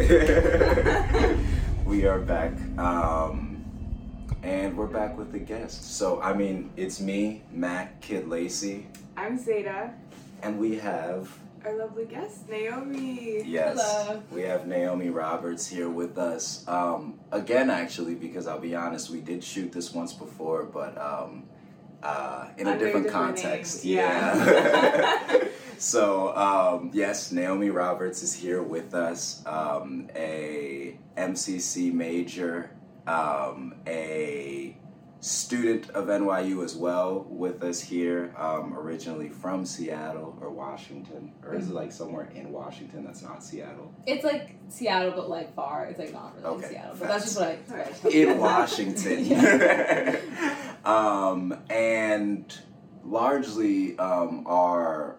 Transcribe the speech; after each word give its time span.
we 1.84 2.06
are 2.06 2.18
back. 2.20 2.52
Um, 2.78 3.62
and 4.42 4.74
we're 4.74 4.86
back 4.86 5.18
with 5.18 5.30
the 5.30 5.38
guest. 5.38 5.94
So, 5.98 6.22
I 6.22 6.32
mean, 6.32 6.70
it's 6.74 7.00
me, 7.00 7.42
Matt 7.52 8.00
Kid 8.00 8.26
Lacey, 8.26 8.86
I'm 9.14 9.36
Zeta, 9.36 9.92
and 10.42 10.58
we 10.58 10.76
have, 10.78 11.30
our 11.66 11.76
lovely 11.76 12.06
guest, 12.06 12.48
Naomi. 12.48 13.42
yes, 13.44 13.78
Hello. 13.78 14.22
we 14.32 14.40
have 14.42 14.66
Naomi 14.66 15.10
Roberts 15.10 15.66
here 15.66 15.90
with 15.90 16.16
us. 16.16 16.66
Um, 16.66 17.20
again, 17.30 17.68
actually, 17.68 18.14
because 18.14 18.46
I'll 18.46 18.58
be 18.58 18.74
honest, 18.74 19.10
we 19.10 19.20
did 19.20 19.44
shoot 19.44 19.70
this 19.70 19.92
once 19.92 20.14
before, 20.14 20.64
but 20.64 20.96
um, 20.96 21.44
uh, 22.02 22.46
in 22.56 22.66
a 22.66 22.70
Under 22.70 22.84
a 22.84 22.86
different, 22.86 23.06
different 23.06 23.36
context. 23.36 23.84
name, 23.84 23.96
yeah. 23.96 25.44
so, 25.80 26.36
um, 26.36 26.90
yes, 26.92 27.32
Naomi 27.32 27.70
Roberts 27.70 28.22
is 28.22 28.34
here 28.34 28.62
with 28.62 28.94
us, 28.94 29.42
um, 29.46 30.08
a 30.14 30.98
MCC 31.16 31.90
major, 31.90 32.70
um, 33.06 33.74
a 33.86 34.76
student 35.20 35.88
of 35.90 36.06
NYU 36.06 36.62
as 36.62 36.74
well 36.74 37.26
with 37.30 37.62
us 37.62 37.80
here, 37.80 38.34
um, 38.36 38.76
originally 38.76 39.30
from 39.30 39.64
Seattle 39.64 40.36
or 40.40 40.50
Washington, 40.50 41.32
or 41.42 41.54
is 41.54 41.70
it 41.70 41.74
like 41.74 41.92
somewhere 41.92 42.30
in 42.34 42.52
Washington 42.52 43.04
that's 43.04 43.22
not 43.22 43.42
Seattle? 43.42 43.90
It's 44.06 44.24
like 44.24 44.56
Seattle, 44.68 45.12
but 45.12 45.30
like 45.30 45.54
far. 45.54 45.86
It's 45.86 45.98
like 45.98 46.12
not 46.12 46.34
really 46.36 46.58
Okay, 46.58 46.68
Seattle, 46.68 46.96
but 46.98 47.08
that's 47.08 47.24
just 47.24 47.38
what 47.38 47.58
I. 48.04 48.08
in. 48.10 48.38
Washington. 48.38 50.16
um, 50.84 51.58
and 51.70 52.58
largely 53.04 53.98
um, 53.98 54.44
our 54.46 55.16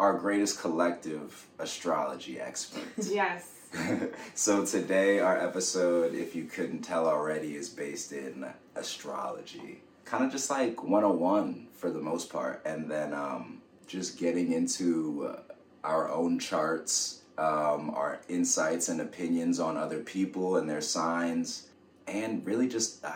our 0.00 0.14
greatest 0.14 0.58
collective 0.58 1.46
astrology 1.60 2.40
experts. 2.40 3.10
Yes. 3.12 3.56
so 4.34 4.64
today 4.64 5.20
our 5.20 5.38
episode, 5.38 6.14
if 6.14 6.34
you 6.34 6.44
couldn't 6.44 6.80
tell 6.80 7.06
already, 7.06 7.54
is 7.54 7.68
based 7.68 8.10
in 8.10 8.46
astrology. 8.74 9.82
Kind 10.04 10.24
of 10.24 10.32
just 10.32 10.50
like 10.50 10.82
101 10.82 11.68
for 11.74 11.90
the 11.90 12.00
most 12.00 12.32
part, 12.32 12.62
and 12.64 12.90
then 12.90 13.12
um, 13.12 13.60
just 13.86 14.18
getting 14.18 14.52
into 14.52 15.36
our 15.84 16.10
own 16.10 16.38
charts, 16.40 17.20
um, 17.38 17.90
our 17.90 18.20
insights 18.28 18.88
and 18.88 19.00
opinions 19.00 19.60
on 19.60 19.76
other 19.76 20.00
people 20.00 20.56
and 20.56 20.68
their 20.68 20.80
signs, 20.80 21.68
and 22.08 22.44
really 22.44 22.68
just 22.68 23.04
uh, 23.04 23.12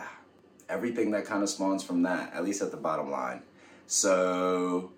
everything 0.69 1.11
that 1.11 1.25
kind 1.25 1.43
of 1.43 1.49
spawns 1.49 1.83
from 1.83 2.03
that, 2.03 2.31
at 2.33 2.45
least 2.45 2.61
at 2.61 2.71
the 2.71 2.77
bottom 2.77 3.11
line. 3.11 3.41
So, 3.87 4.91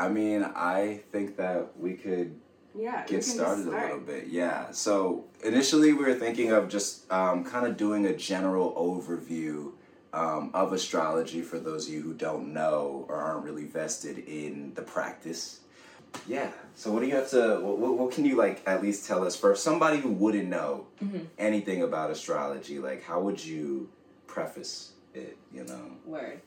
I 0.00 0.08
mean, 0.08 0.42
I 0.56 1.00
think 1.12 1.36
that 1.36 1.78
we 1.78 1.92
could 1.94 2.34
Yeah. 2.74 3.04
get 3.06 3.22
started 3.24 3.66
a 3.66 3.70
little 3.70 4.00
bit. 4.00 4.28
Yeah. 4.28 4.70
So 4.70 5.24
initially, 5.44 5.92
we 5.92 6.02
were 6.04 6.14
thinking 6.14 6.52
of 6.52 6.68
just 6.68 7.10
um, 7.12 7.44
kind 7.44 7.66
of 7.66 7.76
doing 7.76 8.06
a 8.06 8.16
general 8.16 8.72
overview 8.74 9.72
um, 10.12 10.50
of 10.54 10.72
astrology 10.72 11.42
for 11.42 11.58
those 11.58 11.86
of 11.86 11.92
you 11.94 12.00
who 12.02 12.14
don't 12.14 12.52
know 12.52 13.04
or 13.08 13.16
aren't 13.16 13.44
really 13.44 13.66
vested 13.66 14.18
in 14.26 14.72
the 14.74 14.82
practice. 14.82 15.60
Yeah. 16.26 16.50
So 16.74 16.90
what 16.90 17.00
do 17.02 17.06
you 17.06 17.14
have 17.14 17.30
to? 17.30 17.60
What, 17.60 17.78
what- 17.78 17.96
what 17.98 18.10
can 18.12 18.24
you 18.24 18.36
like 18.36 18.62
at 18.66 18.82
least 18.82 19.06
tell 19.06 19.22
us 19.24 19.36
for 19.36 19.54
somebody 19.54 19.98
who 19.98 20.10
wouldn't 20.10 20.48
know 20.48 20.86
Mm-hmm. 21.04 21.24
anything 21.38 21.82
about 21.82 22.10
astrology? 22.10 22.78
Like, 22.78 23.02
how 23.02 23.20
would 23.20 23.44
you 23.44 23.88
preface 24.26 24.92
it? 25.14 25.36
You 25.52 25.64
know. 25.64 25.84
Word. 26.06 26.40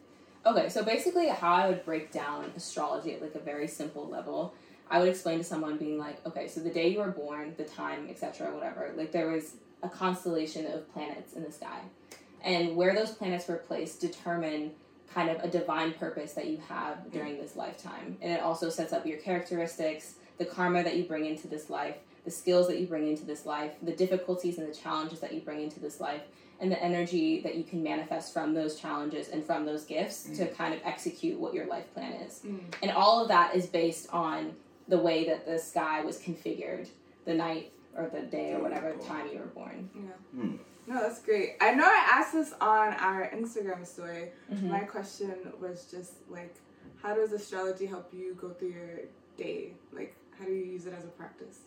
Okay, 0.45 0.67
so 0.67 0.83
basically, 0.83 1.29
how 1.29 1.53
I 1.53 1.69
would 1.69 1.85
break 1.85 2.11
down 2.11 2.51
astrology 2.55 3.13
at 3.13 3.21
like 3.21 3.35
a 3.35 3.39
very 3.39 3.67
simple 3.67 4.07
level, 4.07 4.53
I 4.89 4.99
would 4.99 5.07
explain 5.07 5.37
to 5.37 5.43
someone 5.43 5.77
being 5.77 5.97
like, 5.97 6.25
okay, 6.27 6.49
so 6.49 6.59
the 6.59 6.69
day 6.69 6.89
you 6.89 6.99
were 6.99 7.11
born, 7.11 7.53
the 7.57 7.63
time, 7.63 8.07
etc., 8.09 8.53
whatever, 8.53 8.91
like 8.97 9.13
there 9.13 9.29
was 9.29 9.55
a 9.81 9.89
constellation 9.89 10.65
of 10.67 10.91
planets 10.93 11.33
in 11.33 11.43
the 11.43 11.51
sky, 11.51 11.79
and 12.43 12.75
where 12.75 12.93
those 12.93 13.11
planets 13.11 13.47
were 13.47 13.55
placed 13.55 14.01
determine 14.01 14.71
kind 15.13 15.29
of 15.29 15.41
a 15.43 15.47
divine 15.47 15.93
purpose 15.93 16.33
that 16.33 16.47
you 16.47 16.57
have 16.67 17.09
during 17.11 17.37
this 17.37 17.55
lifetime, 17.55 18.17
and 18.21 18.33
it 18.33 18.41
also 18.41 18.69
sets 18.69 18.91
up 18.91 19.05
your 19.05 19.19
characteristics, 19.19 20.15
the 20.39 20.45
karma 20.45 20.83
that 20.83 20.97
you 20.97 21.03
bring 21.03 21.25
into 21.25 21.47
this 21.47 21.69
life, 21.69 21.95
the 22.25 22.31
skills 22.31 22.67
that 22.67 22.79
you 22.79 22.87
bring 22.87 23.07
into 23.07 23.23
this 23.23 23.45
life, 23.45 23.71
the 23.81 23.95
difficulties 23.95 24.57
and 24.57 24.67
the 24.67 24.75
challenges 24.75 25.21
that 25.21 25.33
you 25.33 25.39
bring 25.39 25.61
into 25.61 25.79
this 25.79 26.01
life, 26.01 26.21
and 26.59 26.71
the 26.71 26.81
energy 26.81 27.41
that 27.41 27.55
you 27.55 27.63
can 27.63 27.83
manifest 27.83 28.33
from 28.33 28.53
those 28.53 28.79
challenges 28.79 29.29
and 29.29 29.43
from 29.43 29.65
those 29.65 29.83
gifts 29.83 30.29
to 30.37 30.47
kind 30.47 30.73
of 30.73 30.79
execute 30.85 31.39
what 31.39 31.53
your 31.53 31.65
life 31.65 31.91
plan 31.93 32.13
is. 32.13 32.41
Mm. 32.45 32.59
And 32.81 32.91
all 32.91 33.21
of 33.21 33.27
that 33.29 33.55
is 33.55 33.65
based 33.65 34.07
on 34.13 34.53
the 34.87 34.97
way 34.97 35.25
that 35.25 35.45
the 35.45 35.57
sky 35.59 36.03
was 36.03 36.19
configured 36.19 36.87
the 37.25 37.33
night 37.33 37.71
or 37.97 38.09
the 38.09 38.21
day 38.21 38.53
or 38.53 38.61
whatever 38.61 38.93
the 38.93 39.03
time 39.03 39.27
you 39.31 39.39
were 39.39 39.45
born. 39.47 39.89
Yeah. 39.95 40.01
Hmm. 40.41 40.55
No, 40.87 41.01
that's 41.01 41.21
great. 41.21 41.55
I 41.61 41.73
know 41.73 41.85
I 41.85 42.09
asked 42.11 42.33
this 42.33 42.53
on 42.59 42.93
our 42.93 43.29
Instagram 43.33 43.85
story. 43.85 44.31
Mhm. 44.51 44.63
My 44.63 44.79
question 44.79 45.33
was 45.61 45.85
just 45.89 46.13
like, 46.29 46.53
how 47.01 47.15
does 47.15 47.31
astrology 47.31 47.85
help 47.85 48.13
you 48.13 48.35
go 48.35 48.49
through 48.49 48.69
your 48.69 48.99
day? 49.37 49.73
Like, 49.93 50.15
how 50.37 50.45
do 50.45 50.51
you 50.51 50.65
use 50.65 50.85
it 50.85 50.93
as 50.93 51.05
a 51.05 51.09
practice? 51.09 51.59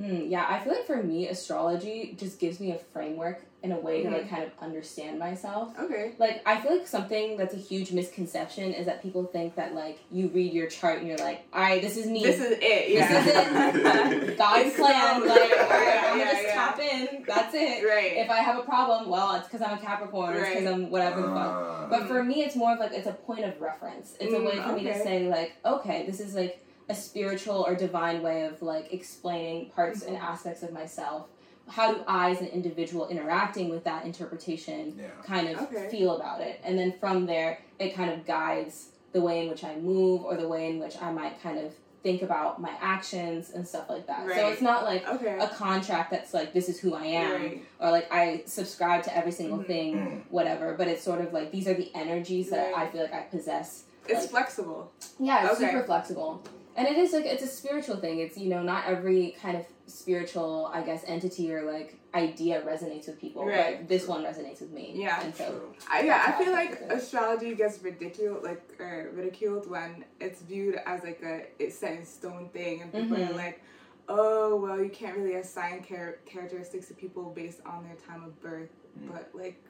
Mm, 0.00 0.30
yeah, 0.30 0.46
I 0.48 0.60
feel 0.60 0.72
like 0.72 0.86
for 0.86 1.02
me, 1.02 1.28
astrology 1.28 2.14
just 2.18 2.38
gives 2.40 2.58
me 2.58 2.72
a 2.72 2.78
framework 2.78 3.42
and 3.62 3.74
a 3.74 3.76
way 3.76 4.02
to 4.02 4.08
like 4.08 4.30
kind 4.30 4.42
of 4.42 4.50
understand 4.62 5.18
myself. 5.18 5.78
Okay. 5.78 6.12
Like, 6.18 6.40
I 6.46 6.58
feel 6.58 6.72
like 6.78 6.86
something 6.86 7.36
that's 7.36 7.52
a 7.52 7.58
huge 7.58 7.92
misconception 7.92 8.72
is 8.72 8.86
that 8.86 9.02
people 9.02 9.24
think 9.24 9.56
that 9.56 9.74
like 9.74 9.98
you 10.10 10.28
read 10.28 10.54
your 10.54 10.68
chart 10.68 11.00
and 11.00 11.06
you're 11.06 11.18
like, 11.18 11.42
all 11.52 11.60
right, 11.60 11.82
this 11.82 11.98
is 11.98 12.06
me. 12.06 12.22
This 12.22 12.40
is 12.40 12.52
it. 12.62 12.88
Yeah. 12.88 13.22
This 13.22 13.26
is 13.26 14.26
it. 14.30 14.38
God's 14.38 14.68
It's 14.68 14.76
plan. 14.76 15.20
Like, 15.28 15.28
all 15.28 15.36
right, 15.36 15.50
Yeah, 15.84 16.02
I'm 16.06 16.18
gonna 16.18 16.18
yeah, 16.24 16.32
just 16.32 16.42
yeah. 16.44 16.54
tap 16.54 16.78
in. 16.78 17.24
That's 17.26 17.54
it. 17.54 17.84
Right. 17.86 18.12
If 18.16 18.30
I 18.30 18.38
have 18.38 18.58
a 18.58 18.62
problem, 18.62 19.10
well, 19.10 19.34
it's 19.34 19.48
because 19.48 19.60
I'm 19.60 19.76
a 19.76 19.80
Capricorn. 19.82 20.34
It's 20.38 20.48
because 20.48 20.66
I'm 20.66 20.90
whatever 20.90 21.20
the 21.20 21.28
fuck. 21.28 21.36
Uh, 21.36 21.86
But 21.90 22.06
for 22.08 22.24
me, 22.24 22.42
it's 22.42 22.56
more 22.56 22.72
of 22.72 22.78
like 22.78 22.92
it's 22.92 23.06
a 23.06 23.12
point 23.12 23.44
of 23.44 23.60
reference. 23.60 24.16
It's 24.18 24.32
a 24.32 24.38
Mm, 24.38 24.46
way 24.46 24.62
for 24.62 24.72
me 24.72 24.84
to 24.84 24.94
say 25.02 25.28
like, 25.28 25.56
okay, 25.66 26.06
this 26.06 26.20
is 26.20 26.34
like 26.34 26.64
a 26.90 26.94
spiritual 26.94 27.64
or 27.66 27.74
divine 27.74 28.20
way 28.20 28.42
of 28.42 28.60
like 28.62 28.92
explaining 28.92 29.70
parts 29.70 30.02
and 30.02 30.16
Mhm. 30.16 30.22
aspects 30.22 30.62
of 30.62 30.72
myself. 30.72 31.26
How 31.68 31.94
do 31.94 32.00
I, 32.08 32.30
as 32.32 32.40
an 32.40 32.48
individual, 32.48 33.06
interacting 33.08 33.68
with 33.70 33.84
that 33.84 34.04
interpretation, 34.04 34.96
yeah. 34.98 35.06
kind 35.24 35.48
of 35.48 35.62
Okay. 35.62 35.88
feel 35.88 36.16
about 36.16 36.40
it, 36.40 36.60
and 36.64 36.76
then 36.76 36.92
from 36.98 37.26
there, 37.26 37.60
it 37.78 37.94
kind 37.94 38.10
of 38.10 38.26
guides 38.26 38.88
the 39.12 39.20
way 39.20 39.42
in 39.42 39.48
which 39.48 39.62
I 39.64 39.76
move 39.76 40.24
or 40.24 40.36
the 40.36 40.48
way 40.48 40.68
in 40.68 40.80
which 40.80 41.00
I 41.00 41.12
might 41.12 41.40
kind 41.40 41.58
of 41.58 41.72
think 42.02 42.22
about 42.22 42.60
my 42.60 42.72
actions 42.80 43.50
and 43.50 43.66
stuff 43.68 43.88
like 43.90 44.06
that. 44.06 44.26
So 44.34 44.48
it's 44.48 44.62
not 44.62 44.84
like 44.84 45.06
okay. 45.06 45.38
a 45.38 45.46
contract 45.48 46.10
that's 46.10 46.32
like 46.34 46.52
this 46.52 46.68
is 46.68 46.80
who 46.80 46.94
I 46.94 47.04
am 47.04 47.32
Right. 47.42 47.64
or 47.78 47.90
like 47.90 48.08
I 48.12 48.42
subscribe 48.46 49.02
to 49.04 49.16
every 49.16 49.32
single 49.32 49.58
Mhm. 49.58 49.66
thing, 49.66 50.24
whatever. 50.30 50.74
But 50.74 50.88
it's 50.88 51.02
sort 51.04 51.20
of 51.20 51.32
like 51.32 51.52
these 51.52 51.68
are 51.68 51.74
the 51.74 51.90
energies 51.94 52.50
that 52.50 52.72
I 52.76 52.86
feel 52.88 53.02
like 53.02 53.12
I 53.12 53.20
possess. 53.22 53.84
It's 54.08 54.22
like- 54.22 54.30
flexible. 54.30 54.90
Yeah, 55.20 55.44
it's 55.50 55.60
Okay. 55.60 55.70
super 55.70 55.84
flexible. 55.84 56.40
And 56.76 56.86
it 56.88 56.96
is 56.96 57.12
like 57.12 57.24
it's 57.26 57.42
a 57.42 57.46
spiritual 57.48 57.96
thing. 57.96 58.20
It's 58.20 58.36
you 58.38 58.48
know 58.48 58.62
not 58.62 58.86
every 58.86 59.36
kind 59.42 59.56
of 59.56 59.66
spiritual 59.86 60.70
I 60.72 60.82
guess 60.82 61.02
entity 61.06 61.52
or 61.52 61.62
like 61.70 61.96
idea 62.14 62.62
resonates 62.62 63.06
with 63.06 63.20
people. 63.20 63.44
Right. 63.46 63.78
But 63.78 63.88
this 63.88 64.06
one 64.06 64.22
resonates 64.24 64.60
with 64.60 64.70
me. 64.70 64.92
Yeah. 64.94 65.20
And 65.22 65.34
so 65.34 65.48
True. 65.50 65.74
I, 65.90 66.02
yeah, 66.02 66.14
I 66.14 66.18
how 66.30 66.40
I 66.40 66.44
feel 66.44 66.52
like 66.52 66.80
astrology 66.90 67.54
gets 67.54 67.82
ridiculed, 67.82 68.42
like 68.44 68.62
uh, 68.80 69.10
ridiculed 69.12 69.68
when 69.68 70.04
it's 70.20 70.42
viewed 70.42 70.76
as 70.86 71.02
like 71.02 71.22
a 71.22 71.42
it's 71.58 71.76
set 71.78 71.92
in 71.98 72.04
stone 72.04 72.48
thing, 72.52 72.82
and 72.82 72.92
people 72.92 73.16
Mhm. 73.16 73.30
are 73.30 73.34
like, 73.34 73.60
"Oh, 74.08 74.56
well, 74.56 74.82
you 74.82 74.90
can't 74.90 75.16
really 75.16 75.34
assign 75.34 75.84
char- 75.84 76.18
characteristics 76.26 76.88
to 76.88 76.94
people 76.94 77.30
based 77.34 77.60
on 77.66 77.84
their 77.84 77.96
time 78.08 78.24
of 78.24 78.40
birth." 78.40 78.70
Mm. 78.98 79.12
But 79.12 79.30
like, 79.34 79.62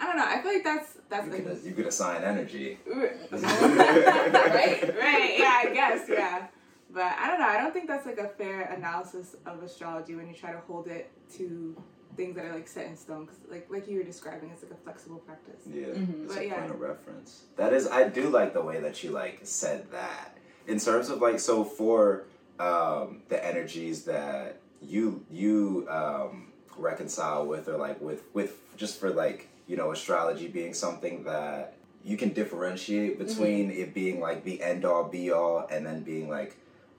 I 0.00 0.06
don't 0.06 0.16
know. 0.16 0.24
I 0.26 0.40
feel 0.40 0.52
like 0.54 0.64
that's 0.64 0.96
that's 1.10 1.26
You 1.26 1.32
like 1.32 1.44
could, 1.46 1.62
you 1.64 1.72
could 1.72 1.86
assign 1.86 2.22
energy. 2.24 2.78
Right? 2.88 4.82
right, 4.96 5.34
yeah, 5.38 5.60
I 5.64 5.70
guess, 5.72 6.08
yeah. 6.08 6.46
But 6.92 7.12
I 7.18 7.28
don't 7.28 7.38
know. 7.38 7.46
I 7.46 7.58
don't 7.60 7.72
think 7.72 7.86
that's 7.86 8.06
like 8.06 8.18
a 8.18 8.28
fair 8.28 8.62
analysis 8.62 9.36
of 9.46 9.62
astrology 9.62 10.14
when 10.16 10.26
you 10.28 10.34
try 10.34 10.52
to 10.52 10.58
hold 10.66 10.88
it 10.88 11.10
to 11.36 11.76
things 12.16 12.34
that 12.34 12.44
are 12.44 12.54
like 12.54 12.66
set 12.66 12.86
in 12.86 12.96
stone. 12.96 13.26
Cause 13.26 13.36
like 13.48 13.66
like 13.70 13.86
you 13.88 13.98
were 13.98 14.04
describing, 14.04 14.50
it's 14.50 14.62
like 14.62 14.72
a 14.72 14.82
flexible 14.82 15.18
practice. 15.18 15.62
Yeah, 15.66 15.86
Mhm. 15.86 16.24
it's 16.24 16.34
But 16.34 16.42
a 16.42 16.46
yeah. 16.46 16.58
point 16.60 16.70
of 16.72 16.80
reference. 16.80 17.44
That 17.56 17.72
is, 17.72 17.86
I 17.86 18.08
do 18.08 18.28
like 18.30 18.52
the 18.54 18.62
way 18.62 18.80
that 18.80 19.04
you 19.04 19.10
like 19.10 19.40
said 19.44 19.90
that. 19.92 20.36
In 20.66 20.78
terms 20.80 21.08
of 21.10 21.20
like, 21.20 21.38
so 21.38 21.62
for 21.64 22.24
um, 22.58 23.22
the 23.28 23.44
energies 23.44 24.04
that 24.04 24.56
you 24.82 25.24
you 25.30 25.86
um, 25.88 26.49
reconcile 26.80 27.46
with, 27.46 27.68
or 27.68 27.76
like 27.76 28.00
with 28.00 28.22
with 28.34 28.76
just 28.76 28.98
for 28.98 29.10
like 29.10 29.48
you 29.66 29.76
know 29.76 29.92
astrology 29.92 30.48
being 30.48 30.74
something 30.74 31.24
that 31.24 31.74
you 32.04 32.16
can 32.16 32.32
differentiate 32.32 33.18
between 33.18 33.70
it 33.70 33.92
being 33.92 34.20
like 34.20 34.44
the 34.44 34.62
end 34.62 34.84
all 34.84 35.04
be 35.04 35.30
all, 35.30 35.66
and 35.70 35.86
then 35.86 36.02
being 36.02 36.28
like 36.28 36.56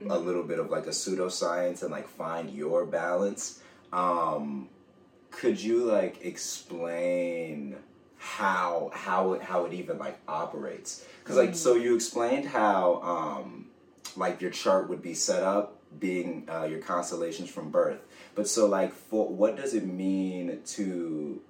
a 0.10 0.18
little 0.18 0.44
bit 0.44 0.60
of 0.60 0.70
like 0.70 0.88
a 0.88 0.92
pseudoscience 0.92 1.82
and 1.82 1.92
like 1.92 2.08
find 2.08 2.50
your 2.52 2.86
balance. 2.86 3.62
Um, 3.94 4.70
could 5.32 5.62
you 5.62 5.84
like 5.86 6.24
explain 6.24 7.78
how 8.18 8.92
how 8.94 9.34
it 9.34 9.42
how 9.42 9.66
it 9.66 9.74
even 9.74 9.98
like 9.98 10.20
operates? 10.28 11.06
Because 11.24 11.38
like 11.38 11.56
so 11.56 11.76
you 11.76 11.96
explained 11.96 12.46
how 12.46 13.02
um 13.02 13.68
like 14.16 14.42
your 14.42 14.52
chart 14.52 14.90
would 14.90 15.02
be 15.02 15.14
set 15.14 15.44
up 15.44 15.81
being 16.00 16.48
uh, 16.50 16.64
your 16.64 16.80
constellations 16.80 17.50
from 17.50 17.70
birth. 17.70 18.00
But 18.36 18.48
so 18.48 18.68
like 18.68 18.94
for 18.94 19.28
what 19.28 19.56
does 19.58 19.74
it 19.74 19.86
mean 19.86 20.60
to 20.78 21.42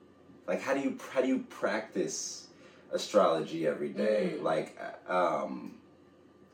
like 0.47 0.61
how 0.61 0.73
do 0.73 0.79
you 0.81 0.97
how 1.13 1.21
do 1.21 1.27
you 1.27 1.39
practice 1.49 2.47
astrology 2.91 3.67
every 3.67 3.89
day? 3.89 4.33
Mm. 4.37 4.43
Like 4.43 4.77
um 5.07 5.75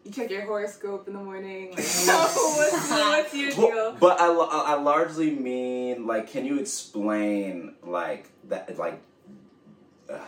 You 0.04 0.12
check 0.12 0.30
your 0.30 0.42
horoscope 0.45 1.07
in 1.07 1.13
the 1.13 1.19
morning. 1.19 1.69
Like, 1.72 1.78
what's, 1.80 2.89
what's 2.89 3.34
your 3.34 3.56
Well, 3.57 3.92
deal? 3.92 3.98
but 4.00 4.19
I, 4.19 4.28
I 4.28 4.74
I 4.74 4.75
largely 4.75 5.31
mean 5.31 6.06
like, 6.07 6.30
can 6.30 6.45
you 6.45 6.60
explain 6.60 7.74
like 7.83 8.30
that 8.50 8.78
like 8.78 9.00
uh, 10.10 10.19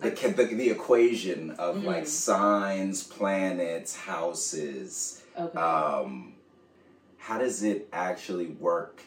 the, 0.00 0.08
Like- 0.10 0.36
the 0.36 0.44
the 0.44 0.70
equation 0.70 1.50
of 1.52 1.76
Mhm. 1.76 1.84
like 1.84 2.06
signs, 2.06 3.02
planets, 3.04 3.96
houses? 3.96 5.22
Okay. 5.38 5.58
Um, 5.58 6.33
how 7.24 7.38
does 7.38 7.62
it 7.62 7.88
actually 7.92 8.48
work? 8.48 9.00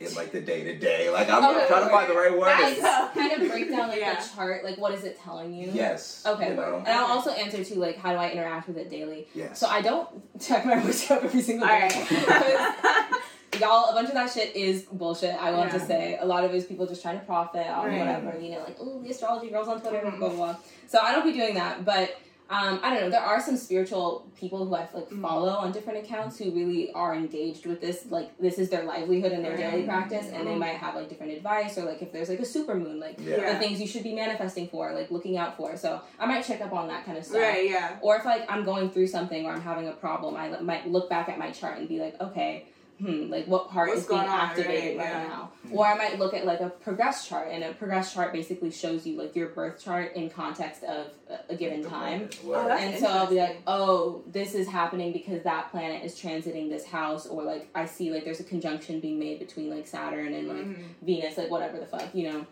In 0.00 0.12
like 0.16 0.32
the 0.32 0.40
day 0.40 0.64
to 0.64 0.76
day, 0.80 1.10
like 1.10 1.28
I'm, 1.30 1.44
I'm 1.44 1.54
Okay, 1.58 1.66
trying 1.68 1.84
to 1.84 1.90
find 1.90 2.10
the 2.10 2.14
right 2.16 2.32
Guys, 2.40 2.76
words. 2.82 3.14
kind 3.14 3.40
of 3.40 3.48
break 3.48 3.70
down 3.70 3.88
like 3.88 4.00
Yeah. 4.00 4.20
the 4.20 4.28
chart. 4.34 4.64
Like, 4.64 4.76
what 4.76 4.92
is 4.94 5.04
it 5.04 5.16
telling 5.20 5.54
you? 5.54 5.70
Yes. 5.72 6.24
Okay. 6.26 6.48
You 6.50 6.56
know? 6.56 6.78
And 6.78 6.88
I'll 6.88 7.06
also 7.06 7.30
answer 7.30 7.62
to 7.62 7.78
like, 7.78 7.98
how 7.98 8.10
do 8.10 8.18
I 8.18 8.30
interact 8.32 8.66
with 8.66 8.78
it 8.78 8.90
daily? 8.90 9.28
Yes. 9.32 9.60
So 9.60 9.68
I 9.68 9.80
don't 9.80 10.08
check 10.40 10.66
my 10.66 10.74
horoscope 10.78 11.22
every 11.22 11.40
single 11.40 11.68
day. 11.68 11.88
right. 12.26 13.20
Y'all, 13.60 13.90
a 13.90 13.92
bunch 13.92 14.08
of 14.08 14.14
that 14.14 14.28
shit 14.32 14.56
is 14.56 14.82
bullshit. 14.90 15.36
I 15.40 15.52
want 15.52 15.72
Yeah. 15.72 15.78
to 15.78 15.86
say 15.86 16.18
a 16.20 16.26
lot 16.26 16.42
of 16.42 16.52
it 16.52 16.56
is 16.56 16.64
people 16.64 16.86
just 16.88 17.00
trying 17.00 17.20
to 17.20 17.24
profit 17.24 17.64
on 17.68 17.86
Right. 17.86 17.98
whatever, 18.00 18.36
you 18.40 18.50
know, 18.50 18.64
like 18.64 18.78
oh 18.80 19.00
the 19.04 19.10
astrology 19.10 19.50
girls 19.50 19.68
on 19.68 19.80
Twitter, 19.80 19.98
Mhm. 20.00 20.18
blah 20.18 20.28
blah 20.30 20.36
blah. 20.36 20.56
So 20.88 20.98
I 21.00 21.12
don't 21.12 21.22
be 21.24 21.32
doing 21.32 21.54
that, 21.54 21.84
but 21.84 22.18
um, 22.52 22.80
I 22.82 22.90
don't 22.90 23.00
know. 23.04 23.10
There 23.10 23.20
are 23.20 23.40
some 23.40 23.56
spiritual 23.56 24.26
people 24.38 24.66
who 24.66 24.74
I 24.74 24.80
like 24.92 25.08
Mhm. 25.08 25.22
follow 25.22 25.48
on 25.48 25.72
different 25.72 26.04
accounts 26.04 26.38
who 26.38 26.50
really 26.50 26.92
are 26.92 27.14
engaged 27.14 27.64
with 27.66 27.80
this. 27.80 28.06
Like 28.10 28.36
this 28.38 28.58
is 28.58 28.68
their 28.68 28.84
livelihood 28.84 29.32
and 29.32 29.42
their 29.44 29.56
daily 29.56 29.84
practice, 29.84 30.26
and 30.32 30.46
they 30.46 30.52
Mhm. 30.52 30.58
might 30.58 30.76
have 30.76 30.94
like 30.94 31.08
different 31.08 31.32
advice 31.32 31.78
or 31.78 31.84
like 31.84 32.02
if 32.02 32.12
there's 32.12 32.28
like 32.28 32.40
a 32.40 32.44
super 32.44 32.74
moon, 32.74 33.00
like 33.00 33.16
yeah. 33.18 33.36
Yeah. 33.38 33.52
the 33.54 33.58
things 33.58 33.80
you 33.80 33.86
should 33.86 34.02
be 34.02 34.14
manifesting 34.14 34.68
for, 34.68 34.92
like 34.92 35.10
looking 35.10 35.36
out 35.38 35.56
for. 35.56 35.76
So 35.76 36.00
I 36.18 36.26
might 36.26 36.44
check 36.44 36.60
up 36.60 36.72
on 36.72 36.88
that 36.88 37.06
kind 37.06 37.16
of 37.16 37.24
stuff. 37.24 37.40
right, 37.40 37.68
yeah. 37.68 37.96
Or 38.02 38.16
if 38.16 38.24
like 38.26 38.44
I'm 38.50 38.64
going 38.64 38.90
through 38.90 39.06
something 39.06 39.46
or 39.46 39.52
I'm 39.52 39.62
having 39.62 39.88
a 39.88 39.92
problem, 39.92 40.36
I 40.36 40.48
might 40.60 40.88
look 40.90 41.08
back 41.08 41.28
at 41.30 41.38
my 41.38 41.50
chart 41.50 41.78
and 41.78 41.88
be 41.88 41.98
like, 42.00 42.20
okay, 42.20 42.66
hmm, 42.98 43.30
like 43.30 43.46
what 43.46 43.68
part 43.70 43.88
What's 43.88 44.02
is 44.02 44.06
being 44.06 44.20
going 44.20 44.30
on, 44.32 44.40
activated 44.40 44.98
right, 44.98 45.06
right, 45.06 45.22
yeah. 45.22 45.28
now? 45.28 45.52
Or 45.72 45.86
I 45.86 45.94
might 45.96 46.18
look 46.18 46.34
at 46.34 46.44
like 46.46 46.60
a 46.60 46.68
progress 46.70 47.26
chart, 47.28 47.48
and 47.50 47.64
a 47.64 47.72
progress 47.72 48.12
chart 48.14 48.32
basically 48.32 48.70
shows 48.70 49.06
you 49.06 49.16
like 49.18 49.34
your 49.34 49.48
birth 49.48 49.82
chart 49.82 50.14
in 50.14 50.28
context 50.30 50.82
of 50.84 51.06
a- 51.30 51.52
a 51.52 51.56
given 51.56 51.82
time. 51.84 52.28
Oh, 52.46 52.68
And 52.68 52.98
so 53.00 53.06
I'll 53.06 53.26
be 53.26 53.36
like, 53.40 53.62
oh, 53.66 54.22
this 54.26 54.54
is 54.54 54.68
happening 54.68 55.12
because 55.12 55.42
that 55.44 55.70
planet 55.70 56.04
is 56.04 56.14
transiting 56.20 56.68
this 56.70 56.84
house, 56.84 57.26
or 57.26 57.42
like 57.42 57.68
I 57.74 57.86
see 57.86 58.12
like 58.12 58.24
there's 58.24 58.40
a 58.40 58.44
conjunction 58.44 59.00
being 59.00 59.18
made 59.18 59.38
between 59.38 59.70
like 59.70 59.86
Saturn 59.86 60.34
and 60.34 60.48
like 60.48 60.56
Mhm. 60.66 60.84
Venus, 61.02 61.36
like 61.38 61.50
whatever 61.50 61.78
the 61.78 61.86
fuck, 61.86 62.14
you 62.14 62.30
know. 62.30 62.46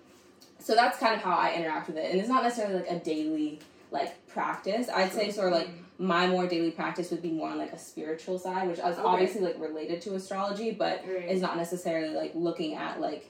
So 0.58 0.75
that's 0.75 0.98
kind 0.98 1.14
of 1.14 1.20
how 1.22 1.37
I 1.37 1.54
interact 1.54 1.87
with 1.88 1.96
it, 1.96 2.10
and 2.10 2.19
it's 2.20 2.28
not 2.28 2.42
necessarily 2.42 2.76
like 2.81 2.90
a 2.90 2.98
daily 2.98 3.60
like 3.90 4.26
practice. 4.28 4.88
I'd 4.88 5.12
say 5.12 5.31
sort 5.31 5.52
of 5.52 5.58
like 5.58 5.69
my 6.00 6.26
more 6.26 6.47
daily 6.47 6.70
practice 6.70 7.11
would 7.11 7.20
be 7.20 7.31
more 7.31 7.50
on 7.50 7.58
like 7.58 7.73
a 7.75 7.79
spiritual 7.79 8.38
side, 8.38 8.67
which 8.69 8.79
is 8.79 8.85
Okay. 8.85 9.02
obviously 9.05 9.43
like 9.43 9.61
related 9.61 10.00
to 10.02 10.14
astrology, 10.14 10.70
but 10.70 11.05
Right. 11.06 11.29
is 11.29 11.43
not 11.43 11.58
necessarily 11.58 12.14
like 12.14 12.32
looking 12.35 12.75
at 12.75 13.00
like 13.02 13.29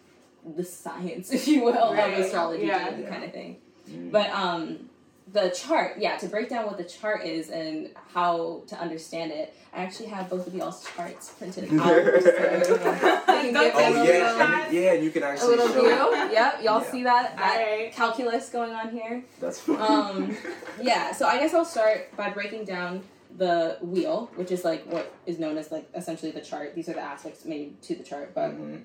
the 0.56 0.62
science, 0.64 1.31
if 1.38 1.49
you 1.49 1.64
will, 1.64 1.93
Right. 1.94 2.12
of 2.14 2.19
astrology 2.20 2.67
Yeah. 2.67 2.96
Yeah. 2.96 3.08
kind 3.11 3.25
of 3.25 3.32
thing. 3.32 3.56
Mm. 3.90 4.12
But 4.12 4.31
um 4.31 4.89
the 5.32 5.50
chart, 5.50 5.94
yeah, 5.99 6.17
to 6.17 6.27
break 6.29 6.49
down 6.49 6.67
what 6.67 6.77
the 6.79 6.85
chart 6.85 7.25
is 7.25 7.50
and 7.50 7.91
how 8.12 8.62
to 8.67 8.77
understand 8.81 9.31
it, 9.32 9.55
I 9.73 9.82
actually 9.82 10.06
have 10.09 10.29
both 10.29 10.47
of 10.47 10.55
y'all's 10.55 10.85
charts 10.97 11.31
printed 11.38 11.65
out. 11.65 11.71
so 11.79 11.93
you 11.93 12.32
can 12.32 13.53
Don't 13.53 13.55
get 13.55 13.75
oh 13.75 13.79
them 13.79 13.93
tell 13.93 13.94
a 13.94 14.03
me 14.03 14.09
yeah, 14.09 14.65
and, 14.67 14.75
yeah, 14.75 14.93
and 14.94 15.05
you 15.05 15.11
can 15.11 15.23
a 15.23 15.27
actually 15.27 15.49
little 15.56 15.69
show. 15.69 15.81
view. 15.82 16.32
Yep, 16.32 16.62
y'all 16.65 16.82
Yeah. 16.82 16.91
see 16.91 17.03
that? 17.05 17.37
that 17.37 17.61
Alright. 17.61 17.93
calculus 17.93 18.49
going 18.50 18.73
on 18.73 18.91
here. 18.91 19.23
That's 19.41 19.61
fine. 19.61 19.81
Um, 19.81 20.37
yeah, 20.81 21.12
so 21.12 21.27
I 21.27 21.38
guess 21.38 21.55
I'll 21.55 21.65
start 21.65 22.15
by 22.17 22.31
breaking 22.31 22.65
down 22.65 23.03
the 23.37 23.79
wheel, 23.81 24.31
which 24.35 24.50
is 24.50 24.65
like 24.65 24.85
what 24.87 25.15
is 25.27 25.38
known 25.38 25.56
as 25.56 25.71
like 25.71 25.88
essentially 25.94 26.32
the 26.32 26.41
chart. 26.41 26.75
These 26.75 26.88
are 26.88 26.94
the 26.94 27.00
aspects 27.00 27.44
made 27.44 27.81
to 27.82 27.94
the 27.94 28.03
chart, 28.03 28.35
but 28.35 28.50
Mhm. 28.50 28.82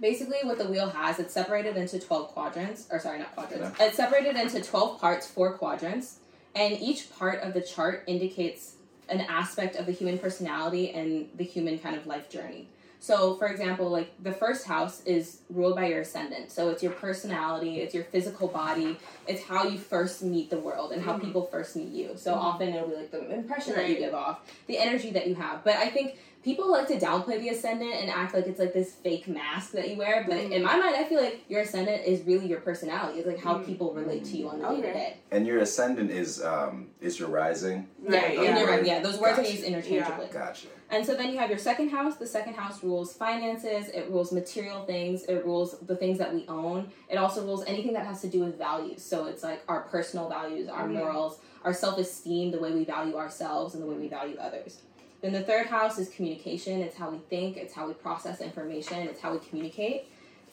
Basically 0.00 0.38
what 0.42 0.58
the 0.58 0.66
wheel 0.68 0.88
has, 0.90 1.18
it's 1.18 1.32
separated 1.34 1.76
into 1.76 1.98
12 1.98 2.28
quadrants, 2.28 2.86
or 2.90 2.98
sorry, 2.98 3.18
not 3.18 3.34
quadrants. 3.34 3.78
It's 3.80 3.96
separated 3.96 4.36
into 4.36 4.60
12 4.62 5.00
parts, 5.00 5.26
four 5.26 5.56
quadrants, 5.56 6.18
and 6.54 6.78
each 6.80 7.10
part 7.10 7.42
of 7.42 7.54
the 7.54 7.60
chart 7.60 8.04
indicates 8.06 8.74
an 9.08 9.20
aspect 9.20 9.76
of 9.76 9.86
the 9.86 9.92
human 9.92 10.18
personality 10.18 10.90
and 10.90 11.28
the 11.36 11.44
human 11.44 11.78
kind 11.78 11.96
of 11.96 12.06
life 12.06 12.28
journey. 12.28 12.68
So, 12.98 13.36
for 13.36 13.46
example, 13.46 13.88
like 13.90 14.10
the 14.22 14.32
first 14.32 14.66
house 14.66 15.02
is 15.04 15.42
ruled 15.50 15.76
by 15.76 15.86
your 15.86 16.00
ascendant. 16.00 16.50
So, 16.50 16.70
it's 16.70 16.82
your 16.82 16.92
personality, 16.92 17.80
it's 17.80 17.94
your 17.94 18.04
physical 18.04 18.48
body, 18.48 18.98
it's 19.28 19.42
how 19.44 19.64
you 19.64 19.78
first 19.78 20.22
meet 20.22 20.50
the 20.50 20.58
world 20.58 20.92
and 20.92 21.02
how 21.02 21.12
Mhm. 21.12 21.20
people 21.20 21.44
first 21.46 21.76
meet 21.76 21.92
you. 21.92 22.12
So, 22.16 22.32
Mhm. 22.32 22.38
often 22.38 22.68
it'll 22.74 22.88
be 22.88 22.96
like 22.96 23.10
the 23.10 23.30
impression 23.32 23.74
that 23.74 23.88
you 23.88 23.96
give 23.96 24.14
off, 24.14 24.40
the 24.66 24.78
energy 24.78 25.10
that 25.10 25.26
you 25.28 25.34
have. 25.34 25.62
But 25.62 25.76
I 25.76 25.88
think 25.90 26.16
people 26.46 26.70
like 26.70 26.86
to 26.86 26.96
downplay 26.96 27.40
the 27.40 27.48
ascendant 27.48 27.92
and 27.92 28.08
act 28.08 28.32
like 28.32 28.46
it's 28.46 28.60
like 28.60 28.72
this 28.72 28.92
fake 28.92 29.26
mask 29.26 29.72
that 29.72 29.90
you 29.90 29.96
wear. 29.96 30.24
But 30.28 30.36
Mhm. 30.36 30.52
in 30.52 30.62
my 30.62 30.76
mind, 30.76 30.94
I 30.94 31.02
feel 31.02 31.20
like 31.20 31.40
your 31.48 31.62
ascendant 31.62 32.06
is 32.06 32.22
really 32.22 32.46
your 32.46 32.60
personality. 32.60 33.18
It's 33.18 33.26
like 33.26 33.40
how 33.40 33.54
Mhm. 33.56 33.66
people 33.66 33.92
relate 33.92 34.24
to 34.26 34.36
you 34.36 34.48
on 34.48 34.60
the 34.60 34.68
day 34.68 34.76
to 34.82 34.92
day. 34.92 35.16
And 35.32 35.44
your 35.44 35.58
ascendant 35.58 36.12
is 36.12 36.40
um 36.44 36.90
is 37.00 37.18
your 37.18 37.30
rising. 37.30 37.88
Yeah, 38.00 38.10
Right, 38.22 38.38
and 38.38 38.44
yeah. 38.58 38.62
right. 38.64 38.84
Yeah, 38.86 39.00
those 39.00 39.18
words 39.18 39.40
are 39.40 39.42
used 39.42 39.64
interchangeably. 39.64 40.28
Gotcha. 40.30 40.68
And 40.88 41.04
so 41.04 41.16
then 41.16 41.32
you 41.32 41.38
have 41.38 41.50
your 41.50 41.58
second 41.58 41.88
house. 41.88 42.14
The 42.16 42.28
second 42.28 42.54
house 42.54 42.84
rules 42.84 43.12
finances, 43.12 43.88
it 43.88 44.08
rules 44.08 44.30
material 44.30 44.84
things, 44.84 45.24
it 45.24 45.44
rules 45.44 45.76
the 45.80 45.96
things 45.96 46.16
that 46.18 46.32
we 46.32 46.46
own. 46.46 46.92
It 47.08 47.16
also 47.16 47.44
rules 47.44 47.64
anything 47.66 47.92
that 47.94 48.06
has 48.06 48.20
to 48.20 48.28
do 48.28 48.38
with 48.44 48.56
values. 48.56 49.02
So 49.02 49.26
it's 49.26 49.42
like 49.42 49.62
our 49.66 49.80
personal 49.80 50.28
values, 50.28 50.68
our 50.68 50.86
Mhm. 50.86 50.92
morals, 50.98 51.40
our 51.64 51.74
self 51.74 51.98
esteem, 51.98 52.52
the 52.52 52.60
way 52.60 52.70
we 52.70 52.84
value 52.84 53.16
ourselves, 53.16 53.74
and 53.74 53.82
the 53.82 53.88
way 53.88 53.96
we 53.96 54.06
value 54.06 54.36
others. 54.38 54.82
Then 55.26 55.32
the 55.32 55.42
third 55.42 55.66
house 55.66 55.98
is 55.98 56.08
communication. 56.08 56.82
It's 56.82 56.96
how 56.96 57.10
we 57.10 57.18
think, 57.18 57.56
it's 57.56 57.74
how 57.74 57.88
we 57.88 57.94
process 57.94 58.40
information, 58.40 59.08
it's 59.08 59.20
how 59.20 59.32
we 59.32 59.40
communicate. 59.40 60.04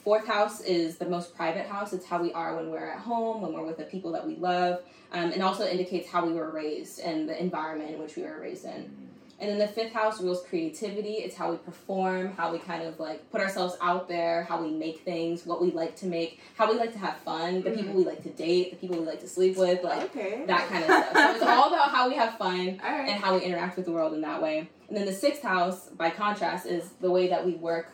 Fourth 0.02 0.26
house 0.26 0.62
is 0.62 0.96
the 0.96 1.08
most 1.08 1.36
private 1.36 1.66
house. 1.66 1.92
It's 1.92 2.04
how 2.04 2.20
we 2.20 2.32
are 2.32 2.56
when 2.56 2.72
we're 2.72 2.90
at 2.90 2.98
home, 2.98 3.40
when 3.40 3.52
we're 3.52 3.64
with 3.64 3.76
the 3.76 3.84
people 3.84 4.10
that 4.10 4.26
we 4.26 4.34
love, 4.34 4.82
um, 5.12 5.30
and 5.30 5.44
also 5.44 5.64
indicates 5.64 6.08
how 6.08 6.26
we 6.26 6.32
were 6.32 6.50
raised 6.50 6.98
and 6.98 7.28
the 7.28 7.40
environment 7.40 7.92
in 7.92 8.00
which 8.00 8.16
we 8.16 8.24
were 8.24 8.40
raised 8.40 8.64
in. 8.64 8.90
And 9.40 9.50
then 9.50 9.58
the 9.58 9.66
fifth 9.66 9.92
house 9.92 10.20
rules 10.20 10.42
creativity. 10.48 11.14
It's 11.14 11.36
how 11.36 11.50
we 11.50 11.56
perform, 11.58 12.32
how 12.36 12.52
we 12.52 12.58
kind 12.58 12.82
of 12.82 13.00
like 13.00 13.30
put 13.30 13.40
ourselves 13.40 13.76
out 13.80 14.08
there, 14.08 14.44
how 14.44 14.62
we 14.62 14.70
make 14.70 15.00
things, 15.00 15.44
what 15.44 15.60
we 15.60 15.70
like 15.70 15.96
to 15.96 16.06
make, 16.06 16.40
how 16.54 16.70
we 16.70 16.78
like 16.78 16.92
to 16.92 16.98
have 16.98 17.16
fun, 17.18 17.62
the 17.62 17.70
mm-hmm. 17.70 17.78
people 17.78 17.94
we 17.94 18.04
like 18.04 18.22
to 18.22 18.30
date, 18.30 18.70
the 18.70 18.76
people 18.76 18.98
we 18.98 19.04
like 19.04 19.20
to 19.20 19.28
sleep 19.28 19.56
with, 19.56 19.82
like 19.82 20.04
okay. 20.04 20.44
that 20.46 20.68
kind 20.68 20.84
of 20.84 20.90
stuff. 20.90 21.12
So 21.12 21.34
it's 21.34 21.42
all 21.46 21.68
about 21.68 21.90
how 21.90 22.08
we 22.08 22.14
have 22.16 22.38
fun 22.38 22.80
right. 22.82 23.08
and 23.08 23.22
how 23.22 23.36
we 23.36 23.44
interact 23.44 23.76
with 23.76 23.86
the 23.86 23.92
world 23.92 24.14
in 24.14 24.20
that 24.22 24.40
way. 24.40 24.68
And 24.88 24.96
then 24.96 25.06
the 25.06 25.12
sixth 25.12 25.42
house, 25.42 25.88
by 25.88 26.10
contrast, 26.10 26.66
is 26.66 26.90
the 27.00 27.10
way 27.10 27.28
that 27.28 27.44
we 27.44 27.54
work 27.54 27.92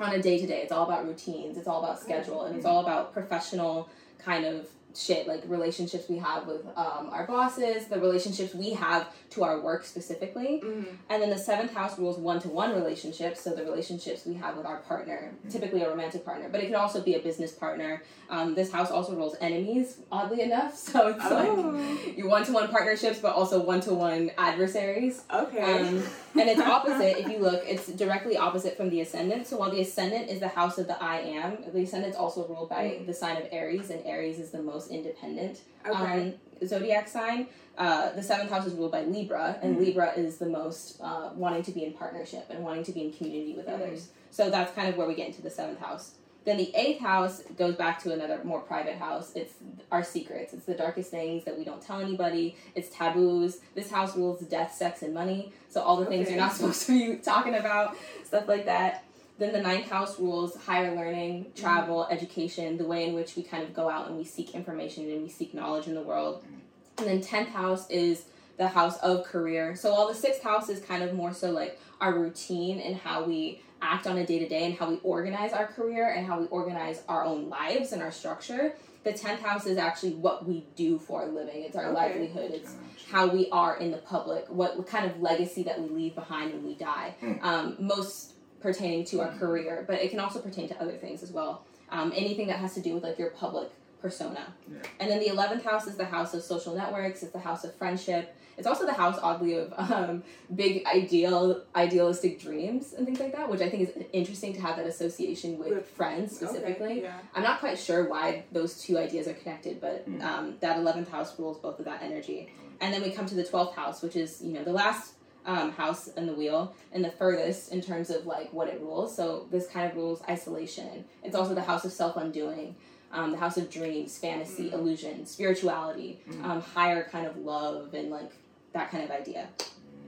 on 0.00 0.12
a 0.12 0.20
day 0.20 0.38
to 0.38 0.46
day. 0.46 0.62
It's 0.62 0.72
all 0.72 0.84
about 0.84 1.06
routines, 1.06 1.56
it's 1.56 1.68
all 1.68 1.82
about 1.82 2.00
schedule, 2.00 2.44
and 2.44 2.56
it's 2.56 2.66
mm-hmm. 2.66 2.74
all 2.74 2.82
about 2.82 3.12
professional 3.12 3.88
kind 4.18 4.44
of 4.44 4.66
shit 4.96 5.26
like 5.28 5.42
relationships 5.46 6.08
we 6.08 6.18
have 6.18 6.46
with 6.46 6.64
um, 6.76 7.10
our 7.10 7.26
bosses, 7.26 7.86
the 7.86 8.00
relationships 8.00 8.54
we 8.54 8.70
have 8.70 9.08
to 9.30 9.44
our 9.44 9.60
work 9.60 9.84
specifically. 9.84 10.62
Mhm. 10.64 10.86
And 11.10 11.22
then 11.22 11.30
the 11.30 11.38
seventh 11.38 11.72
house 11.74 11.98
rules 11.98 12.16
one 12.18 12.40
to 12.40 12.48
one 12.48 12.74
relationships, 12.74 13.40
so 13.42 13.50
the 13.50 13.64
relationships 13.64 14.24
we 14.24 14.34
have 14.34 14.56
with 14.56 14.66
our 14.66 14.78
partner, 14.78 15.34
typically 15.50 15.82
a 15.82 15.88
romantic 15.90 16.24
partner, 16.24 16.48
but 16.50 16.60
it 16.62 16.66
could 16.66 16.74
also 16.76 17.00
be 17.02 17.14
a 17.14 17.18
business 17.20 17.52
partner. 17.52 18.02
Um, 18.30 18.54
this 18.54 18.72
house 18.72 18.90
also 18.90 19.14
rules 19.14 19.36
enemies, 19.40 19.98
oddly 20.10 20.40
enough, 20.42 20.76
so 20.92 21.08
it's 21.08 21.24
Oh. 21.24 21.34
like 21.34 22.16
your 22.16 22.28
one 22.28 22.44
to 22.44 22.52
one 22.52 22.68
partnerships, 22.68 23.18
but 23.18 23.34
also 23.34 23.60
one 23.62 23.80
to 23.82 23.94
one 23.94 24.30
adversaries. 24.38 25.22
Okay. 25.32 25.60
Um, 25.88 26.02
and 26.38 26.48
it's 26.48 26.60
opposite, 26.76 27.18
if 27.18 27.28
you 27.28 27.38
look, 27.38 27.62
it's 27.66 27.86
directly 27.88 28.36
opposite 28.36 28.76
from 28.76 28.90
the 28.90 29.00
ascendant. 29.00 29.46
So 29.46 29.56
while 29.58 29.70
the 29.70 29.80
ascendant 29.80 30.30
is 30.30 30.40
the 30.40 30.48
house 30.48 30.78
of 30.78 30.86
the 30.86 31.02
I 31.02 31.20
am, 31.20 31.58
the 31.72 31.82
ascendant's 31.82 32.16
also 32.16 32.46
ruled 32.46 32.68
by 32.68 32.84
Mm. 32.86 33.06
the 33.06 33.14
sign 33.14 33.36
of 33.36 33.44
Aries, 33.52 33.90
and 33.90 34.04
Aries 34.06 34.38
is 34.38 34.50
the 34.50 34.62
most 34.62 34.90
independent 34.90 35.60
okay. 35.88 36.34
um, 36.62 36.66
zodiac 36.66 37.08
sign. 37.08 37.48
Uh, 37.78 38.10
the 38.12 38.22
seventh 38.22 38.50
house 38.50 38.66
is 38.66 38.72
ruled 38.74 38.92
by 38.92 39.02
Libra, 39.02 39.58
and 39.62 39.76
Mhm. 39.76 39.80
Libra 39.80 40.12
is 40.16 40.38
the 40.38 40.46
most 40.46 41.00
uh, 41.02 41.30
wanting 41.34 41.62
to 41.64 41.72
be 41.72 41.84
in 41.84 41.92
partnership 41.92 42.46
and 42.50 42.62
wanting 42.64 42.84
to 42.84 42.92
be 42.92 43.02
in 43.04 43.12
community 43.12 43.54
with 43.54 43.66
Mhm. 43.66 43.74
others. 43.74 44.08
So 44.30 44.50
that's 44.50 44.72
kind 44.72 44.88
of 44.88 44.96
where 44.96 45.06
we 45.06 45.14
get 45.14 45.26
into 45.28 45.42
the 45.42 45.50
seventh 45.50 45.78
house. 45.80 46.12
Then 46.46 46.58
the 46.58 46.72
eighth 46.76 47.00
house 47.00 47.42
goes 47.58 47.74
back 47.74 48.00
to 48.04 48.12
another 48.12 48.40
more 48.44 48.60
private 48.60 48.98
house. 48.98 49.32
It's 49.34 49.54
our 49.90 50.04
secrets. 50.04 50.52
It's 50.54 50.64
the 50.64 50.74
darkest 50.74 51.10
things 51.10 51.44
that 51.44 51.58
we 51.58 51.64
don't 51.64 51.82
tell 51.82 52.00
anybody. 52.00 52.56
It's 52.76 52.88
taboos. 52.88 53.58
This 53.74 53.90
house 53.90 54.16
rules 54.16 54.40
death, 54.42 54.72
sex, 54.72 55.02
and 55.02 55.12
money. 55.12 55.52
So 55.68 55.82
all 55.82 55.96
the 55.96 56.06
things 56.06 56.30
you're 56.30 56.38
not 56.38 56.52
supposed 56.52 56.86
to 56.86 57.16
be 57.16 57.16
talking 57.16 57.56
about, 57.56 57.96
stuff 58.24 58.46
like 58.46 58.64
that. 58.66 59.02
Then 59.38 59.52
the 59.52 59.60
ninth 59.60 59.90
house 59.90 60.20
rules 60.20 60.56
higher 60.56 60.94
learning, 60.94 61.46
mm-hmm. 61.46 61.60
travel, 61.60 62.06
education, 62.10 62.78
the 62.78 62.86
way 62.86 63.08
in 63.08 63.14
which 63.14 63.34
we 63.34 63.42
kind 63.42 63.64
of 63.64 63.74
go 63.74 63.90
out 63.90 64.06
and 64.06 64.16
we 64.16 64.24
seek 64.24 64.54
information 64.54 65.10
and 65.10 65.24
we 65.24 65.28
seek 65.28 65.52
knowledge 65.52 65.88
in 65.88 65.94
the 65.94 66.00
world. 66.00 66.44
Mm-hmm. 66.44 66.98
And 66.98 67.06
then 67.08 67.20
tenth 67.20 67.48
house 67.48 67.90
is 67.90 68.26
the 68.56 68.68
house 68.68 68.96
of 68.98 69.24
career. 69.24 69.74
So 69.74 69.92
while 69.92 70.06
the 70.06 70.14
sixth 70.14 70.44
house 70.44 70.68
is 70.68 70.80
kind 70.80 71.02
of 71.02 71.12
more 71.12 71.34
so 71.34 71.50
like 71.50 71.80
our 72.00 72.16
routine 72.16 72.78
and 72.78 72.96
how 72.96 73.24
we 73.24 73.62
act 73.86 74.06
on 74.06 74.18
a 74.18 74.26
day 74.26 74.38
to 74.38 74.48
day 74.48 74.64
and 74.64 74.74
how 74.76 74.90
we 74.90 74.98
organize 75.02 75.52
our 75.52 75.66
career 75.66 76.08
and 76.10 76.26
how 76.26 76.40
we 76.40 76.46
organize 76.46 77.02
our 77.08 77.24
own 77.24 77.48
lives 77.48 77.92
and 77.92 78.02
our 78.02 78.10
structure. 78.10 78.74
The 79.04 79.12
10th 79.12 79.38
house 79.38 79.66
is 79.66 79.78
actually 79.78 80.14
what 80.14 80.46
we 80.46 80.66
do 80.74 80.98
for 80.98 81.22
a 81.22 81.26
living. 81.26 81.62
It's 81.62 81.76
our 81.76 81.86
Okay. 81.86 81.94
livelihood. 81.94 82.50
It's 82.50 82.74
how 83.10 83.28
we 83.28 83.48
are 83.50 83.76
in 83.76 83.92
the 83.92 83.98
public, 83.98 84.46
what, 84.48 84.76
what 84.76 84.88
kind 84.88 85.08
of 85.08 85.22
legacy 85.22 85.62
that 85.62 85.80
we 85.80 85.88
leave 85.88 86.14
behind 86.16 86.52
when 86.52 86.64
we 86.64 86.74
die. 86.74 87.14
Mm. 87.22 87.42
Um, 87.42 87.76
most 87.78 88.32
pertaining 88.60 89.04
to 89.06 89.20
our 89.20 89.32
career, 89.38 89.84
but 89.86 90.02
it 90.02 90.10
can 90.10 90.18
also 90.18 90.40
pertain 90.40 90.66
to 90.68 90.82
other 90.82 90.96
things 90.96 91.22
as 91.22 91.30
well. 91.30 91.64
Um, 91.90 92.12
anything 92.16 92.48
that 92.48 92.58
has 92.58 92.74
to 92.74 92.80
do 92.80 92.94
with 92.94 93.04
like 93.04 93.16
your 93.18 93.30
public 93.30 93.70
persona. 94.02 94.54
Yeah. 94.68 94.78
And 94.98 95.08
then 95.08 95.20
the 95.20 95.28
11th 95.28 95.62
house 95.62 95.86
is 95.86 95.96
the 95.96 96.04
house 96.04 96.34
of 96.34 96.42
social 96.42 96.74
networks, 96.74 97.22
it's 97.22 97.32
the 97.32 97.38
house 97.38 97.62
of 97.62 97.72
friendship. 97.76 98.34
It's 98.58 98.66
also 98.66 98.86
the 98.86 98.92
house, 98.94 99.18
oddly, 99.22 99.54
of 99.54 99.72
um, 99.76 100.22
big 100.54 100.84
ideal, 100.86 101.62
idealistic 101.74 102.40
dreams 102.40 102.94
and 102.94 103.04
things 103.06 103.20
like 103.20 103.32
that, 103.36 103.48
which 103.50 103.60
I 103.60 103.68
think 103.68 103.88
is 103.88 104.04
interesting 104.12 104.54
to 104.54 104.60
have 104.62 104.76
that 104.76 104.86
association 104.86 105.58
with, 105.58 105.68
With- 105.68 105.86
friends 105.88 106.34
specifically. 106.36 106.92
Okay, 106.98 107.02
yeah. 107.02 107.18
I'm 107.34 107.42
not 107.42 107.60
quite 107.60 107.78
sure 107.78 108.08
why 108.08 108.44
those 108.52 108.80
two 108.82 108.96
ideas 108.98 109.28
are 109.28 109.34
connected, 109.34 109.80
but 109.80 110.08
Mm. 110.08 110.22
um, 110.22 110.54
that 110.60 110.78
11th 110.78 111.08
house 111.10 111.38
rules 111.38 111.58
both 111.58 111.78
of 111.78 111.84
that 111.84 112.02
energy. 112.02 112.50
And 112.80 112.92
then 112.92 113.02
we 113.02 113.10
come 113.10 113.26
to 113.26 113.34
the 113.34 113.44
12th 113.44 113.74
house, 113.74 114.02
which 114.02 114.16
is, 114.16 114.40
you 114.42 114.52
know, 114.52 114.64
the 114.64 114.72
last 114.72 115.14
um, 115.46 115.70
house 115.72 116.08
in 116.08 116.26
the 116.26 116.32
wheel 116.34 116.74
and 116.92 117.04
the 117.04 117.10
furthest 117.10 117.72
in 117.72 117.80
terms 117.80 118.10
of 118.10 118.26
like 118.26 118.52
what 118.52 118.68
it 118.68 118.80
rules. 118.80 119.14
So 119.14 119.46
this 119.50 119.66
kind 119.68 119.88
of 119.88 119.96
rules 119.96 120.20
isolation. 120.28 121.04
It's 121.22 121.36
also 121.36 121.54
the 121.54 121.62
house 121.62 121.84
of 121.84 121.92
self 121.92 122.16
undoing, 122.16 122.74
um, 123.12 123.30
the 123.30 123.38
house 123.38 123.56
of 123.56 123.70
dreams, 123.70 124.18
fantasy, 124.18 124.72
illusion, 124.72 125.24
spirituality, 125.24 126.20
um, 126.42 126.60
higher 126.60 127.08
kind 127.10 127.26
of 127.26 127.36
love, 127.38 127.94
and 127.94 128.10
like 128.10 128.32
that 128.76 128.90
kind 128.90 129.02
of 129.02 129.10
idea. 129.10 129.48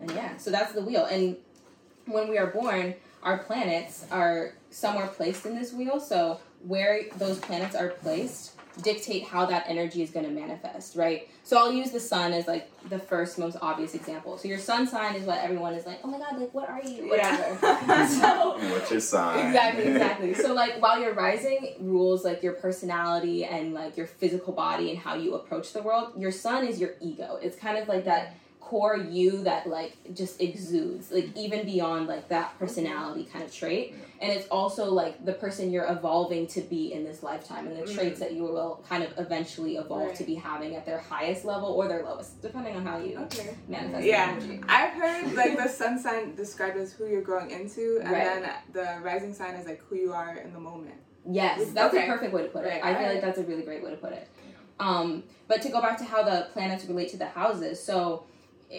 And 0.01 0.11
yeah, 0.13 0.37
so 0.37 0.51
that's 0.51 0.73
the 0.73 0.83
wheel. 0.83 1.07
And 1.07 1.37
when 2.07 2.29
we 2.29 2.39
are 2.39 2.47
born, 2.47 2.95
our 3.23 3.39
planets 3.39 4.07
are 4.11 4.55
somewhere 4.71 5.09
placed 5.09 5.45
in 5.47 5.55
this 5.59 5.73
wheel. 5.73 5.99
So 5.99 6.41
where 6.63 7.03
those 7.17 7.39
planets 7.39 7.75
are 7.75 7.89
placed 7.89 8.53
dictate 8.83 9.25
how 9.25 9.47
that 9.47 9.65
energy 9.67 10.03
is 10.03 10.11
going 10.11 10.25
to 10.25 10.31
manifest, 10.31 10.97
right? 10.97 11.29
So 11.43 11.59
I'll 11.59 11.73
use 11.73 11.91
the 11.91 12.01
sun 12.01 12.33
as 12.33 12.47
like 12.47 12.71
the 12.89 12.99
first 12.99 13.39
most 13.39 13.57
obvious 13.61 13.95
example. 13.95 14.39
So 14.39 14.49
your 14.49 14.59
sun 14.59 14.87
sign 14.87 15.17
is 15.17 15.25
what 15.25 15.39
everyone 15.39 15.75
is 15.75 15.87
like, 15.87 15.99
oh 16.05 16.09
my 16.09 16.19
god, 16.19 16.39
like 16.39 16.55
what 16.55 16.69
are 16.69 16.83
you? 16.83 17.09
Whatever. 17.09 17.57
so 18.07 18.59
What's 18.71 18.91
your 18.91 19.01
sign? 19.01 19.47
exactly 19.47 19.85
exactly 19.85 20.35
so 20.43 20.53
like 20.53 20.81
while 20.81 21.01
your 21.01 21.15
rising 21.15 21.75
rules 21.81 22.25
like 22.25 22.43
your 22.43 22.53
personality 22.55 23.45
and 23.45 23.75
like 23.75 23.97
your 23.97 24.07
physical 24.07 24.53
body 24.53 24.91
and 24.91 24.99
how 24.99 25.15
you 25.15 25.35
approach 25.35 25.73
the 25.73 25.83
world 25.83 26.13
your 26.17 26.33
sun 26.33 26.67
is 26.67 26.81
your 26.81 26.95
ego 27.01 27.39
it's 27.43 27.57
kind 27.57 27.79
of 27.79 27.89
like 27.89 28.05
that 28.05 28.37
core 28.69 28.97
you 28.99 29.43
that 29.45 29.67
like 29.67 29.97
just 30.13 30.43
exudes 30.43 31.11
like 31.11 31.31
even 31.35 31.65
beyond 31.65 32.07
like 32.07 32.29
that 32.29 32.57
personality 32.59 33.25
kind 33.33 33.43
of 33.43 33.51
trait 33.51 33.95
and 34.21 34.31
it's 34.31 34.47
also 34.49 34.93
like 34.93 35.25
the 35.25 35.33
person 35.33 35.71
you're 35.73 35.91
evolving 35.91 36.47
to 36.47 36.61
be 36.61 36.93
in 36.93 37.03
this 37.03 37.23
lifetime 37.23 37.67
and 37.67 37.77
the 37.79 37.91
traits 37.95 38.21
that 38.21 38.35
you 38.35 38.43
will 38.43 38.85
kind 38.87 39.03
of 39.03 39.11
eventually 39.17 39.77
evolve 39.77 40.09
Right. 40.09 40.15
to 40.17 40.25
be 40.25 40.35
having 40.35 40.77
at 40.77 40.85
their 40.85 40.99
highest 40.99 41.47
level 41.47 41.71
or 41.71 41.89
their 41.89 42.03
lowest 42.05 42.43
depending 42.43 42.77
on 42.77 42.85
how 42.85 42.99
you 42.99 43.17
Okay. 43.21 43.57
manifest 43.69 44.05
Yeah. 44.05 44.37
energy 44.39 44.61
I've 44.69 44.93
heard 44.93 45.35
like 45.35 45.57
the 45.57 45.69
sun 45.69 45.99
sign 45.99 46.35
described 46.35 46.77
as 46.77 46.93
who 46.93 47.07
you're 47.07 47.23
growing 47.23 47.51
into, 47.51 48.01
and 48.03 48.11
Right. 48.13 48.25
then 48.43 48.51
the 48.73 49.01
rising 49.03 49.33
sign 49.33 49.55
is 49.55 49.67
like 49.67 49.81
who 49.89 49.97
you 49.97 50.13
are 50.13 50.37
in 50.37 50.53
the 50.53 50.61
moment. 50.61 50.97
Yes, 51.31 51.73
that's 51.73 51.95
Okay. 51.95 52.05
a 52.05 52.13
perfect 52.13 52.35
way 52.35 52.43
to 52.43 52.49
put 52.49 52.65
it. 52.65 52.69
Right, 52.69 52.85
I 52.85 52.89
feel 52.95 52.97
alright. 53.05 53.15
like 53.15 53.23
that's 53.23 53.39
a 53.39 53.45
really 53.45 53.63
great 53.63 53.83
way 53.83 53.91
to 53.91 53.97
put 53.97 54.13
it. 54.13 54.29
Um, 54.79 55.25
but 55.49 55.63
to 55.63 55.71
go 55.71 55.81
back 55.81 55.97
to 55.99 56.05
how 56.05 56.23
the 56.23 56.49
planets 56.53 56.85
relate 56.85 57.09
to 57.11 57.17
the 57.17 57.27
houses, 57.27 57.83
so 57.83 58.25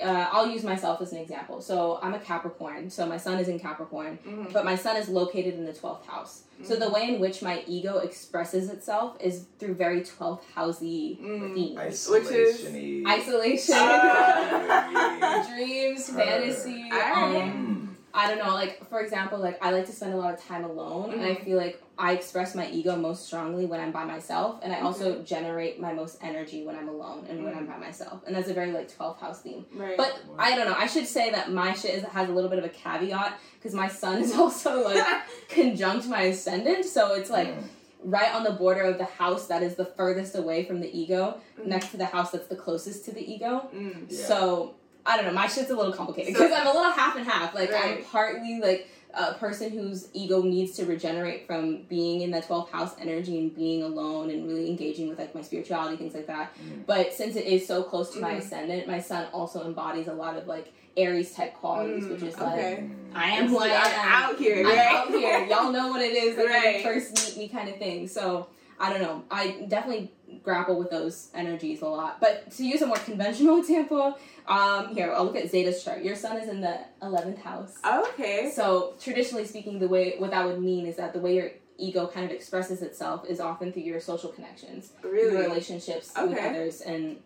uh, 0.04 0.30
I'll 0.32 0.48
use 0.48 0.64
myself 0.64 1.02
as 1.02 1.12
an 1.14 1.18
example. 1.20 1.62
So 1.62 2.00
I'm 2.04 2.14
a 2.14 2.20
Capricorn, 2.20 2.90
so 2.90 3.06
my 3.08 3.18
sun 3.18 3.40
is 3.40 3.48
in 3.48 3.60
Capricorn, 3.60 4.20
Mhm. 4.26 4.54
but 4.54 4.64
my 4.64 4.76
sun 4.76 4.96
is 4.98 5.10
located 5.10 5.56
in 5.56 5.66
the 5.66 5.74
12th 5.74 6.06
house. 6.06 6.44
So 6.62 6.76
the 6.76 6.90
way 6.90 7.04
in 7.16 7.20
which 7.22 7.42
my 7.42 7.64
ego 7.68 8.00
expresses 8.00 8.70
itself 8.70 9.16
is 9.22 9.46
through 9.60 9.76
very 9.76 10.02
12th 10.02 10.44
housey 10.56 11.18
Mm. 11.20 11.54
themes. 11.54 11.78
Isolation. 11.80 13.04
Isolation, 13.08 13.76
Ah. 13.78 15.48
dreams, 15.50 16.10
Uh, 16.10 16.14
fantasy. 16.14 16.84
alright. 16.92 17.44
Um, 17.44 17.98
I 18.14 18.28
don't 18.28 18.44
know, 18.44 18.54
like 18.54 18.88
for 18.90 19.00
example, 19.02 19.38
like 19.40 19.58
I 19.64 19.72
like 19.72 19.86
to 19.86 19.92
spend 19.94 20.14
a 20.14 20.18
lot 20.18 20.34
of 20.34 20.44
time 20.44 20.64
alone, 20.66 21.14
and 21.14 21.24
I 21.24 21.36
Mhm. 21.36 21.46
feel 21.46 21.58
like 21.58 21.82
I 22.00 22.14
express 22.14 22.56
my 22.56 22.70
ego 22.72 22.96
most 22.96 23.26
strongly 23.26 23.66
when 23.66 23.80
I'm 23.82 23.92
by 23.92 24.06
myself, 24.06 24.60
and 24.64 24.72
I 24.74 24.80
also 24.80 25.22
generate 25.22 25.80
my 25.82 25.92
most 25.92 26.18
energy 26.24 26.64
when 26.66 26.76
I'm 26.78 26.88
alone 26.88 27.26
and 27.30 27.44
when 27.44 27.54
I'm 27.54 27.66
by 27.66 27.78
myself, 27.78 28.22
and 28.26 28.34
that's 28.36 28.48
a 28.50 28.54
very 28.54 28.72
like 28.72 28.90
12th 28.98 29.20
house 29.20 29.42
theme. 29.42 29.66
Right. 29.76 29.98
But 29.98 30.18
I 30.38 30.56
don't 30.56 30.66
know. 30.68 30.76
I 30.78 30.88
should 30.88 31.06
say 31.08 31.30
that 31.32 31.52
my 31.52 31.74
shit 31.74 31.94
is, 31.96 32.04
has 32.06 32.30
a 32.30 32.32
little 32.32 32.50
bit 32.50 32.58
of 32.60 32.66
a 32.66 32.70
caveat 32.70 33.38
because 33.56 33.74
my 33.76 33.90
sun 33.90 34.22
is 34.22 34.34
also 34.42 34.86
like 34.86 35.06
conjunct 35.50 36.08
my 36.08 36.22
ascendant, 36.24 36.86
so 36.86 37.14
it's 37.14 37.30
like 37.30 37.50
Mm. 37.50 37.64
right 38.04 38.34
on 38.34 38.44
the 38.46 38.52
border 38.52 38.84
of 38.84 38.98
the 38.98 39.04
house 39.06 39.48
that 39.48 39.62
is 39.62 39.76
the 39.76 39.84
furthest 39.86 40.34
away 40.36 40.64
from 40.64 40.80
the 40.80 40.90
ego, 40.98 41.38
Mhm. 41.60 41.66
next 41.66 41.92
to 41.92 41.98
the 41.98 42.06
house 42.06 42.32
that's 42.32 42.48
the 42.48 42.56
closest 42.56 43.04
to 43.06 43.12
the 43.12 43.22
ego. 43.34 43.68
Mm. 43.76 44.06
Yeah. 44.10 44.26
So 44.26 44.76
I 45.10 45.16
don't 45.18 45.26
know. 45.26 45.34
My 45.34 45.48
shit's 45.48 45.72
a 45.72 45.76
little 45.76 45.92
complicated 45.94 46.36
So- 46.36 46.44
because 46.44 46.58
I'm 46.60 46.68
a 46.68 46.72
little 46.72 46.92
half 46.92 47.16
and 47.16 47.26
half. 47.26 47.56
Like 47.56 47.74
I'm 47.74 48.04
partly 48.04 48.60
like 48.62 48.88
a 49.16 49.34
person 49.34 49.72
whose 49.72 50.08
ego 50.14 50.44
needs 50.44 50.74
to 50.78 50.86
regenerate 50.86 51.48
from 51.48 51.82
being 51.90 52.22
in 52.22 52.30
that 52.30 52.48
12th 52.48 52.70
house 52.70 52.94
energy 53.02 53.40
and 53.40 53.56
being 53.56 53.82
alone 53.82 54.30
and 54.30 54.46
really 54.48 54.70
engaging 54.70 55.10
with 55.10 55.18
like 55.18 55.34
my 55.34 55.42
spirituality 55.42 55.98
things 55.98 56.14
like 56.14 56.28
that. 56.28 56.54
Mm. 56.64 56.86
But 56.86 57.12
since 57.12 57.36
it 57.36 57.46
is 57.48 57.66
so 57.66 57.82
close 57.82 58.12
to 58.12 58.20
my 58.22 58.36
Mhm. 58.36 58.38
ascendant, 58.38 58.88
my 58.88 59.00
sun 59.00 59.26
also 59.34 59.66
embodies 59.66 60.08
a 60.08 60.14
lot 60.14 60.38
of 60.38 60.46
like 60.46 60.72
Aries 60.96 61.34
type 61.34 61.56
qualities, 61.56 62.04
Mm, 62.04 62.12
which 62.12 62.22
is 62.24 62.36
okay. 62.36 62.44
like 62.46 62.80
Mm. 62.82 62.92
I 63.16 63.30
am 63.32 63.48
who 63.48 63.58
I 63.58 63.70
I'm 63.70 63.94
out 64.34 64.38
here, 64.38 64.68
I'm 64.68 64.78
out 64.78 65.08
here. 65.10 65.46
Y'all 65.46 65.72
know 65.72 65.88
what 65.88 66.02
it 66.02 66.14
is 66.14 66.38
like 66.38 66.46
when 66.46 66.54
Right. 66.64 66.76
you 66.78 66.84
first 66.84 67.36
meet 67.36 67.38
me 67.38 67.48
kind 67.50 67.68
of 67.68 67.78
thing. 67.78 68.08
So 68.08 68.48
I 68.80 68.92
don't 68.92 69.02
know. 69.02 69.24
I 69.32 69.66
definitely 69.68 70.12
grapple 70.44 70.78
with 70.78 70.90
those 70.90 71.30
energies 71.34 71.82
a 71.82 71.88
lot. 71.88 72.20
But 72.20 72.52
to 72.52 72.66
use 72.66 72.82
a 72.82 72.88
more 72.88 72.98
conventional 72.98 73.58
example, 73.62 74.18
um, 74.48 74.94
here 74.96 75.12
I'll 75.14 75.26
look 75.26 75.36
at 75.36 75.50
Zeta's 75.52 75.84
chart. 75.84 76.04
Your 76.04 76.16
sun 76.16 76.38
is 76.38 76.50
in 76.50 76.62
the 76.62 76.80
eleventh 77.02 77.40
house. 77.42 77.78
Okay. 77.86 78.52
So 78.54 78.94
traditionally 79.02 79.46
speaking, 79.46 79.80
the 79.80 79.88
way 79.88 80.16
what 80.18 80.32
that 80.32 80.46
would 80.46 80.62
mean 80.62 80.86
is 80.86 80.96
that 80.98 81.14
the 81.14 81.20
way 81.20 81.36
your 81.36 81.52
ego 81.78 82.08
kind 82.08 82.26
of 82.26 82.32
expresses 82.32 82.82
itself 82.82 83.26
is 83.28 83.40
often 83.40 83.72
through 83.72 83.84
your 83.84 84.02
social 84.02 84.30
connections, 84.30 84.92
Really. 85.02 85.32
your 85.34 85.44
relationships 85.44 86.12
with 86.16 86.38
others, 86.38 86.82
and 86.82 87.18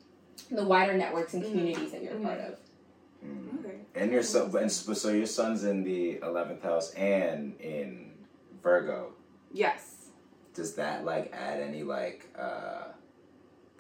the 0.52 0.64
wider 0.64 0.94
networks 0.94 1.34
and 1.34 1.44
Mhm. 1.44 1.50
communities 1.52 1.92
that 1.92 2.04
you're 2.04 2.18
a 2.18 2.20
part 2.20 2.40
of. 2.40 2.60
Mm. 3.26 3.60
Okay. 3.66 3.78
And 3.96 4.12
your 4.12 4.22
son, 4.22 4.56
and 4.58 4.72
so 4.72 4.94
so 4.94 5.10
your 5.10 5.26
son's 5.26 5.64
in 5.64 5.84
the 5.84 6.20
eleventh 6.22 6.62
house 6.62 6.92
and 6.94 7.60
in 7.62 8.12
Virgo. 8.62 9.14
Yes. 9.52 10.10
Does 10.54 10.76
that 10.76 11.04
like 11.06 11.32
add 11.34 11.60
any 11.60 11.82
like 11.84 12.28
uh 12.38 12.93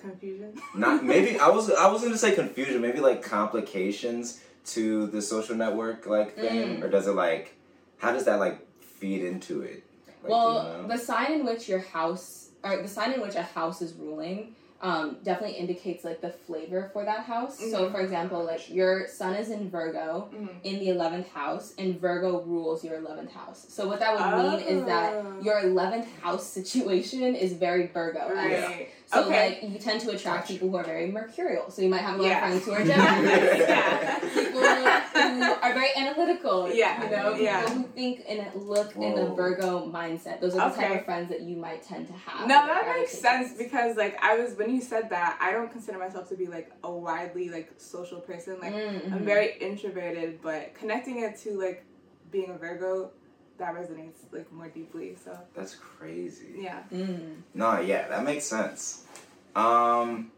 Confusion. 0.03 0.53
not 0.75 1.03
maybe 1.13 1.39
I 1.39 1.47
was 1.49 1.71
I 1.71 1.89
was 1.91 2.03
gonna 2.03 2.17
say 2.17 2.35
confusion, 2.35 2.81
maybe 2.81 2.99
like 2.99 3.23
complications 3.23 4.41
to 4.65 5.07
the 5.07 5.21
social 5.21 5.55
network 5.55 6.05
like 6.05 6.35
thing, 6.35 6.77
Mm. 6.79 6.83
or 6.83 6.89
does 6.89 7.07
it 7.07 7.15
like 7.15 7.55
how 7.99 8.11
does 8.11 8.25
that 8.25 8.39
like 8.39 8.57
feed 8.99 9.23
into 9.23 9.61
it? 9.61 9.83
Like, 10.21 10.31
well, 10.31 10.53
you 10.77 10.81
know? 10.83 10.87
the 10.89 10.97
sign 10.97 11.31
in 11.33 11.45
which 11.45 11.67
your 11.69 11.79
house, 11.79 12.49
or 12.63 12.81
the 12.81 12.87
sign 12.87 13.13
in 13.13 13.21
which 13.21 13.35
a 13.35 13.43
house 13.43 13.81
is 13.81 13.93
ruling, 13.93 14.55
um, 14.83 15.17
definitely 15.23 15.55
indicates 15.55 16.03
like 16.03 16.19
the 16.19 16.29
flavor 16.29 16.89
for 16.91 17.05
that 17.05 17.21
house. 17.21 17.57
So, 17.57 17.85
Mhm. 17.87 17.91
for 17.93 18.01
example, 18.01 18.43
like 18.43 18.69
your 18.69 19.07
sun 19.07 19.33
is 19.35 19.49
in 19.49 19.69
Virgo 19.69 20.29
Mhm. 20.33 20.49
in 20.63 20.79
the 20.79 20.89
eleventh 20.89 21.29
house, 21.29 21.73
and 21.77 21.99
Virgo 21.99 22.41
rules 22.41 22.83
your 22.83 22.97
eleventh 22.97 23.31
house. 23.31 23.65
So, 23.69 23.87
what 23.87 23.99
that 24.01 24.13
would 24.13 24.43
mean 24.43 24.59
is 24.67 24.85
that 24.85 25.13
Oh. 25.15 25.39
your 25.41 25.59
eleventh 25.61 26.07
house 26.21 26.45
situation 26.45 27.33
is 27.33 27.53
very 27.53 27.87
Virgo. 27.87 28.29
Right. 28.33 28.89
So, 29.05 29.23
okay. 29.25 29.59
like, 29.61 29.71
you 29.71 29.77
tend 29.79 30.01
to 30.01 30.09
attract 30.11 30.47
people 30.49 30.69
who 30.69 30.75
are 30.75 30.83
very 30.83 31.09
mercurial. 31.11 31.69
So, 31.71 31.81
you 31.81 31.89
might 31.89 32.01
have 32.01 32.19
a 32.19 32.21
lot 32.21 32.27
Yeah. 32.27 32.53
of 32.53 32.63
friends 32.63 32.65
who 32.65 32.71
are 32.73 32.83
Gemini. 32.83 33.57
Yeah. 33.73 34.19
people 34.19 34.59
who 34.61 35.53
are 35.63 35.73
very 35.73 35.92
analytical. 36.03 36.71
Yeah. 36.73 37.03
You 37.03 37.09
know, 37.15 37.35
Yeah. 37.35 37.61
people 37.65 37.77
who 37.83 37.87
think 37.89 38.23
and 38.27 38.53
look 38.55 38.95
in 38.95 39.17
a 39.17 39.33
Virgo 39.33 39.85
mindset. 39.87 40.39
Those 40.39 40.55
are 40.55 40.69
the 40.69 40.75
type 40.75 40.99
of 40.99 41.05
friends 41.05 41.29
that 41.29 41.41
you 41.41 41.55
might 41.57 41.83
tend 41.83 42.07
to 42.07 42.13
have. 42.13 42.47
No, 42.47 42.55
that 42.67 42.85
that 42.85 42.95
makes 42.97 43.11
sense 43.17 43.49
towards. 43.49 43.63
because 43.63 43.97
like 43.97 44.17
I 44.23 44.37
was 44.37 44.53
when 44.55 44.73
you 44.75 44.81
said 44.81 45.09
that 45.11 45.37
I 45.41 45.51
don't 45.51 45.71
consider 45.71 45.97
myself 45.97 46.29
to 46.29 46.35
be 46.35 46.47
like 46.47 46.71
a 46.83 46.91
widely 46.91 47.49
like 47.49 47.71
social 47.77 48.19
person. 48.19 48.59
Like 48.61 48.73
Mm, 48.73 49.11
I'm 49.13 49.23
very 49.25 49.57
introverted, 49.59 50.41
but 50.41 50.73
connecting 50.75 51.19
it 51.21 51.37
to 51.41 51.51
like 51.59 51.83
being 52.31 52.49
a 52.49 52.57
Virgo, 52.57 53.11
that 53.59 53.73
resonates 53.75 54.15
like 54.31 54.51
more 54.51 54.67
deeply. 54.67 55.15
So 55.23 55.37
That's 55.55 55.75
crazy. 55.75 56.55
yeah. 56.57 56.81
Mm. 56.91 57.41
No, 57.53 57.79
yeah, 57.79 58.07
that 58.09 58.23
makes 58.23 58.45
sense. 58.45 59.05
Um, 59.55 60.31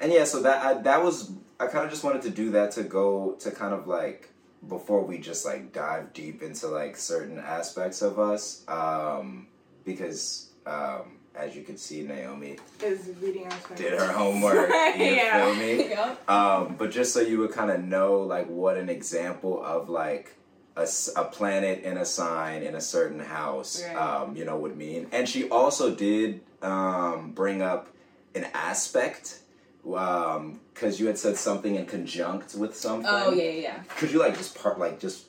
and 0.00 0.12
yeah, 0.12 0.24
so 0.24 0.40
that 0.42 0.64
I, 0.64 0.74
that 0.82 1.02
was 1.02 1.32
I 1.58 1.66
kind 1.66 1.84
of 1.84 1.90
just 1.90 2.04
wanted 2.04 2.22
to 2.22 2.30
do 2.30 2.50
that 2.52 2.70
to 2.72 2.82
go 2.84 3.32
to 3.40 3.50
kind 3.50 3.74
of 3.74 3.86
like 3.86 4.29
before 4.68 5.02
we 5.04 5.18
just 5.18 5.44
like 5.46 5.72
dive 5.72 6.12
deep 6.12 6.42
into 6.42 6.68
like 6.68 6.96
certain 6.96 7.38
aspects 7.38 8.02
of 8.02 8.18
us, 8.18 8.64
um, 8.68 9.46
because 9.84 10.50
um, 10.66 11.18
as 11.34 11.56
you 11.56 11.62
can 11.62 11.76
see, 11.76 12.02
Naomi 12.02 12.56
Is 12.82 13.10
reading 13.20 13.46
our 13.46 13.76
did 13.76 13.98
her 13.98 14.12
homework. 14.12 14.70
You 14.96 15.04
Yeah. 15.04 15.46
feel 15.46 15.54
me? 15.54 15.94
Um, 16.28 16.74
but 16.76 16.90
just 16.90 17.12
so 17.14 17.20
you 17.20 17.38
would 17.38 17.52
kind 17.52 17.70
of 17.70 17.82
know, 17.82 18.20
like, 18.20 18.46
what 18.48 18.76
an 18.76 18.88
example 18.88 19.62
of 19.64 19.88
like 19.88 20.36
a, 20.76 20.86
a 21.16 21.24
planet 21.24 21.82
in 21.82 21.96
a 21.96 22.04
sign 22.04 22.62
in 22.62 22.74
a 22.74 22.80
certain 22.80 23.20
house, 23.20 23.82
Right. 23.94 23.96
um, 23.96 24.36
you 24.36 24.44
know, 24.44 24.56
would 24.58 24.76
mean. 24.76 25.08
And 25.12 25.28
she 25.28 25.48
also 25.48 25.94
did 25.94 26.40
um, 26.62 27.32
bring 27.32 27.62
up 27.62 27.88
an 28.34 28.46
aspect 28.54 29.40
because 29.82 31.00
you 31.00 31.06
had 31.06 31.18
said 31.18 31.36
something 31.36 31.74
in 31.74 31.86
conjunct 31.86 32.54
with 32.54 32.76
something. 32.76 33.06
Oh 33.10 33.32
yeah, 33.32 33.44
yeah, 33.44 33.50
yeah. 33.60 33.82
Could 33.98 34.10
you 34.12 34.18
like 34.18 34.36
just 34.36 34.58
part 34.60 34.78
like 34.78 35.00
just 35.00 35.26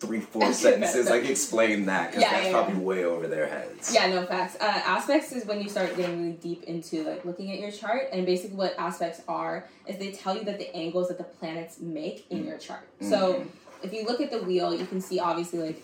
three, 0.00 0.20
four 0.20 0.52
sentences, 0.64 1.08
like 1.08 1.24
explain 1.24 1.86
that 1.86 2.10
because 2.10 2.22
Yeah, 2.22 2.30
that's 2.32 2.46
yeah, 2.46 2.52
probably 2.52 2.74
way 2.82 3.04
over 3.04 3.26
their 3.26 3.46
heads. 3.46 3.92
Yeah, 3.94 4.08
no 4.08 4.26
facts. 4.26 4.56
Uh, 4.60 4.64
aspects 4.64 5.32
is 5.32 5.46
when 5.46 5.60
you 5.62 5.68
start 5.68 5.96
getting 5.96 6.22
really 6.22 6.36
deep 6.36 6.64
into 6.64 7.04
like 7.04 7.24
looking 7.24 7.50
at 7.52 7.58
your 7.58 7.70
chart, 7.70 8.08
and 8.12 8.26
basically 8.26 8.56
what 8.56 8.74
aspects 8.78 9.22
are 9.28 9.68
is 9.86 9.98
they 9.98 10.12
tell 10.12 10.36
you 10.36 10.44
that 10.44 10.58
the 10.58 10.74
angles 10.76 11.08
that 11.08 11.18
the 11.18 11.24
planets 11.24 11.80
make 11.80 12.26
in 12.30 12.44
your 12.44 12.58
chart. 12.58 12.86
So 13.00 13.34
Mhm. 13.34 13.46
if 13.82 13.92
you 13.92 14.04
look 14.04 14.20
at 14.20 14.30
the 14.30 14.42
wheel, 14.42 14.74
you 14.74 14.86
can 14.86 15.00
see 15.00 15.18
obviously 15.18 15.58
like 15.58 15.82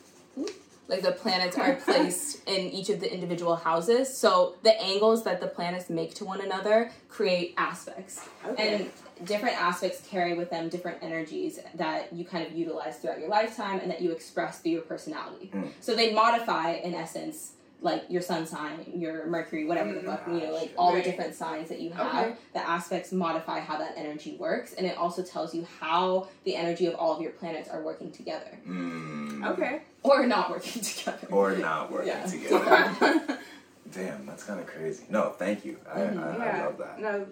like 0.90 1.02
the 1.02 1.12
planets 1.12 1.56
are 1.56 1.74
placed 1.84 2.46
in 2.48 2.70
each 2.70 2.90
of 2.90 3.00
the 3.00 3.12
individual 3.12 3.56
houses. 3.56 4.14
So 4.14 4.56
the 4.62 4.78
angles 4.82 5.24
that 5.24 5.40
the 5.40 5.46
planets 5.46 5.88
make 5.88 6.14
to 6.16 6.24
one 6.24 6.40
another 6.40 6.90
create 7.08 7.54
aspects. 7.56 8.28
Okay. 8.46 8.74
And 8.74 8.90
different 9.26 9.60
aspects 9.60 10.02
carry 10.08 10.34
with 10.34 10.50
them 10.50 10.68
different 10.68 10.98
energies 11.02 11.60
that 11.74 12.12
you 12.12 12.24
kind 12.24 12.46
of 12.46 12.52
utilize 12.52 12.96
throughout 12.98 13.20
your 13.20 13.28
lifetime 13.28 13.78
and 13.80 13.90
that 13.90 14.00
you 14.02 14.10
express 14.12 14.60
through 14.60 14.72
your 14.72 14.82
personality. 14.82 15.50
Mm. 15.54 15.70
So 15.80 15.94
they 15.94 16.12
modify, 16.12 16.72
in 16.72 16.94
essence, 16.94 17.52
like 17.82 18.04
your 18.10 18.20
sun 18.20 18.46
sign, 18.46 18.84
your 18.94 19.26
Mercury, 19.26 19.64
whatever 19.64 19.94
the 19.94 20.00
fuck, 20.02 20.26
you 20.26 20.34
know, 20.40 20.52
like 20.52 20.72
all 20.76 20.92
Right. 20.92 21.02
the 21.02 21.10
different 21.10 21.34
signs 21.34 21.68
that 21.70 21.80
you 21.80 21.90
have. 21.92 22.26
Okay. 22.26 22.34
The 22.52 22.68
aspects 22.68 23.10
modify 23.12 23.60
how 23.60 23.78
that 23.78 23.94
energy 23.96 24.36
works, 24.38 24.74
and 24.74 24.86
it 24.86 24.98
also 24.98 25.22
tells 25.22 25.54
you 25.54 25.66
how 25.80 26.28
the 26.44 26.56
energy 26.56 26.86
of 26.86 26.94
all 26.94 27.14
of 27.16 27.22
your 27.22 27.30
planets 27.32 27.68
are 27.70 27.82
working 27.82 28.10
together 28.10 28.58
Mm. 28.68 29.46
Okay. 29.52 29.80
Or 30.02 30.26
not 30.26 30.50
working 30.50 30.82
together. 30.90 31.26
Or 31.30 31.52
not 31.56 31.90
working 31.90 32.08
Yeah. 32.08 32.24
together. 32.26 33.38
Damn, 33.92 34.26
that's 34.26 34.44
kind 34.44 34.60
of 34.60 34.66
crazy. 34.66 35.04
No, 35.10 35.30
thank 35.30 35.64
you. 35.64 35.78
I, 35.92 35.98
Mhm. 36.00 36.40
I, 36.40 36.46
I 36.48 36.64
love 36.64 36.78
that. 36.78 37.00
No, 37.00 37.26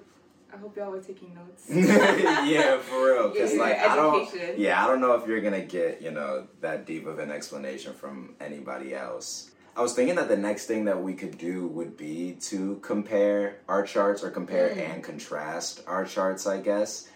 I 0.52 0.56
hope 0.56 0.76
y'all 0.76 0.90
were 0.90 1.00
taking 1.00 1.34
notes. 1.34 1.64
yeah, 1.70 2.78
for 2.78 3.04
real. 3.12 3.28
Because 3.30 3.54
Yeah, 3.54 3.60
like 3.60 3.78
I 3.78 3.94
don't, 3.96 4.22
education. 4.26 4.54
yeah, 4.58 4.82
I 4.84 4.86
don't 4.88 5.00
know 5.00 5.12
if 5.14 5.26
you're 5.28 5.40
gonna 5.40 5.60
get 5.60 6.00
you 6.02 6.10
know 6.10 6.46
that 6.60 6.86
deep 6.86 7.06
of 7.06 7.18
an 7.18 7.30
explanation 7.30 7.92
from 7.94 8.34
anybody 8.40 8.94
else. 8.94 9.50
I 9.76 9.82
was 9.82 9.94
thinking 9.94 10.16
that 10.16 10.28
the 10.28 10.36
next 10.36 10.66
thing 10.66 10.86
that 10.86 11.00
we 11.00 11.14
could 11.14 11.38
do 11.38 11.68
would 11.68 11.96
be 11.96 12.32
to 12.50 12.76
compare 12.82 13.58
our 13.68 13.84
charts 13.84 14.24
or 14.24 14.30
compare 14.30 14.70
Mm. 14.70 14.78
and 14.94 15.04
contrast 15.04 15.82
our 15.86 16.04
charts, 16.04 16.46
I 16.48 16.58
guess. 16.60 17.08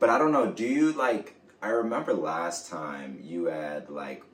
But 0.00 0.10
I 0.10 0.18
don't 0.18 0.32
know. 0.32 0.50
Do 0.50 0.64
you 0.64 0.92
like? 0.92 1.34
I 1.62 1.68
remember 1.68 2.14
last 2.14 2.68
time 2.70 3.20
you 3.22 3.44
had 3.46 3.90
like 3.90 4.24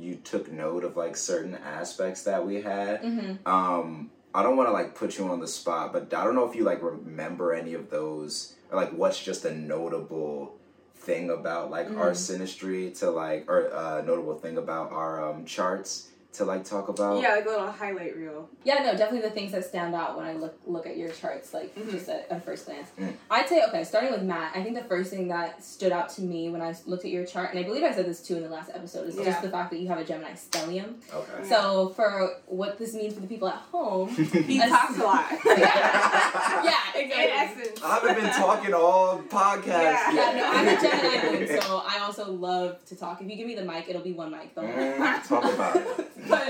you 0.00 0.16
took 0.16 0.50
note 0.50 0.84
of 0.84 0.96
like 0.96 1.16
certain 1.16 1.54
aspects 1.54 2.22
that 2.24 2.46
we 2.46 2.62
had. 2.62 3.00
hmm 3.04 3.32
Um, 3.46 4.10
I 4.34 4.42
don't 4.42 4.56
want 4.56 4.68
to 4.68 4.72
like 4.72 4.94
put 4.94 5.18
you 5.18 5.28
on 5.28 5.40
the 5.40 5.48
spot, 5.48 5.92
but 5.92 6.12
I 6.14 6.22
don't 6.24 6.34
know 6.34 6.48
if 6.48 6.54
you 6.54 6.64
like 6.64 6.82
remember 6.82 7.52
any 7.52 7.74
of 7.74 7.90
those 7.90 8.54
or 8.70 8.76
like 8.76 8.92
what's 8.92 9.20
just 9.22 9.44
a 9.44 9.52
notable 9.54 10.54
thing 10.94 11.30
about 11.30 11.70
like 11.70 11.88
our 11.96 12.10
Mhm. 12.10 12.40
synastry 12.40 12.96
to 13.00 13.10
like 13.10 13.50
or 13.50 13.60
a 13.72 14.02
notable 14.06 14.34
thing 14.38 14.58
about 14.58 14.92
our 14.92 15.22
um 15.30 15.44
charts 15.46 16.09
to 16.32 16.44
like 16.44 16.64
talk 16.64 16.88
about. 16.88 17.20
yeah, 17.20 17.34
like 17.34 17.44
a 17.44 17.48
little 17.48 17.70
highlight 17.70 18.16
reel. 18.16 18.48
Yeah, 18.62 18.82
no, 18.84 18.92
definitely 18.96 19.22
the 19.28 19.34
things 19.34 19.50
that 19.52 19.64
stand 19.64 19.94
out 19.96 20.16
when 20.16 20.24
I 20.26 20.34
look 20.34 20.54
look 20.66 20.86
at 20.86 20.96
your 20.96 21.10
charts, 21.10 21.52
like 21.52 21.74
Mhm. 21.74 21.90
just 21.90 22.08
at, 22.08 22.26
at 22.30 22.44
first 22.44 22.66
glance. 22.66 22.88
Mm. 22.98 23.12
I'd 23.30 23.48
say 23.48 23.62
okay, 23.68 23.82
starting 23.84 24.12
with 24.12 24.22
Matt. 24.22 24.52
I 24.56 24.62
think 24.62 24.76
the 24.76 24.84
first 24.84 25.10
thing 25.10 25.28
that 25.28 25.64
stood 25.64 25.90
out 25.92 26.08
to 26.10 26.22
me 26.22 26.48
when 26.48 26.62
I 26.62 26.72
looked 26.86 27.04
at 27.04 27.10
your 27.10 27.26
chart, 27.26 27.50
and 27.50 27.58
I 27.58 27.64
believe 27.64 27.82
I 27.82 27.92
said 27.92 28.06
this 28.06 28.20
too 28.22 28.36
in 28.36 28.42
the 28.44 28.48
last 28.48 28.70
episode, 28.72 29.08
is 29.08 29.16
Yeah. 29.16 29.24
just 29.24 29.42
the 29.42 29.50
fact 29.50 29.70
that 29.72 29.80
you 29.80 29.88
have 29.88 29.98
a 29.98 30.04
Gemini 30.04 30.32
stellium. 30.34 30.94
Okay. 31.12 31.48
So 31.48 31.88
for 31.96 32.36
what 32.46 32.78
this 32.78 32.94
means 32.94 33.14
for 33.14 33.20
the 33.20 33.26
people 33.26 33.48
at 33.48 33.56
home, 33.72 34.08
He 34.50 34.60
talks 34.60 34.98
a 34.98 35.02
lot. 35.02 35.26
yeah, 35.44 36.74
In 36.96 37.04
exactly. 37.10 37.62
essence. 37.64 37.82
I 37.82 37.94
haven't 37.94 38.14
been 38.22 38.30
talking 38.32 38.72
all 38.74 39.18
podcast. 39.28 39.66
Yeah. 39.66 40.12
Yeah, 40.12 40.32
no, 40.36 40.50
I'm 40.52 40.68
a 40.68 40.80
Gemini 40.80 41.38
moon, 41.46 41.60
so 41.60 41.82
I 41.86 41.98
also 42.02 42.30
love 42.30 42.84
to 42.86 42.96
talk. 42.96 43.20
If 43.20 43.28
you 43.28 43.36
give 43.36 43.46
me 43.46 43.54
the 43.54 43.64
mic, 43.64 43.88
it'll 43.88 44.02
be 44.02 44.12
one 44.12 44.30
mic. 44.30 44.54
The 44.54 44.60
whole 44.60 44.70
Mm, 44.70 45.26
talk 45.28 45.44
about 45.44 45.76
it. 45.76 46.10
but 46.28 46.48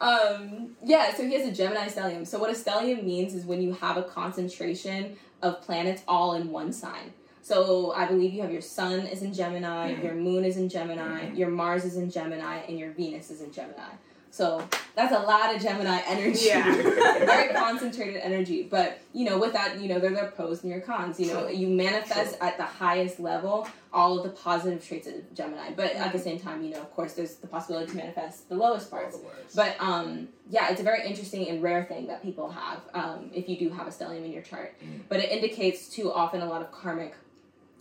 um, 0.00 0.74
yeah, 0.84 1.14
so 1.14 1.24
he 1.24 1.34
has 1.34 1.46
a 1.46 1.52
Gemini 1.52 1.88
stellium. 1.88 2.26
So 2.26 2.38
what 2.38 2.50
a 2.50 2.54
stellium 2.54 3.04
means 3.04 3.34
is 3.34 3.44
when 3.44 3.62
you 3.62 3.72
have 3.74 3.96
a 3.96 4.02
concentration 4.02 5.16
of 5.42 5.62
planets 5.62 6.02
all 6.08 6.34
in 6.34 6.50
one 6.50 6.72
sign. 6.72 7.12
So 7.42 7.92
I 7.92 8.06
believe 8.06 8.32
you 8.34 8.42
have 8.42 8.50
your 8.52 8.60
sun 8.60 9.00
is 9.06 9.22
in 9.22 9.32
Gemini, 9.32 9.94
Mhm. 9.94 10.02
your 10.02 10.14
moon 10.14 10.44
is 10.44 10.56
in 10.56 10.68
Gemini, 10.68 11.26
Mhm. 11.26 11.38
your 11.38 11.48
Mars 11.48 11.84
is 11.84 11.96
in 11.96 12.10
Gemini, 12.10 12.58
and 12.68 12.78
your 12.78 12.90
Venus 12.90 13.30
is 13.30 13.40
in 13.40 13.52
Gemini. 13.52 13.92
So 14.36 14.62
that's 14.94 15.14
a 15.14 15.18
lot 15.20 15.54
of 15.56 15.62
Gemini 15.62 15.98
energy. 16.06 16.46
Yeah. 16.48 16.70
Very 16.82 17.54
concentrated 17.54 18.16
energy. 18.22 18.64
But, 18.70 19.00
you 19.14 19.24
know, 19.24 19.38
with 19.38 19.54
that, 19.54 19.80
you 19.80 19.88
know, 19.88 19.98
there 19.98 20.10
are 20.12 20.14
their 20.14 20.30
pros 20.30 20.62
and 20.62 20.70
your 20.70 20.82
cons. 20.82 21.18
You 21.18 21.28
know, 21.28 21.48
you 21.48 21.68
manifest 21.68 22.36
Sure. 22.36 22.44
at 22.46 22.58
the 22.58 22.64
highest 22.64 23.18
level 23.18 23.66
all 23.94 24.18
of 24.18 24.24
the 24.24 24.28
positive 24.30 24.86
traits 24.86 25.06
of 25.06 25.14
Gemini. 25.34 25.70
But 25.74 25.92
at 25.92 25.96
Mm-hmm. 25.96 26.18
the 26.18 26.22
same 26.22 26.38
time, 26.38 26.62
you 26.62 26.70
know, 26.70 26.80
of 26.80 26.92
course, 26.94 27.14
there's 27.14 27.36
the 27.36 27.46
possibility 27.46 27.92
to 27.92 27.96
manifest 27.96 28.50
the 28.50 28.56
lowest 28.56 28.90
parts. 28.90 29.16
the. 29.16 29.24
But 29.54 29.74
um, 29.80 30.28
yeah, 30.50 30.68
it's 30.70 30.82
a 30.82 30.84
very 30.84 31.06
interesting 31.08 31.48
and 31.48 31.62
rare 31.62 31.84
thing 31.84 32.06
that 32.08 32.22
people 32.22 32.50
have 32.50 32.80
um, 32.92 33.30
if 33.32 33.48
you 33.48 33.56
do 33.58 33.70
have 33.70 33.86
a 33.86 33.90
stellium 33.90 34.22
in 34.26 34.32
your 34.32 34.42
chart. 34.42 34.74
Mm. 34.84 35.00
But 35.08 35.20
it 35.20 35.30
indicates 35.30 35.88
too 35.88 36.12
often 36.12 36.42
a 36.42 36.46
lot 36.46 36.60
of 36.60 36.70
karmic 36.72 37.14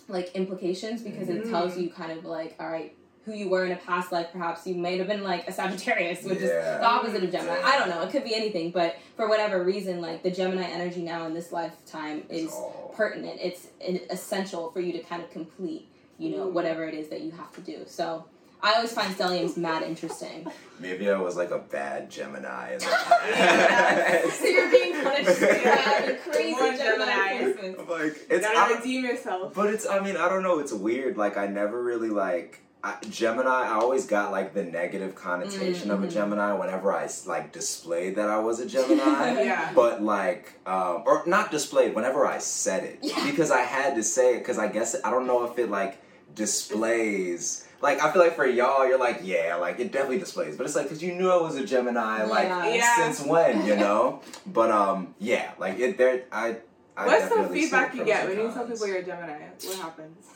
like 0.08 0.34
implications 0.36 1.02
because 1.02 1.28
it 1.28 1.50
tells 1.50 1.74
Mm. 1.74 1.82
you 1.82 1.90
kind 1.90 2.14
of 2.14 2.24
like, 2.24 2.56
all 2.62 2.70
right, 2.70 2.96
who 3.26 3.34
you 3.34 3.50
were 3.50 3.66
in 3.66 3.72
a 3.72 3.76
past 3.78 4.12
life. 4.12 4.28
Perhaps 4.32 4.66
you 4.68 4.76
may 4.76 4.98
have 4.98 5.08
been 5.08 5.24
like 5.24 5.48
a 5.48 5.52
Sagittarius, 5.52 6.24
which 6.24 6.38
is 6.40 6.50
the 6.50 6.84
opposite 6.86 7.24
of 7.24 7.32
Gemini. 7.32 7.60
I 7.64 7.80
don't 7.80 7.90
know. 7.90 8.02
It 8.04 8.12
could 8.12 8.24
be 8.24 8.36
anything, 8.36 8.72
but 8.72 8.96
for 9.16 9.28
whatever 9.28 9.64
reason, 9.64 10.02
like 10.02 10.24
the 10.24 10.32
Gemini 10.32 10.64
energy 10.66 11.02
now 11.02 11.26
in 11.26 11.34
this 11.34 11.52
lifetime 11.52 12.24
is 12.30 12.52
all- 12.52 12.94
pertinent. 12.96 13.40
It's 13.42 13.68
essential 14.10 14.72
for 14.72 14.80
you 14.80 14.94
to 14.94 15.00
kind 15.00 15.22
of 15.24 15.32
complete, 15.32 15.88
you 16.18 16.30
know, 16.38 16.46
Mm. 16.48 16.52
whatever 16.54 16.86
it 16.86 16.94
is 16.94 17.10
that 17.10 17.22
you 17.22 17.32
have 17.32 17.52
to 17.56 17.62
do. 17.62 17.84
So. 17.88 18.26
I 18.64 18.76
always 18.76 18.94
find 18.94 19.14
stelliums 19.16 19.58
mad 19.58 19.84
interesting. 19.84 20.48
Maybe 20.80 21.12
I 21.12 21.18
was 21.20 21.36
like 21.36 21.52
a 21.52 21.60
bad 21.60 22.10
Gemini. 22.10 22.72
In 22.74 22.80
the 22.80 22.86
past. 22.86 24.40
So 24.40 24.46
you're 24.46 24.72
being 24.72 24.94
punished 25.04 25.30
for 25.38 25.46
Yeah. 25.46 25.76
having 25.76 26.16
crazy 26.18 26.52
More 26.52 26.72
Gemini 26.74 27.38
Gemini. 27.40 27.76
I'm 27.78 27.88
like 27.90 28.18
it's 28.28 28.46
I 28.46 28.54
gotta 28.54 28.70
don't- 28.74 28.80
redeem 28.80 29.06
yourself. 29.06 29.54
But 29.54 29.72
it's, 29.72 29.86
I 29.88 30.00
mean, 30.00 30.18
I 30.18 30.30
don't 30.30 30.42
know. 30.42 30.58
It's 30.60 30.74
weird. 30.74 31.16
Like, 31.16 31.38
I 31.38 31.46
never 31.46 31.84
really, 31.84 32.10
like, 32.10 32.60
I, 32.86 32.98
Gemini, 33.10 33.50
I 33.50 33.74
always 33.74 34.06
got, 34.06 34.32
like, 34.32 34.54
the 34.54 34.64
negative 34.64 35.16
connotation 35.16 35.90
of 35.90 36.04
a 36.04 36.06
Mhm. 36.06 36.12
Gemini 36.12 36.54
whenever 36.54 36.94
I, 36.94 37.10
like, 37.26 37.52
displayed 37.52 38.16
that 38.18 38.30
I 38.30 38.38
was 38.38 38.60
a 38.60 38.68
Gemini. 38.68 39.42
Yeah. 39.46 39.72
But, 39.74 40.04
like, 40.04 40.54
um, 40.68 41.02
or 41.08 41.24
not 41.26 41.50
displayed, 41.50 41.96
whenever 41.96 42.28
I 42.28 42.38
said 42.38 42.84
it. 42.84 43.00
Yeah. 43.02 43.26
Because 43.26 43.50
I 43.50 43.62
had 43.62 43.96
to 43.96 44.04
say 44.04 44.36
it, 44.36 44.40
because 44.40 44.60
I 44.60 44.68
guess, 44.68 44.96
I 45.04 45.10
don't 45.10 45.26
know 45.26 45.46
if 45.46 45.58
it, 45.58 45.72
like, 45.72 45.98
displays. 46.36 47.66
Like, 47.82 48.04
I 48.04 48.12
feel 48.12 48.22
like 48.22 48.36
for 48.36 48.46
y'all, 48.46 48.88
you're 48.88 49.00
like, 49.00 49.22
yeah, 49.24 49.56
like, 49.56 49.80
it 49.80 49.92
definitely 49.92 50.20
displays. 50.20 50.56
But 50.56 50.68
it's 50.68 50.76
like, 50.76 50.86
because 50.86 51.02
you 51.02 51.16
knew 51.16 51.32
I 51.32 51.42
was 51.42 51.56
a 51.56 51.66
Gemini, 51.66 52.26
like. 52.26 52.50
Yeah. 52.50 52.98
since 52.98 53.26
when, 53.26 53.66
you 53.66 53.76
know? 53.78 54.22
but, 54.46 54.70
um, 54.70 55.16
yeah, 55.18 55.54
like, 55.58 55.80
it, 55.80 55.98
there, 55.98 56.26
I, 56.32 56.58
I 56.96 57.08
What's 57.08 57.30
the 57.36 57.50
feedback 57.52 57.96
you 57.96 58.06
get 58.06 58.28
when 58.28 58.38
you 58.38 58.52
tell 58.52 58.68
people 58.68 58.86
you're 58.86 58.98
a 58.98 59.04
Gemini? 59.04 59.40
What 59.64 59.78
happens? 59.80 60.35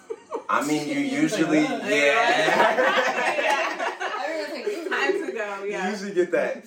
I 0.49 0.65
mean, 0.65 0.87
you 0.87 0.99
usually, 0.99 1.61
like, 1.61 1.81
"Oh." 1.83 1.89
yeah. 1.89 3.65
Everyone's 4.25 4.89
like, 4.91 5.35
Time 5.37 5.61
to 5.61 5.65
You 5.65 5.71
yeah. 5.71 5.89
usually 5.91 6.13
get 6.13 6.31
that, 6.31 6.65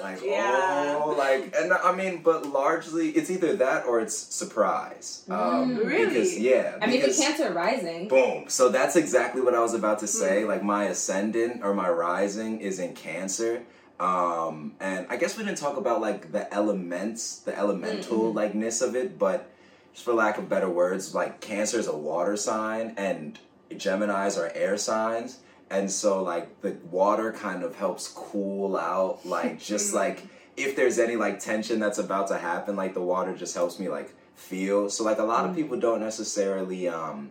like, 0.00 0.22
Yeah. 0.24 0.98
oh, 1.02 1.10
like, 1.16 1.54
and 1.56 1.72
I 1.72 1.94
mean, 1.94 2.22
but 2.22 2.46
largely, 2.46 3.10
it's 3.10 3.30
either 3.30 3.56
that 3.56 3.84
or 3.86 4.00
it's 4.00 4.16
surprise. 4.16 5.22
Um, 5.28 5.36
Mm. 5.76 5.86
Really? 5.86 6.06
Because, 6.06 6.38
yeah. 6.38 6.76
I 6.80 6.86
mean, 6.86 7.00
the 7.00 7.06
because, 7.08 7.18
Cancer 7.20 7.52
rising. 7.52 8.08
Boom. 8.08 8.44
So 8.48 8.68
that's 8.70 8.96
exactly 8.96 9.40
what 9.42 9.54
I 9.54 9.60
was 9.60 9.74
about 9.74 9.98
to 10.00 10.06
Hmm. 10.06 10.10
say. 10.22 10.44
Like, 10.44 10.62
my 10.62 10.84
ascendant 10.84 11.62
or 11.62 11.74
my 11.74 11.88
rising 11.90 12.60
is 12.60 12.78
in 12.78 12.94
Cancer. 12.94 13.62
Um, 13.98 14.72
and 14.80 15.06
I 15.10 15.16
guess 15.16 15.36
we 15.36 15.44
didn't 15.44 15.58
talk 15.58 15.76
about, 15.76 16.00
like, 16.00 16.32
the 16.32 16.52
elements, 16.54 17.40
the 17.44 17.56
elemental 17.56 18.32
Mhm. 18.32 18.34
likeness 18.34 18.80
of 18.80 18.96
it, 18.96 19.18
but 19.18 19.50
just 19.92 20.04
for 20.04 20.12
lack 20.14 20.38
of 20.38 20.48
better 20.48 20.68
words, 20.68 21.14
like 21.14 21.40
Cancer 21.40 21.78
is 21.78 21.86
a 21.86 21.96
water 21.96 22.36
sign 22.36 22.94
and 22.96 23.38
Geminis 23.70 24.38
are 24.38 24.50
air 24.54 24.76
signs. 24.76 25.38
And 25.70 25.90
so 25.90 26.22
like 26.22 26.60
the 26.62 26.76
water 26.90 27.32
kind 27.32 27.62
of 27.62 27.76
helps 27.76 28.08
cool 28.08 28.76
out 28.76 29.24
like 29.24 29.60
just 29.72 29.94
like 29.94 30.24
if 30.56 30.76
there's 30.76 30.98
any 30.98 31.16
like 31.16 31.38
tension 31.38 31.78
that's 31.78 31.98
about 31.98 32.28
to 32.28 32.38
happen, 32.38 32.76
like 32.76 32.94
the 32.94 33.02
water 33.02 33.34
just 33.36 33.54
helps 33.54 33.78
me 33.78 33.88
like 33.88 34.12
feel. 34.34 34.90
So 34.90 35.04
like 35.04 35.18
a 35.18 35.22
lot 35.24 35.44
of 35.44 35.52
Mhm. 35.52 35.56
people 35.56 35.78
don't 35.78 36.00
necessarily 36.00 36.88
um 36.88 37.30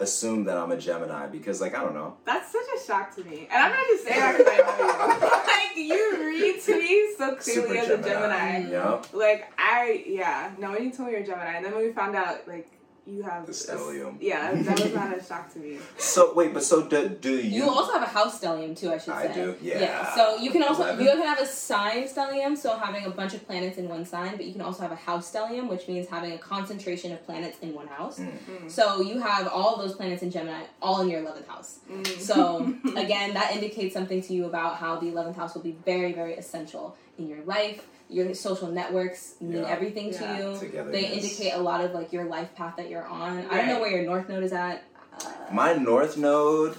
assume 0.00 0.44
that 0.44 0.56
I'm 0.56 0.70
a 0.70 0.76
Gemini 0.76 1.26
because, 1.26 1.60
like, 1.60 1.76
I 1.76 1.82
don't 1.82 1.94
know. 1.94 2.16
That's 2.24 2.52
such 2.52 2.66
a 2.76 2.86
shock 2.86 3.14
to 3.16 3.24
me, 3.24 3.48
and 3.50 3.62
I'm 3.62 3.72
not 3.72 3.86
just 3.86 4.04
saying 4.04 4.20
that 4.20 4.38
because 4.38 4.52
I 4.52 4.56
know 4.56 4.84
you. 4.84 5.28
like 5.48 5.76
you 5.76 6.26
read 6.26 6.62
to 6.62 6.78
me 6.78 7.14
so 7.16 7.36
clearly 7.36 7.80
Super 7.80 7.92
as 7.94 8.00
a 8.00 8.08
Gemini. 8.08 8.62
Know? 8.70 9.02
Like 9.12 9.52
I, 9.58 10.04
yeah. 10.06 10.52
No, 10.58 10.72
when 10.72 10.84
you 10.84 10.90
told 10.92 11.08
me 11.08 11.14
you're 11.14 11.26
Gemini, 11.26 11.56
and 11.56 11.64
then 11.64 11.74
when 11.74 11.84
we 11.84 11.92
found 11.92 12.16
out, 12.16 12.46
like 12.46 12.68
you 13.08 13.22
have 13.22 13.46
The 13.46 13.52
a- 13.52 13.54
stellium. 13.54 14.16
yeah, 14.20 14.52
that 14.54 14.80
was 14.80 14.94
not 15.00 15.16
a 15.16 15.22
shock 15.22 15.52
to 15.54 15.58
me. 15.58 15.78
So 15.96 16.34
wait, 16.34 16.52
but 16.52 16.62
so 16.62 16.82
do, 16.86 17.08
do 17.08 17.30
you? 17.36 17.64
You 17.64 17.68
also 17.70 17.92
have 17.92 18.02
a 18.02 18.06
house 18.06 18.40
stellium 18.40 18.78
too, 18.78 18.90
I 18.92 18.98
should 18.98 19.14
say. 19.14 19.28
I 19.30 19.34
do, 19.34 19.56
yeah. 19.62 20.14
So 20.14 20.36
you 20.38 20.50
can 20.50 20.62
also 20.62 20.82
Eleven. 20.82 21.04
you 21.04 21.10
can 21.12 21.22
have 21.22 21.40
a 21.40 21.46
sign 21.46 22.04
stellium, 22.08 22.56
so 22.56 22.76
having 22.76 23.04
a 23.06 23.10
bunch 23.10 23.34
of 23.34 23.46
planets 23.46 23.78
in 23.78 23.88
one 23.88 24.04
sign, 24.04 24.36
but 24.36 24.44
you 24.44 24.52
can 24.52 24.60
also 24.60 24.82
have 24.82 24.92
a 24.92 24.96
house 24.96 25.30
stellium, 25.32 25.68
which 25.68 25.88
means 25.88 26.06
having 26.08 26.32
a 26.32 26.38
concentration 26.38 27.12
of 27.12 27.24
planets 27.24 27.58
in 27.62 27.72
one 27.74 27.86
house. 27.88 28.18
Mm. 28.18 28.70
So 28.70 29.00
you 29.00 29.20
have 29.20 29.48
all 29.48 29.78
those 29.78 29.94
planets 29.94 30.22
in 30.22 30.30
Gemini, 30.30 30.64
all 30.82 31.00
in 31.00 31.08
your 31.08 31.20
eleventh 31.20 31.48
house. 31.48 31.78
Mm. 31.90 32.06
So 32.20 32.74
again, 32.96 33.34
that 33.34 33.52
indicates 33.54 33.94
something 33.94 34.20
to 34.22 34.32
you 34.34 34.44
about 34.46 34.76
how 34.76 34.96
the 35.00 35.08
eleventh 35.08 35.36
house 35.36 35.54
will 35.54 35.62
be 35.62 35.76
very, 35.84 36.12
very 36.12 36.34
essential 36.34 36.96
in 37.18 37.26
your 37.28 37.42
life. 37.44 37.86
Your 38.10 38.32
social 38.34 38.68
networks 38.68 39.34
mean 39.40 39.58
Yeah. 39.62 39.68
everything 39.68 40.12
Yeah. 40.12 40.18
to 40.18 40.42
you. 40.52 40.58
Togetherness. 40.58 40.92
They 40.92 41.06
indicate 41.12 41.50
a 41.54 41.58
lot 41.58 41.84
of 41.84 41.92
like 41.92 42.12
your 42.12 42.24
life 42.24 42.54
path 42.54 42.74
that 42.76 42.88
you're 42.88 43.04
on. 43.06 43.44
I 43.50 43.56
don't 43.58 43.66
know 43.68 43.80
where 43.80 43.90
your 43.90 44.04
north 44.04 44.28
node 44.28 44.42
is 44.44 44.52
at. 44.52 44.82
Uh, 45.20 45.30
My 45.52 45.74
North 45.74 46.16
Node 46.16 46.76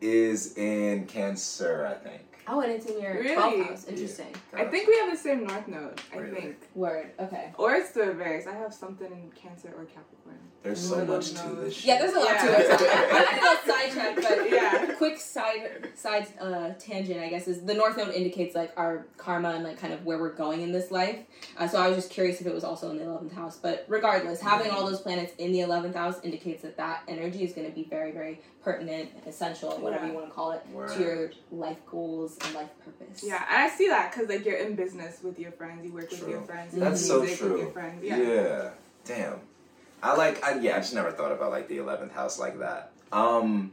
is 0.00 0.56
in 0.56 1.06
Cancer, 1.06 1.86
I 1.86 1.94
think. 2.08 2.22
Oh, 2.52 2.60
and 2.60 2.70
it's 2.72 2.86
in 2.86 3.00
your 3.00 3.14
Really? 3.14 3.34
12th 3.36 3.66
house. 3.68 3.84
Interesting. 3.86 4.26
I 4.54 4.64
think 4.66 4.86
we 4.88 4.96
have 4.98 5.10
the 5.10 5.16
same 5.16 5.46
North 5.46 5.66
Node. 5.68 6.00
I 6.12 6.16
Really? 6.18 6.40
think, 6.40 6.56
Word. 6.74 7.10
Okay. 7.18 7.52
or 7.58 7.72
it's 7.74 7.90
the 7.92 8.02
reverse. 8.06 8.46
I 8.46 8.52
have 8.54 8.74
something 8.74 9.10
in 9.10 9.30
Cancer 9.34 9.68
or 9.76 9.84
Capricorn. 9.84 10.38
There's 10.62 10.78
so 10.88 11.00
of 11.00 11.08
much 11.08 11.30
those 11.30 11.40
to 11.40 11.48
nodes. 11.48 11.60
this. 11.62 11.74
Shit. 11.74 11.84
Yeah, 11.86 11.98
there's 11.98 12.12
a 12.14 12.18
lot 12.20 12.28
Yeah. 12.34 12.42
to 12.46 12.60
it. 12.60 12.90
I'm 12.92 13.12
not 13.12 13.28
gonna 13.30 13.40
go 13.40 13.72
sidetrack, 13.72 14.14
but 14.16 14.50
Yeah. 14.52 14.94
quick 14.96 15.18
side 15.18 15.88
side 15.96 16.28
uh, 16.40 16.70
tangent, 16.78 17.18
I 17.20 17.28
guess, 17.30 17.48
is 17.48 17.62
the 17.64 17.74
North 17.74 17.96
Node 17.96 18.14
indicates 18.14 18.54
like 18.54 18.72
our 18.76 19.06
karma 19.16 19.50
and 19.50 19.64
like 19.64 19.78
kind 19.78 19.92
of 19.92 20.04
where 20.04 20.18
we're 20.18 20.34
going 20.34 20.60
in 20.60 20.70
this 20.70 20.90
life. 20.92 21.18
Uh, 21.56 21.66
so 21.66 21.78
I 21.82 21.88
was 21.88 21.96
just 21.96 22.10
curious 22.10 22.40
if 22.40 22.46
it 22.46 22.54
was 22.54 22.62
also 22.62 22.90
in 22.90 22.98
the 22.98 23.04
eleventh 23.04 23.32
house. 23.32 23.56
But 23.56 23.84
regardless, 23.88 24.40
having 24.40 24.70
all 24.70 24.86
those 24.86 25.00
planets 25.00 25.32
in 25.38 25.50
the 25.50 25.60
eleventh 25.62 25.96
house 25.96 26.20
indicates 26.22 26.62
that 26.62 26.76
that 26.76 27.02
energy 27.08 27.42
is 27.42 27.52
going 27.52 27.66
to 27.68 27.74
be 27.74 27.82
very, 27.84 28.12
very 28.12 28.40
pertinent, 28.62 29.10
essential, 29.26 29.70
whatever 29.80 30.06
you 30.06 30.12
want 30.12 30.26
to 30.26 30.32
call 30.32 30.52
it, 30.52 30.62
Word. 30.72 30.90
to 30.90 31.00
your 31.02 31.30
life 31.50 31.78
goals 31.90 32.38
and 32.38 32.41
life 32.54 32.70
purpose. 32.84 33.22
Yeah, 33.24 33.44
and 33.48 33.62
I 33.62 33.68
see 33.68 33.88
that 33.88 34.12
because 34.12 34.28
like 34.28 34.44
you're 34.44 34.56
in 34.58 34.74
business 34.74 35.22
with 35.22 35.38
your 35.38 35.52
friends, 35.52 35.84
you 35.84 35.92
work 35.92 36.10
with 36.10 36.28
your 36.28 36.42
friends, 36.42 36.74
you 36.74 36.80
That's 36.80 37.00
do 37.00 37.06
so 37.06 37.26
true. 37.36 37.52
with 37.52 37.60
your 37.60 37.70
friends. 37.70 38.02
Yeah. 38.04 38.16
Yeah. 38.18 38.70
Damn. 39.04 39.40
I 40.02 40.16
like. 40.16 40.42
I, 40.44 40.58
yeah, 40.58 40.76
I 40.76 40.78
just 40.78 40.94
never 40.94 41.12
thought 41.12 41.32
about 41.32 41.50
like 41.50 41.68
the 41.68 41.78
eleventh 41.78 42.12
house 42.12 42.38
like 42.38 42.58
that. 42.58 42.92
Um, 43.12 43.72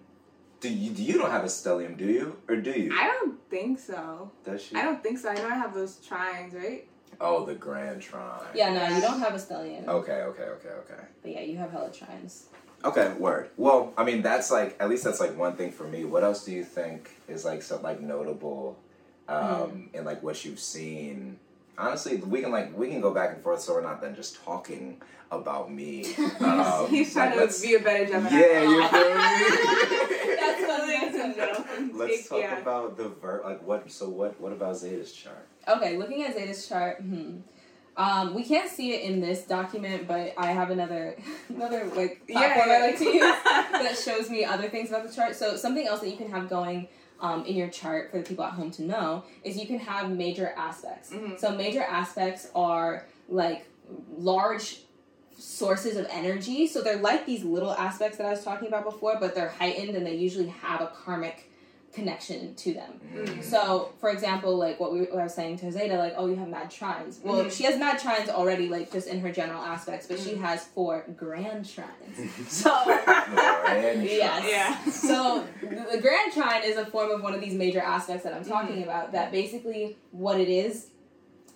do 0.62 0.70
you? 0.70 0.92
You 0.92 1.18
don't 1.18 1.32
have 1.32 1.44
a 1.44 1.48
stellium, 1.48 1.98
do 1.98 2.06
you? 2.06 2.38
Or 2.48 2.56
do 2.58 2.72
you? 2.72 2.94
I 2.94 3.06
don't 3.06 3.40
think 3.50 3.80
so. 3.80 4.32
Does 4.46 4.62
she? 4.62 4.76
I 4.76 4.84
don't 4.84 5.02
think 5.02 5.18
so. 5.18 5.30
I 5.30 5.36
know 5.36 5.48
I 5.48 5.56
have 5.56 5.74
those 5.74 5.98
trines, 5.98 6.54
right? 6.54 6.86
Oh, 7.22 7.46
the 7.46 7.56
Grand 7.56 8.02
Trine. 8.02 8.42
Yeah, 8.56 8.74
no, 8.74 8.96
you 8.96 9.02
don't 9.02 9.20
have 9.20 9.34
a 9.34 9.38
stellium, 9.38 9.88
Okay. 9.88 10.22
Okay. 10.22 10.44
Okay. 10.44 10.70
Okay. 10.70 11.04
but 11.22 11.32
yeah, 11.32 11.42
you 11.42 11.58
have 11.58 11.72
hella 11.72 11.90
trines. 11.90 12.44
Okay, 12.84 13.14
word. 13.18 13.50
Well, 13.58 13.94
I 13.98 14.04
mean, 14.06 14.22
that's 14.22 14.52
like 14.52 14.78
at 14.80 14.90
least 14.90 15.04
that's 15.04 15.20
like 15.20 15.38
one 15.38 15.56
thing 15.56 15.72
for 15.72 15.84
me. 15.84 16.06
What 16.06 16.24
else 16.24 16.46
do 16.46 16.52
you 16.52 16.64
think 16.64 17.12
is 17.28 17.44
like 17.44 17.62
so 17.62 17.80
like 17.82 18.00
notable, 18.00 18.78
um, 19.28 19.90
in 19.94 20.06
like 20.06 20.24
what 20.24 20.44
you've 20.46 20.60
seen? 20.60 21.40
Honestly, 21.78 22.18
we 22.18 22.42
can 22.42 22.52
like 22.52 22.78
we 22.78 22.88
can 22.88 23.02
go 23.02 23.14
back 23.14 23.34
and 23.34 23.44
forth, 23.44 23.60
so 23.62 23.74
we're 23.74 23.82
not 23.82 24.02
then 24.02 24.16
just 24.16 24.42
talking 24.44 25.02
about 25.32 25.72
me. 25.72 26.06
Um, 26.40 26.90
He's 26.90 27.16
like, 27.16 27.34
trying 27.34 27.48
to 27.50 27.62
be 27.62 27.76
a 27.76 27.80
better 27.80 28.06
Gemini. 28.06 28.30
Yeah, 28.40 28.62
you 28.64 28.88
feel 28.88 29.10
me? 29.10 30.36
That's 30.40 30.66
funny, 30.66 30.94
Ladies 30.94 31.14
that's 31.14 31.16
and 31.16 31.36
funny. 31.36 31.36
gentlemen, 31.36 31.98
Let's 31.98 32.30
talk 32.30 32.40
yeah. 32.40 32.58
about 32.60 32.98
the 32.98 33.10
ver. 33.10 33.42
Like 33.44 33.62
what? 33.64 33.92
So 33.92 34.10
what? 34.10 34.40
What 34.40 34.54
about 34.54 34.78
Zeta's 34.78 35.12
chart? 35.12 35.48
Okay, 35.68 35.98
looking 35.98 36.24
at 36.24 36.34
Zeta's 36.36 36.68
chart, 36.68 36.98
hmm. 37.02 37.38
Um, 38.00 38.34
we 38.34 38.46
can't 38.46 38.72
see 38.72 38.94
it 38.94 39.04
in 39.04 39.20
this 39.20 39.44
document, 39.44 40.08
but 40.08 40.34
I 40.38 40.52
have 40.54 40.70
another 40.72 41.18
another 41.50 41.86
like 41.88 42.26
platform 42.28 42.70
I 42.72 42.80
like 42.80 42.98
to 43.00 43.06
use 43.06 43.20
that 43.44 43.98
shows 43.98 44.30
me 44.30 44.46
other 44.46 44.70
things 44.70 44.90
about 44.90 45.06
the 45.08 45.14
chart. 45.14 45.36
So 45.36 45.58
something 45.58 45.86
else 45.86 46.00
that 46.00 46.10
you 46.10 46.16
can 46.16 46.32
have 46.32 46.50
going 46.50 46.88
um, 47.20 47.46
in 47.46 47.56
your 47.56 47.68
chart 47.68 48.10
for 48.12 48.20
the 48.20 48.24
people 48.24 48.46
at 48.46 48.54
home 48.54 48.72
to 48.72 48.84
know 48.84 49.26
is 49.44 49.58
you 49.58 49.68
can 49.68 49.80
have 49.80 50.10
major 50.10 50.54
aspects. 50.56 51.10
Mhm. 51.12 51.38
So 51.38 51.52
major 51.52 51.82
aspects 51.82 52.50
are 52.56 53.06
like 53.28 53.68
large 54.18 54.84
sources 55.38 55.98
of 55.98 56.08
energy. 56.10 56.68
So 56.68 56.82
they're 56.82 56.96
like 57.02 57.26
these 57.26 57.44
little 57.44 57.74
aspects 57.74 58.18
that 58.18 58.28
I 58.28 58.30
was 58.30 58.46
talking 58.46 58.70
about 58.70 58.86
before, 58.86 59.18
but 59.20 59.36
they're 59.36 59.50
heightened 59.50 59.98
and 59.98 60.06
they 60.06 60.16
usually 60.16 60.48
have 60.48 60.80
a 60.80 60.88
karmic 60.88 61.52
connection 61.94 62.54
to 62.56 62.74
them. 62.74 63.00
Mm. 63.16 63.44
So, 63.44 63.92
for 64.00 64.10
example, 64.10 64.56
like 64.58 64.80
what 64.80 64.94
we 64.94 65.02
what 65.02 65.20
I 65.20 65.24
was 65.24 65.34
saying 65.34 65.58
to 65.60 65.72
Zeta, 65.72 65.98
like, 65.98 66.14
oh, 66.18 66.28
you 66.28 66.36
have 66.36 66.48
mad 66.48 66.70
trines. 66.70 67.22
Well, 67.24 67.44
Mhm. 67.44 67.52
she 67.52 67.64
has 67.64 67.78
mad 67.80 68.00
trines 68.00 68.30
already, 68.30 68.68
like 68.70 68.92
just 68.92 69.08
in 69.08 69.20
her 69.22 69.32
general 69.32 69.62
aspects, 69.64 70.06
but 70.08 70.20
she 70.20 70.32
Mhm. 70.32 70.42
has 70.42 70.66
four 70.66 71.04
grand 71.18 71.66
trines. 71.66 72.30
So, 72.48 72.72
Grand 72.86 74.04
yes. 74.04 74.46
Yeah. 74.50 74.92
So, 74.92 75.46
the 75.62 75.88
the 75.96 76.02
grand 76.02 76.32
trine 76.34 76.64
is 76.64 76.78
a 76.78 76.86
form 76.86 77.12
of 77.12 77.24
one 77.24 77.34
of 77.34 77.42
these 77.42 77.54
major 77.56 77.80
aspects 77.82 78.24
that 78.24 78.34
I'm 78.34 78.46
talking 78.46 78.84
about. 78.84 79.12
That 79.12 79.32
basically 79.32 79.98
what 80.12 80.40
it 80.40 80.50
is. 80.50 80.88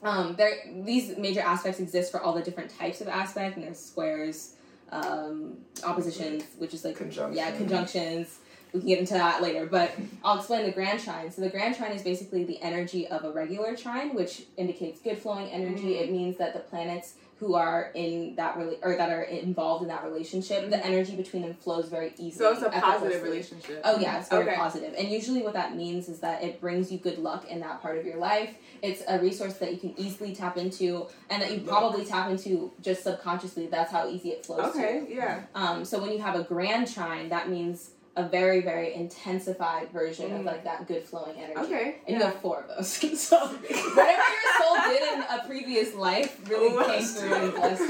Um, 0.02 0.36
there, 0.36 0.52
these 0.84 1.16
major 1.18 1.40
aspects 1.40 1.80
exist 1.80 2.12
for 2.12 2.22
all 2.22 2.34
the 2.34 2.42
different 2.42 2.78
types 2.78 3.00
of 3.00 3.08
aspect, 3.08 3.56
and 3.56 3.64
there's 3.66 3.80
squares, 3.80 4.56
um, 4.92 5.60
oppositions, 5.86 6.44
which 6.58 6.74
is 6.74 6.84
like 6.84 6.98
Conjunction. 6.98 7.38
yeah, 7.38 7.52
conjunctions. 7.56 8.40
We 8.74 8.80
can 8.80 8.90
get 8.90 9.00
into 9.00 9.14
that 9.14 9.42
later, 9.44 9.68
but 9.68 9.92
I'll 10.24 10.38
explain 10.40 10.66
the 10.66 10.72
grand 10.72 11.00
trine. 11.00 11.30
So 11.32 11.42
the 11.42 11.50
grand 11.50 11.76
trine 11.76 11.92
is 11.92 12.02
basically 12.02 12.44
the 12.44 12.60
energy 12.62 13.08
of 13.08 13.24
a 13.24 13.32
regular 13.32 13.76
trine, 13.76 14.16
which 14.16 14.44
indicates 14.58 15.00
good 15.00 15.20
flowing 15.20 15.48
energy. 15.52 15.94
Mhm. 15.94 16.02
It 16.02 16.12
means 16.12 16.38
that 16.38 16.54
the 16.54 16.60
planets 16.60 17.14
who 17.40 17.54
are 17.56 17.92
in 17.94 18.36
that 18.36 18.56
rela- 18.58 18.78
or 18.82 18.96
that 18.96 19.10
are 19.12 19.24
involved 19.24 19.82
in 19.84 19.90
that 19.90 20.04
relationship, 20.06 20.70
the 20.70 20.84
energy 20.86 21.16
between 21.16 21.42
them 21.44 21.54
flows 21.54 21.88
very 21.90 22.14
easily. 22.18 22.32
So 22.32 22.52
it's 22.54 22.62
a 22.64 22.70
positive 22.80 23.22
relationship. 23.22 23.82
Oh 23.84 24.00
yeah, 24.00 24.20
it's 24.20 24.30
very 24.30 24.44
Okay. 24.48 24.56
positive. 24.56 24.94
And 24.98 25.10
usually 25.10 25.42
what 25.44 25.54
that 25.54 25.76
means 25.76 26.08
is 26.10 26.20
that 26.22 26.42
it 26.44 26.60
brings 26.62 26.92
you 26.92 26.98
good 26.98 27.20
luck 27.20 27.46
in 27.50 27.60
that 27.60 27.82
part 27.82 27.98
of 27.98 28.06
your 28.06 28.18
life. 28.18 28.56
It's 28.82 29.04
a 29.08 29.20
resource 29.20 29.56
that 29.56 29.72
you 29.74 29.78
can 29.78 29.94
easily 30.00 30.34
tap 30.34 30.58
into 30.58 31.08
and 31.30 31.42
that 31.44 31.52
you 31.52 31.60
probably 31.62 32.06
tap 32.06 32.30
into 32.30 32.72
just 32.82 33.04
subconsciously. 33.04 33.68
That's 33.68 33.92
how 33.92 34.08
easy 34.08 34.30
it 34.30 34.46
flows 34.46 34.72
to. 34.74 34.80
Okay. 34.80 35.04
Yeah. 35.10 35.42
Um, 35.54 35.84
so 35.86 36.00
when 36.00 36.12
you 36.12 36.20
have 36.20 36.36
a 36.36 36.44
grand 36.44 36.92
trine, 36.92 37.30
that 37.30 37.50
means 37.50 37.92
a 38.16 38.28
very, 38.28 38.62
very 38.62 38.94
intensified 38.94 39.90
version 39.92 40.34
of 40.34 40.42
Mm. 40.42 40.46
like 40.46 40.64
that 40.66 40.88
good 40.88 41.04
flowing 41.04 41.36
energy. 41.38 41.60
Okay. 41.62 41.96
And 42.08 42.18
you 42.18 42.24
have 42.24 42.36
four 42.42 42.60
of 42.62 42.68
those. 42.68 42.88
so 43.20 43.38
whatever 43.40 43.68
your 43.68 44.54
soul 44.60 44.78
did 44.90 45.14
in 45.14 45.22
a 45.24 45.44
previous 45.48 45.96
life 45.96 46.40
really 46.50 46.76
Oh, 46.78 46.86
came 46.86 47.04
through 47.04 47.34
and 47.34 47.54
blessed 47.54 47.82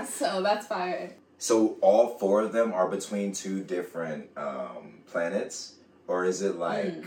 you. 0.00 0.06
so 0.06 0.42
that's 0.42 0.66
fire. 0.66 1.12
So 1.38 1.76
all 1.80 2.18
four 2.18 2.42
of 2.42 2.52
them 2.52 2.72
are 2.72 2.88
between 2.88 3.32
two 3.32 3.60
different 3.62 4.28
um, 4.36 4.94
planets, 5.06 5.74
or 6.08 6.24
is 6.24 6.42
it 6.42 6.56
like 6.56 6.86
Mm. 6.86 7.06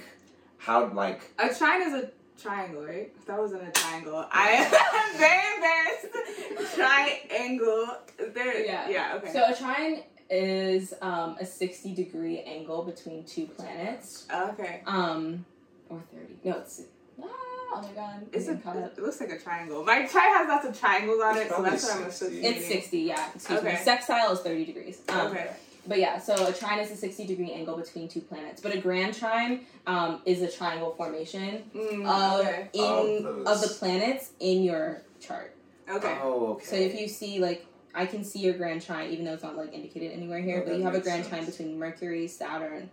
how 0.57 0.87
like 0.93 1.21
A 1.39 1.53
trine 1.53 1.81
is 1.81 1.93
a 1.93 2.09
triangle, 2.41 2.83
right? 2.85 3.11
If 3.17 3.25
that 3.25 3.37
wasn't 3.37 3.63
a 3.67 3.71
triangle, 3.71 4.25
I 4.31 4.49
am 4.51 5.17
very 5.17 5.55
embarrassed. 5.55 6.75
Triangle. 6.75 7.97
There. 8.33 8.65
Yeah. 8.65 8.89
Yeah. 8.89 9.13
Okay. 9.17 9.31
So 9.33 9.43
a 9.51 9.55
trine 9.55 10.03
is 10.29 10.93
um, 11.01 11.37
a 11.39 11.45
60 11.45 11.93
degree 11.93 12.39
angle 12.41 12.83
between 12.83 13.23
two 13.23 13.45
planets. 13.47 14.25
okay. 14.33 14.81
Um, 14.85 15.45
or 15.89 16.01
30. 16.13 16.33
No, 16.43 16.57
it's. 16.59 16.81
Ah, 17.21 17.25
oh 17.27 17.81
my 17.81 17.91
god. 17.93 18.25
It's 18.33 18.47
I'm 18.49 18.61
a, 18.65 18.85
it 18.87 18.99
looks 18.99 19.19
like 19.19 19.29
a 19.31 19.39
triangle. 19.39 19.83
My 19.83 20.05
trine 20.05 20.33
has 20.33 20.47
lots 20.47 20.65
of 20.65 20.79
triangles 20.79 21.21
on 21.21 21.35
It's 21.37 21.45
it, 21.45 21.49
so 21.49 21.53
probably 21.55 21.69
that's 21.71 21.83
what 21.85 21.95
I'm 21.97 22.11
60. 22.11 22.25
associating. 22.25 22.57
It's 22.61 22.67
60, 22.67 22.99
yeah. 22.99 23.29
Excuse 23.35 23.63
me. 23.63 23.69
Okay. 23.69 23.83
Sextile 23.83 24.31
is 24.31 24.39
30 24.39 24.65
degrees. 24.65 25.01
Um, 25.09 25.27
Okay. 25.27 25.49
But 25.87 25.99
yeah, 25.99 26.17
so 26.17 26.47
a 26.47 26.51
trine 26.51 26.79
is 26.79 26.89
a 26.89 26.95
60 26.95 27.27
degree 27.27 27.51
angle 27.51 27.77
between 27.77 28.07
two 28.07 28.21
planets. 28.21 28.59
But 28.59 28.73
a 28.73 28.79
grand 28.79 29.13
trine 29.13 29.67
um, 29.85 30.19
is 30.25 30.41
a 30.41 30.51
triangle 30.51 30.95
formation 30.97 31.61
Mm, 31.75 32.07
of, 32.07 32.39
okay. 32.43 32.69
in, 32.73 33.23
Of 33.27 33.45
of, 33.45 33.61
the 33.61 33.67
planets 33.77 34.31
in 34.39 34.63
your 34.63 35.03
chart. 35.21 35.55
Okay. 35.87 36.17
oh 36.23 36.53
okay. 36.53 36.65
So 36.65 36.75
if 36.75 36.99
you 36.99 37.07
see, 37.07 37.37
like, 37.39 37.67
I 37.95 38.05
can 38.05 38.23
see 38.23 38.39
your 38.39 38.53
grand 38.55 38.81
trine, 38.81 39.09
even 39.11 39.25
though 39.25 39.33
it's 39.33 39.43
not, 39.43 39.55
like, 39.55 39.73
indicated 39.73 40.11
anywhere 40.11 40.41
here, 40.41 40.61
Oh, 40.63 40.69
but 40.69 40.77
you 40.77 40.83
have 40.83 40.95
a 40.95 40.99
grand 40.99 41.23
sense. 41.23 41.29
trine 41.29 41.45
between 41.45 41.79
Mercury, 41.79 42.27
Saturn, 42.27 42.89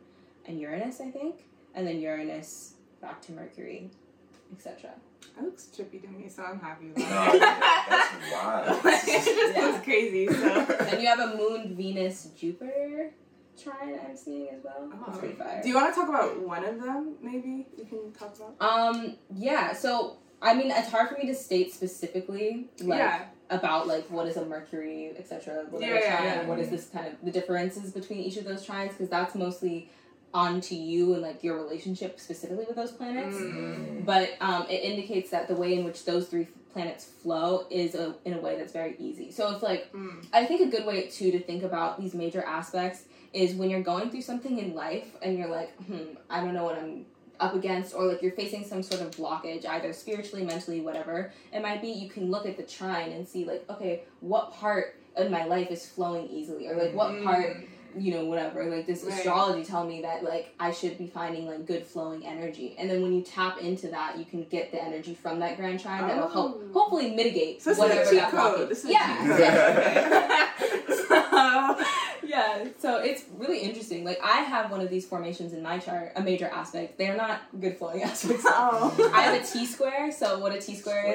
and 0.46 0.60
Uranus, 0.60 1.00
I 1.00 1.10
think. 1.10 1.44
And 1.74 1.86
then 1.86 2.00
Uranus 2.00 2.74
back 3.00 3.20
to 3.22 3.32
Mercury, 3.32 3.90
etc. 4.52 4.90
That 5.36 5.44
looks 5.44 5.68
trippy 5.76 6.00
to 6.02 6.08
me, 6.08 6.28
so 6.28 6.42
I'm 6.44 6.60
happy 6.60 6.92
no, 6.96 7.04
about 7.04 7.34
it. 7.34 7.40
that's 7.40 8.32
wild. 8.32 8.80
it 8.84 9.24
just 9.24 9.56
Yeah. 9.56 9.64
looks 9.66 9.84
crazy. 9.84 10.26
So. 10.28 10.76
and 10.88 11.00
you 11.02 11.08
have 11.08 11.20
a 11.20 11.36
Moon, 11.36 11.74
Venus, 11.74 12.28
Jupiter 12.38 13.12
trine 13.62 13.98
I'm 14.08 14.16
seeing 14.16 14.48
as 14.50 14.62
well. 14.64 14.88
That's 15.06 15.16
Oh. 15.16 15.18
pretty 15.20 15.34
fire. 15.34 15.60
Do 15.62 15.68
you 15.68 15.74
want 15.74 15.92
to 15.94 16.00
talk 16.00 16.08
about 16.08 16.40
one 16.40 16.64
of 16.64 16.80
them? 16.80 17.14
Maybe 17.22 17.66
you 17.76 17.84
can 17.84 18.12
talk 18.12 18.34
about. 18.36 18.56
Um, 18.60 19.16
yeah, 19.34 19.72
so 19.72 20.18
I 20.40 20.54
mean, 20.54 20.70
it's 20.70 20.90
hard 20.90 21.08
for 21.08 21.16
me 21.16 21.26
to 21.26 21.34
state 21.34 21.72
specifically, 21.72 22.68
like, 22.80 22.98
yeah. 22.98 23.24
About 23.52 23.86
like 23.86 24.10
what 24.10 24.26
is 24.26 24.36
a 24.36 24.44
Mercury, 24.44 25.12
etc. 25.16 25.66
Yeah, 25.78 25.88
yeah. 25.88 26.46
what 26.46 26.58
is 26.58 26.70
this 26.70 26.86
kind 26.86 27.06
of 27.06 27.14
the 27.22 27.30
differences 27.30 27.92
between 27.92 28.20
each 28.20 28.36
of 28.36 28.44
those 28.44 28.66
trines? 28.66 28.88
Because 28.88 29.08
that's 29.08 29.34
mostly 29.34 29.90
onto 30.34 30.74
you 30.74 31.12
and 31.12 31.22
like 31.22 31.44
your 31.44 31.56
relationship 31.62 32.18
specifically 32.18 32.64
with 32.66 32.76
those 32.76 32.90
planets. 32.90 33.36
Mm. 33.36 34.04
But 34.04 34.30
um, 34.40 34.66
it 34.68 34.82
indicates 34.82 35.30
that 35.30 35.46
the 35.46 35.54
way 35.54 35.74
in 35.78 35.84
which 35.84 36.04
those 36.04 36.26
three 36.28 36.48
planets 36.72 37.04
flow 37.04 37.66
is 37.70 37.94
a, 37.94 38.14
in 38.24 38.32
a 38.32 38.38
way 38.38 38.56
that's 38.56 38.72
very 38.72 38.96
easy. 38.98 39.30
So 39.30 39.52
it's 39.52 39.62
like 39.62 39.92
Mm. 39.92 40.24
I 40.32 40.46
think 40.46 40.62
a 40.62 40.74
good 40.74 40.86
way 40.86 41.08
too 41.08 41.30
to 41.32 41.38
think 41.40 41.62
about 41.62 42.00
these 42.00 42.14
major 42.14 42.42
aspects 42.42 43.04
is 43.34 43.54
when 43.54 43.68
you're 43.68 43.82
going 43.82 44.10
through 44.10 44.22
something 44.22 44.58
in 44.58 44.74
life 44.74 45.08
and 45.22 45.36
you're 45.38 45.48
like, 45.48 45.74
hmm, 45.84 46.14
I 46.30 46.40
don't 46.40 46.54
know 46.54 46.64
what 46.64 46.78
I'm 46.78 47.04
up 47.42 47.54
against, 47.54 47.94
or 47.94 48.04
like 48.06 48.22
you're 48.22 48.32
facing 48.32 48.64
some 48.64 48.82
sort 48.82 49.00
of 49.02 49.10
blockage, 49.12 49.66
either 49.66 49.92
spiritually, 49.92 50.44
mentally, 50.44 50.80
whatever 50.80 51.32
it 51.52 51.60
might 51.62 51.80
be. 51.82 51.88
You 51.88 52.08
can 52.08 52.30
look 52.30 52.46
at 52.46 52.56
the 52.56 52.62
trine 52.62 53.10
and 53.12 53.26
see 53.28 53.44
like, 53.44 53.64
okay, 53.68 54.02
what 54.20 54.52
part 54.54 54.94
of 55.16 55.30
my 55.30 55.44
life 55.44 55.70
is 55.70 55.86
flowing 55.86 56.28
easily, 56.28 56.68
or 56.68 56.76
like 56.76 56.94
what 56.94 57.10
Mm. 57.12 57.24
part 57.24 57.56
you 57.94 58.10
know, 58.14 58.24
whatever. 58.24 58.64
Like 58.74 58.86
this 58.86 59.04
Right. 59.04 59.12
astrology 59.12 59.62
tell 59.66 59.84
me 59.86 60.00
that 60.00 60.24
like 60.24 60.54
I 60.58 60.70
should 60.70 60.96
be 60.96 61.06
finding 61.08 61.46
like 61.46 61.66
good 61.66 61.84
flowing 61.86 62.24
energy, 62.24 62.74
and 62.78 62.88
then 62.88 63.02
when 63.02 63.12
you 63.12 63.20
tap 63.20 63.58
into 63.60 63.88
that, 63.88 64.16
you 64.18 64.24
can 64.24 64.44
get 64.44 64.72
the 64.72 64.82
energy 64.82 65.14
from 65.14 65.40
that 65.40 65.58
grand 65.58 65.78
trine 65.80 66.06
that'll 66.08 66.26
help 66.28 66.58
Oh. 66.58 66.72
hopefully 66.72 67.10
mitigate 67.14 67.60
So 67.60 67.68
this 67.68 67.78
whatever 67.78 68.00
is 68.00 68.08
a 68.08 68.10
cheat 68.12 68.20
that 68.20 68.30
code. 68.30 68.60
blockage. 68.60 68.68
This 68.70 68.78
is 68.78 68.84
a 68.86 68.92
yeah. 68.92 70.52
cheat 70.58 70.88
code. 70.88 71.06
so, 71.08 71.84
yeah, 72.24 72.64
so 72.82 72.96
it's 72.96 73.22
really 73.36 73.60
interesting. 73.60 74.04
Like 74.04 74.18
I 74.24 74.38
have 74.38 74.72
one 74.72 74.80
of 74.80 74.90
these 74.90 75.06
formations 75.06 75.52
in 75.52 75.62
my 75.62 75.78
chart, 75.78 76.10
a 76.16 76.20
major 76.20 76.46
aspect. 76.46 76.98
They're 76.98 77.16
not 77.16 77.42
good 77.60 77.78
flowing 77.78 78.02
aspects. 78.10 78.42
oh. 78.44 79.12
I 79.14 79.22
have 79.22 79.40
a 79.40 79.46
T 79.46 79.66
square. 79.66 80.10
So 80.10 80.40
what 80.40 80.52
a 80.52 80.60
T 80.60 80.74
square 80.74 81.06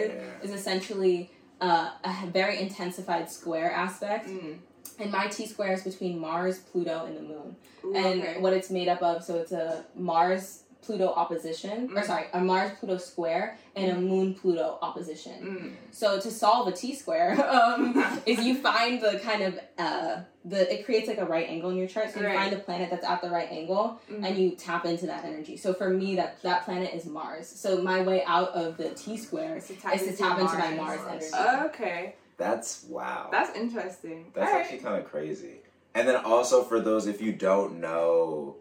is 0.42 0.50
is 0.50 0.58
essentially 0.58 1.30
uh, 1.60 1.92
a 2.06 2.28
very 2.28 2.62
intensified 2.62 3.30
square 3.30 3.70
aspect. 3.70 4.30
Mm. 4.30 4.60
And 4.98 5.12
my 5.12 5.28
T 5.28 5.46
square 5.46 5.74
is 5.74 5.84
between 5.84 6.18
Mars, 6.18 6.60
Pluto, 6.60 7.06
and 7.06 7.18
the 7.18 7.22
Moon. 7.22 7.56
Ooh, 7.84 7.94
and 7.94 8.22
okay. 8.22 8.40
what 8.40 8.54
it's 8.54 8.72
made 8.72 8.88
up 8.88 9.04
of. 9.04 9.22
So 9.22 9.36
it's 9.36 9.52
a 9.52 9.84
Mars 9.94 10.64
Pluto 10.82 11.08
opposition, 11.08 11.90
or 11.96 12.02
Mm. 12.02 12.06
sorry, 12.06 12.26
a 12.34 12.40
Mars 12.40 12.72
Pluto 12.80 12.98
square 12.98 13.58
and 13.76 13.92
a 13.92 13.96
Moon 14.00 14.34
Pluto 14.34 14.78
opposition. 14.82 15.78
Mm. 15.92 15.94
So 15.96 16.20
to 16.20 16.32
solve 16.32 16.68
a 16.68 16.72
T 16.72 16.96
square, 16.96 17.32
um, 17.52 18.02
is 18.26 18.40
you 18.40 18.56
find 18.56 19.02
the 19.02 19.20
kind 19.20 19.42
of 19.44 19.60
uh, 19.78 20.22
the 20.46 20.72
it 20.74 20.86
creates 20.86 21.08
like 21.08 21.18
a 21.18 21.26
right 21.26 21.48
angle 21.50 21.70
in 21.72 21.78
your 21.78 21.88
chart. 21.88 22.14
So 22.14 22.22
you 22.22 22.26
Right. 22.28 22.38
find 22.38 22.54
the 22.54 22.60
planet 22.60 22.90
that's 22.90 23.04
at 23.06 23.22
the 23.22 23.30
right 23.30 23.50
angle, 23.52 24.00
Mm. 24.10 24.26
and 24.26 24.38
you 24.38 24.52
tap 24.52 24.86
into 24.86 25.06
that 25.08 25.26
energy. 25.26 25.58
So 25.58 25.74
for 25.74 25.90
me, 25.90 26.16
that 26.16 26.42
that 26.44 26.64
planet 26.64 26.94
is 26.94 27.06
Mars. 27.06 27.48
So 27.50 27.82
my 27.82 28.02
way 28.02 28.24
out 28.26 28.50
of 28.50 28.78
the 28.78 28.90
T 28.92 29.18
square 29.18 29.58
Is 29.58 29.68
to 29.68 29.76
tap 29.76 29.94
into 29.96 30.16
tap 30.16 30.40
into 30.40 30.58
my 30.58 30.72
Mars. 30.76 31.00
Mars 31.02 31.02
Mars. 31.06 31.34
energy. 31.34 31.66
Okay, 31.70 32.16
That's 32.38 32.86
wow. 32.86 33.30
that's 33.32 33.58
interesting. 33.58 34.32
That's 34.34 34.50
Alright. 34.52 34.64
actually 34.66 34.80
kind 34.80 35.04
of 35.04 35.10
crazy. 35.10 35.62
And 35.96 36.08
then 36.08 36.16
also 36.18 36.64
for 36.64 36.80
those 36.80 37.08
if 37.08 37.22
you 37.22 37.32
don't 37.34 37.82
know 37.82 38.58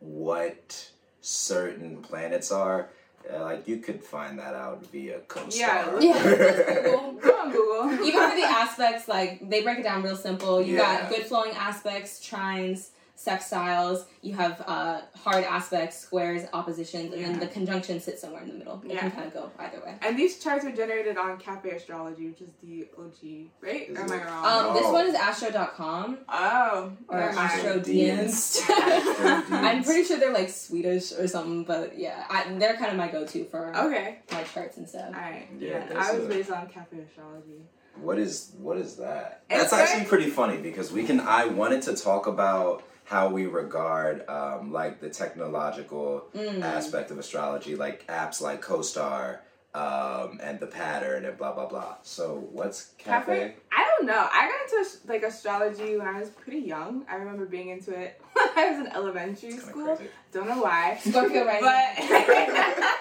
what 0.00 0.90
certain 1.22 1.96
planets 2.02 2.52
are, 2.52 2.88
uh, 3.32 3.40
like 3.42 3.66
you 3.68 3.78
could 3.78 4.02
find 4.02 4.38
that 4.38 4.54
out 4.54 4.84
via 4.92 5.20
CoStar. 5.28 5.56
Yeah, 5.56 6.00
Yeah, 6.00 6.82
Google. 6.82 7.12
Go 7.22 7.30
on 7.38 7.50
Google. 7.52 8.04
Even 8.06 8.28
for 8.30 8.36
the 8.36 8.42
aspects, 8.44 9.08
like 9.08 9.48
they 9.48 9.62
break 9.62 9.78
it 9.78 9.84
down 9.84 10.02
real 10.02 10.16
simple. 10.16 10.60
You 10.60 10.74
Yeah. 10.76 11.02
got 11.02 11.08
good 11.10 11.24
flowing 11.26 11.52
aspects, 11.52 12.20
trines, 12.20 12.88
sextiles. 13.24 14.04
You 14.22 14.34
have 14.34 14.62
uh, 14.66 15.00
hard 15.16 15.44
aspects, 15.44 15.98
squares, 15.98 16.46
oppositions, 16.52 17.12
and 17.12 17.24
then 17.24 17.40
the 17.40 17.46
conjunction 17.46 18.00
sits 18.00 18.20
somewhere 18.20 18.42
in 18.42 18.48
the 18.48 18.54
middle. 18.54 18.80
It 18.84 18.92
Yeah. 18.92 19.00
can 19.00 19.10
kind 19.12 19.26
of 19.26 19.34
go 19.34 19.50
either 19.58 19.80
way. 19.84 19.96
And 20.02 20.18
these 20.18 20.38
charts 20.38 20.64
are 20.64 20.72
generated 20.72 21.16
on 21.16 21.38
Cafe 21.38 21.70
Astrology, 21.70 22.28
which 22.28 22.40
is 22.40 22.50
the 22.62 22.86
OG, 22.98 23.50
right? 23.60 23.90
Or 23.90 24.00
am? 24.02 24.12
I 24.12 24.24
wrong? 24.24 24.68
Um, 24.68 24.74
This 24.74 24.86
one 24.86 25.06
is 25.06 25.14
astro.com 25.14 26.18
oh, 26.28 26.92
or 27.08 27.18
never 27.20 27.32
mind. 27.34 27.50
Astrodienst. 27.62 28.60
Dienst. 28.62 29.50
I'm 29.50 29.82
pretty 29.84 30.04
sure 30.04 30.18
they're 30.18 30.32
like 30.32 30.48
Swedish 30.50 31.12
or 31.12 31.26
something, 31.28 31.64
but 31.64 31.98
yeah, 31.98 32.24
I, 32.30 32.52
they're 32.54 32.76
kind 32.76 32.90
of 32.90 32.96
my 32.96 33.08
go-to 33.08 33.44
for 33.46 33.74
Okay, 33.76 34.18
my 34.32 34.42
charts 34.44 34.76
and 34.76 34.88
stuff. 34.88 35.06
all 35.08 35.12
right. 35.20 35.48
Yeah, 35.58 35.84
Yeah, 35.90 35.98
I 35.98 36.12
was 36.14 36.24
a- 36.24 36.28
raised 36.28 36.50
on 36.50 36.68
Cafe 36.68 36.96
Astrology. 36.98 37.62
What 38.00 38.18
is 38.18 38.52
what 38.58 38.78
is 38.78 38.96
that? 38.96 39.42
It's 39.50 39.70
That's 39.70 39.72
actually 39.74 40.06
pretty 40.06 40.30
funny 40.30 40.56
because 40.56 40.90
we 40.90 41.02
can. 41.04 41.20
I 41.20 41.44
wanted 41.44 41.82
to 41.82 41.94
talk 41.94 42.26
about 42.26 42.82
how 43.12 43.28
we 43.28 43.44
regard 43.46 44.26
um, 44.28 44.72
like 44.72 44.98
the 45.00 45.10
technological 45.10 46.24
Mm. 46.34 46.62
aspect 46.62 47.10
of 47.10 47.18
astrology, 47.18 47.76
like 47.76 48.06
apps 48.06 48.40
like 48.40 48.62
CoStar 48.64 49.38
um, 49.74 50.40
and 50.42 50.58
the 50.60 50.66
pattern 50.66 51.24
and 51.26 51.36
blah 51.36 51.52
blah 51.52 51.66
blah. 51.66 51.96
So 52.02 52.22
what's 52.52 52.78
cafe? 52.98 53.38
Cafe? 53.38 53.54
I 53.70 53.82
don't 53.90 54.06
know. 54.06 54.26
I 54.32 54.48
got 54.50 54.60
into 54.78 54.98
like 55.12 55.22
astrology 55.24 55.96
when 55.98 56.06
I 56.06 56.18
was 56.20 56.30
pretty 56.30 56.60
young. 56.60 57.04
I 57.10 57.16
remember 57.16 57.44
being 57.46 57.68
into 57.68 57.92
it 57.98 58.20
when 58.32 58.48
I 58.56 58.70
was 58.70 58.78
in 58.86 58.92
elementary 58.92 59.50
It's 59.50 59.64
school. 59.66 59.94
crazy. 59.96 60.10
Don't 60.32 60.48
know 60.48 60.62
why. 60.62 60.98
Scorpio 61.04 61.44
rising. 61.44 61.68
But 61.68 62.94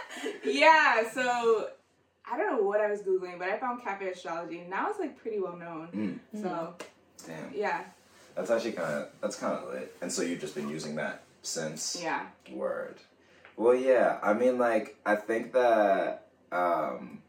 yeah, 0.43 1.09
so 1.09 1.69
I 2.29 2.37
don't 2.37 2.55
know 2.57 2.63
what 2.63 2.81
I 2.81 2.89
was 2.91 3.01
googling, 3.01 3.39
but 3.39 3.47
I 3.49 3.57
found 3.57 3.81
cafe 3.81 4.09
astrology, 4.09 4.59
and 4.59 4.69
now 4.69 4.89
it's 4.89 4.99
like 4.99 5.17
pretty 5.17 5.39
well 5.39 5.55
known. 5.57 5.87
Mm, 6.33 6.41
So 6.41 6.75
damn, 7.27 7.51
yeah, 7.53 7.81
that's 8.35 8.49
actually 8.51 8.73
kind 8.73 8.93
of 8.93 9.07
that's 9.21 9.35
kind 9.35 9.53
of 9.57 9.73
lit. 9.73 9.95
And 10.01 10.11
so 10.11 10.21
you've 10.21 10.39
just 10.41 10.55
been 10.55 10.69
using 10.69 10.95
that 10.95 11.23
since. 11.41 11.99
yeah. 12.01 12.27
Word. 12.51 12.95
Well, 13.57 13.75
yeah. 13.75 14.17
I 14.23 14.33
mean, 14.33 14.57
like, 14.57 14.95
I 15.05 15.15
think 15.15 15.53
that. 15.53 16.27
Um, 16.51 17.21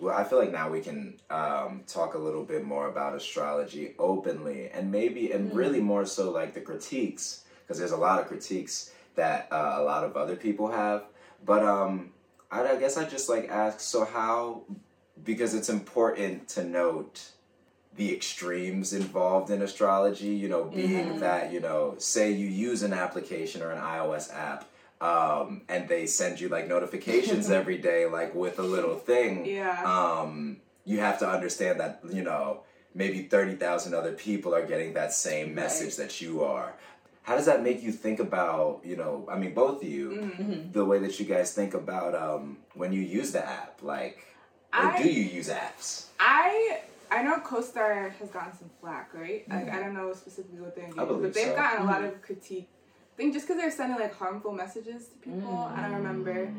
well, 0.00 0.16
I 0.16 0.24
feel 0.24 0.38
like 0.38 0.50
now 0.50 0.68
we 0.68 0.80
can 0.80 1.14
um, 1.30 1.82
talk 1.86 2.14
a 2.14 2.18
little 2.18 2.42
bit 2.44 2.64
more 2.64 2.88
about 2.88 3.14
astrology 3.14 3.94
openly, 3.98 4.68
and 4.70 4.90
maybe, 4.90 5.30
and 5.32 5.52
Mm. 5.52 5.56
really 5.56 5.80
more 5.80 6.04
so 6.06 6.30
like 6.30 6.54
the 6.54 6.60
critiques, 6.60 7.44
because 7.62 7.78
there's 7.78 7.92
a 7.92 7.96
lot 7.96 8.20
of 8.20 8.26
critiques 8.26 8.90
that 9.14 9.48
uh, 9.52 9.74
a 9.76 9.82
lot 9.82 10.02
of 10.04 10.16
other 10.16 10.34
people 10.36 10.68
have. 10.68 11.04
But 11.44 11.62
um, 11.62 12.10
I, 12.50 12.66
I 12.66 12.76
guess 12.76 12.96
I 12.96 13.04
just 13.04 13.28
like 13.28 13.48
ask. 13.48 13.80
So 13.80 14.04
how? 14.04 14.62
Because 15.22 15.54
it's 15.54 15.68
important 15.68 16.48
to 16.50 16.64
note 16.64 17.30
the 17.96 18.14
extremes 18.14 18.92
involved 18.92 19.50
in 19.50 19.60
astrology, 19.62 20.28
you 20.28 20.48
know, 20.48 20.64
being 20.64 21.14
Mhm. 21.14 21.20
that, 21.20 21.52
you 21.52 21.60
know, 21.60 21.94
say 21.98 22.30
you 22.30 22.46
use 22.48 22.82
an 22.82 22.92
application 22.92 23.62
or 23.62 23.70
an 23.70 23.78
iOS 23.80 24.32
app, 24.32 24.64
um, 25.00 25.62
and 25.68 25.88
they 25.88 26.06
send 26.06 26.40
you 26.40 26.48
like 26.48 26.66
notifications 26.68 27.50
every 27.60 27.76
day, 27.76 28.06
like 28.06 28.34
with 28.34 28.58
a 28.58 28.62
little 28.62 28.96
thing, 28.96 29.44
Yeah. 29.46 29.82
um, 29.84 30.56
you 30.84 31.00
have 31.00 31.18
to 31.18 31.28
understand 31.28 31.80
that, 31.80 32.00
you 32.10 32.22
know, 32.22 32.62
maybe 32.94 33.22
30,000 33.24 33.94
other 33.94 34.12
people 34.12 34.54
are 34.54 34.64
getting 34.66 34.94
that 34.94 35.12
same 35.12 35.54
message 35.54 35.96
that 35.96 36.20
you 36.20 36.42
are. 36.44 36.74
How 37.22 37.36
does 37.36 37.46
that 37.46 37.62
make 37.62 37.82
you 37.82 37.92
think 37.92 38.18
about, 38.20 38.80
you 38.84 38.96
know, 38.96 39.28
I 39.30 39.36
mean, 39.38 39.54
both 39.54 39.82
of 39.82 39.88
you, 39.88 40.10
Mhm. 40.10 40.38
Mhm. 40.40 40.72
the 40.72 40.84
way 40.84 40.98
that 40.98 41.20
you 41.20 41.26
guys 41.26 41.52
think 41.52 41.74
about 41.74 42.14
um, 42.14 42.58
when 42.74 42.92
you 42.92 43.00
use 43.02 43.32
the 43.32 43.46
app? 43.46 43.80
Like, 43.82 44.24
I- 44.72 45.00
do 45.02 45.08
you 45.08 45.22
use 45.24 45.48
apps? 45.50 46.06
I 46.18 46.80
I 47.18 47.22
know 47.22 47.36
CoStar 47.40 48.10
has 48.12 48.30
gotten 48.30 48.56
some 48.56 48.70
flack, 48.80 49.12
right? 49.14 49.44
Like. 49.50 49.70
I 49.72 49.78
don't 49.80 49.94
know 49.94 50.12
specifically 50.12 50.60
what 50.60 50.74
they're 50.74 50.88
doing, 50.90 51.22
but 51.22 51.34
they've 51.34 51.46
so. 51.48 51.54
gotten 51.56 51.82
a 51.82 51.84
lot 51.86 52.00
Mhm. 52.02 52.08
of 52.14 52.22
critique. 52.22 52.68
I 53.14 53.16
think 53.16 53.34
just 53.34 53.46
because 53.46 53.60
they're 53.60 53.70
sending 53.70 53.98
like 53.98 54.14
harmful 54.14 54.52
messages 54.52 55.08
to 55.08 55.16
people. 55.18 55.70
I 55.74 55.82
don't 55.82 55.94
remember, 55.96 56.52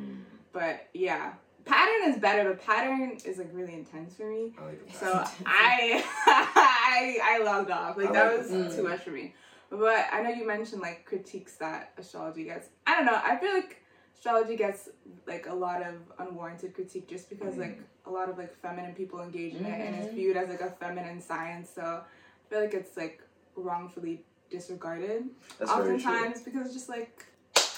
but 0.51 0.87
yeah, 0.93 1.33
pattern 1.65 2.11
is 2.13 2.17
better, 2.19 2.47
but 2.49 2.61
pattern 2.61 3.17
is 3.25 3.37
like 3.39 3.49
really 3.53 3.73
intense 3.73 4.15
for 4.15 4.29
me. 4.29 4.53
I 4.59 4.65
like 4.65 4.81
So. 4.93 5.23
I 5.45 6.03
I 6.25 7.19
I 7.23 7.43
logged 7.43 7.71
off. 7.71 7.97
Like 7.97 8.09
I 8.09 8.13
that 8.13 8.37
like 8.37 8.47
was 8.49 8.75
too 8.75 8.83
much 8.83 9.01
for 9.01 9.09
me. 9.11 9.33
But 9.71 10.05
I 10.11 10.21
know 10.21 10.29
you 10.29 10.45
mentioned 10.45 10.81
like 10.81 11.05
critiques 11.05 11.55
that 11.57 11.93
astrology 11.97 12.43
gets. 12.43 12.67
I 12.85 12.95
don't 12.95 13.05
know. 13.05 13.19
I 13.23 13.37
feel 13.37 13.53
like 13.53 13.82
astrology 14.23 14.55
gets 14.55 14.87
like 15.27 15.47
a 15.47 15.53
lot 15.53 15.81
of 15.81 15.95
unwarranted 16.17 16.73
critique 16.73 17.09
just 17.09 17.29
because 17.29 17.57
like 17.57 17.81
a 18.05 18.09
lot 18.09 18.29
of 18.29 18.37
like 18.37 18.55
feminine 18.61 18.93
people 18.95 19.21
engage 19.21 19.53
in 19.53 19.65
it 19.65 19.81
and 19.81 19.95
it's 19.95 20.07
Mhm. 20.07 20.15
viewed 20.15 20.37
as 20.37 20.47
like 20.47 20.61
a 20.61 20.71
feminine 20.71 21.21
science. 21.21 21.69
So 21.69 21.83
I 21.83 22.49
feel 22.49 22.61
like 22.61 22.73
it's 22.73 22.95
like 22.95 23.21
wrongfully 23.55 24.23
disregarded 24.49 25.29
That's 25.59 25.69
oftentimes 25.69 26.41
because 26.41 26.67
it's 26.67 26.73
just 26.73 26.87
like 26.87 27.25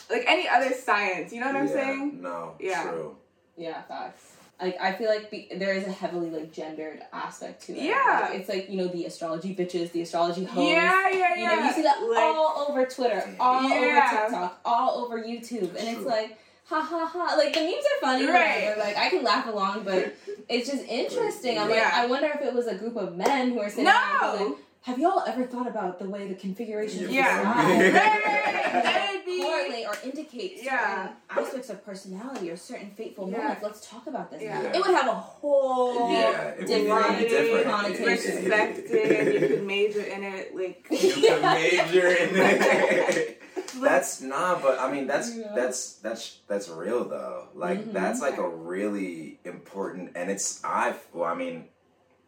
like 0.07 0.23
any 0.27 0.47
other 0.47 0.71
science. 0.71 1.33
You 1.33 1.39
know 1.39 1.47
what 1.47 1.55
I'm 1.55 1.67
Yeah, 1.67 1.73
saying? 1.73 2.21
No, 2.21 2.55
Yeah. 2.59 2.83
true. 2.91 3.17
Yeah, 3.57 3.81
facts. 3.81 4.34
Like 4.61 4.77
I 4.79 4.93
feel 4.93 5.09
like 5.09 5.29
be, 5.29 5.49
there 5.55 5.73
is 5.73 5.85
a 5.85 5.91
heavily 5.91 6.29
like 6.29 6.51
gendered 6.53 7.01
aspect 7.11 7.63
to 7.65 7.73
it. 7.73 7.83
Yeah. 7.83 8.27
Like, 8.29 8.39
it's 8.39 8.49
like 8.49 8.69
you 8.69 8.77
know 8.77 8.87
the 8.87 9.05
astrology 9.05 9.53
bitches, 9.53 9.91
the 9.91 10.01
astrology 10.01 10.45
hoes. 10.45 10.69
Yeah, 10.69 11.09
yeah, 11.09 11.35
You 11.35 11.45
know, 11.45 11.53
yeah. 11.55 11.67
you 11.67 11.73
see 11.73 11.81
that 11.81 12.01
Like- 12.01 12.17
all 12.19 12.65
over 12.69 12.85
Twitter, 12.85 13.35
all 13.39 13.63
Yeah. 13.69 13.75
over 13.75 14.21
TikTok, 14.31 14.59
all 14.63 15.03
over 15.03 15.21
YouTube, 15.21 15.75
and 15.77 15.87
it's 15.97 16.05
like, 16.05 16.37
ha 16.67 16.79
ha 16.81 17.05
ha. 17.05 17.35
Like 17.37 17.53
the 17.53 17.59
memes 17.61 17.75
are 17.83 17.99
funny, 18.01 18.25
Right. 18.27 18.61
whatever. 18.63 18.79
Like 18.79 18.97
I 18.97 19.09
can 19.09 19.23
laugh 19.23 19.45
along, 19.47 19.83
but 19.83 20.15
it's 20.47 20.69
just 20.69 20.85
interesting. 20.85 21.59
I'm 21.59 21.69
like, 21.69 21.79
I 21.83 22.05
wonder 22.05 22.27
if 22.33 22.41
it 22.41 22.53
was 22.53 22.67
a 22.67 22.75
group 22.75 22.95
of 22.95 23.17
men 23.17 23.51
who 23.51 23.59
are 23.59 23.69
sitting 23.69 23.83
No! 23.85 23.91
there 24.37 24.37
going, 24.39 24.55
have 24.85 24.99
y'all 24.99 25.23
ever 25.25 25.43
thought 25.47 25.65
about 25.67 25.97
the 25.97 26.07
way 26.07 26.27
the 26.27 26.35
configuration 26.35 27.05
of 27.05 27.09
Yeah. 27.09 27.37
the 27.41 27.49
sky 27.49 27.73
right, 27.81 27.93
right. 27.93 28.83
That 28.83 29.09
would 29.15 29.25
be- 29.25 29.41
correlate 29.41 29.87
or 29.87 29.95
indicate 30.03 30.51
certain 30.59 30.65
Yeah. 30.65 31.11
aspects 31.29 31.69
of 31.71 31.83
personality 31.83 32.51
or 32.51 32.55
certain 32.57 32.91
fateful 32.91 33.27
Yeah. 33.31 33.37
moments? 33.39 33.63
Let's 33.63 33.89
talk 33.89 34.05
about 34.05 34.29
this. 34.29 34.43
Yeah. 34.43 34.61
It 34.61 34.75
would 34.85 34.93
have 34.95 35.07
a 35.07 35.13
whole 35.15 36.11
Yeah, 36.11 36.49
it 36.49 36.57
would 36.59 36.67
be 36.67 36.73
different 36.73 36.89
really 36.91 37.29
different. 37.29 37.65
connotation. 37.65 38.35
respected. 38.45 39.41
you 39.41 39.47
could 39.49 39.65
major 39.65 40.01
in 40.01 40.23
it, 40.23 40.55
like 40.55 40.85
You 40.91 41.13
can 41.13 41.41
major 41.41 42.07
in 42.07 42.29
it. 42.35 43.41
that's 43.81 44.21
nah, 44.21 44.59
but 44.61 44.79
I 44.79 44.91
mean 44.91 45.07
that's 45.07 45.35
Yeah. 45.35 45.51
that's 45.55 45.93
that's 45.95 46.41
that's 46.47 46.69
real 46.69 47.05
though. 47.05 47.47
Like 47.55 47.79
Mhm. 47.85 47.93
that's 47.93 48.21
like 48.21 48.37
a 48.37 48.47
really 48.47 49.39
important, 49.45 50.11
and 50.15 50.29
it's 50.29 50.63
I've 50.63 50.99
Well, 51.11 51.25
I 51.29 51.33
mean, 51.35 51.65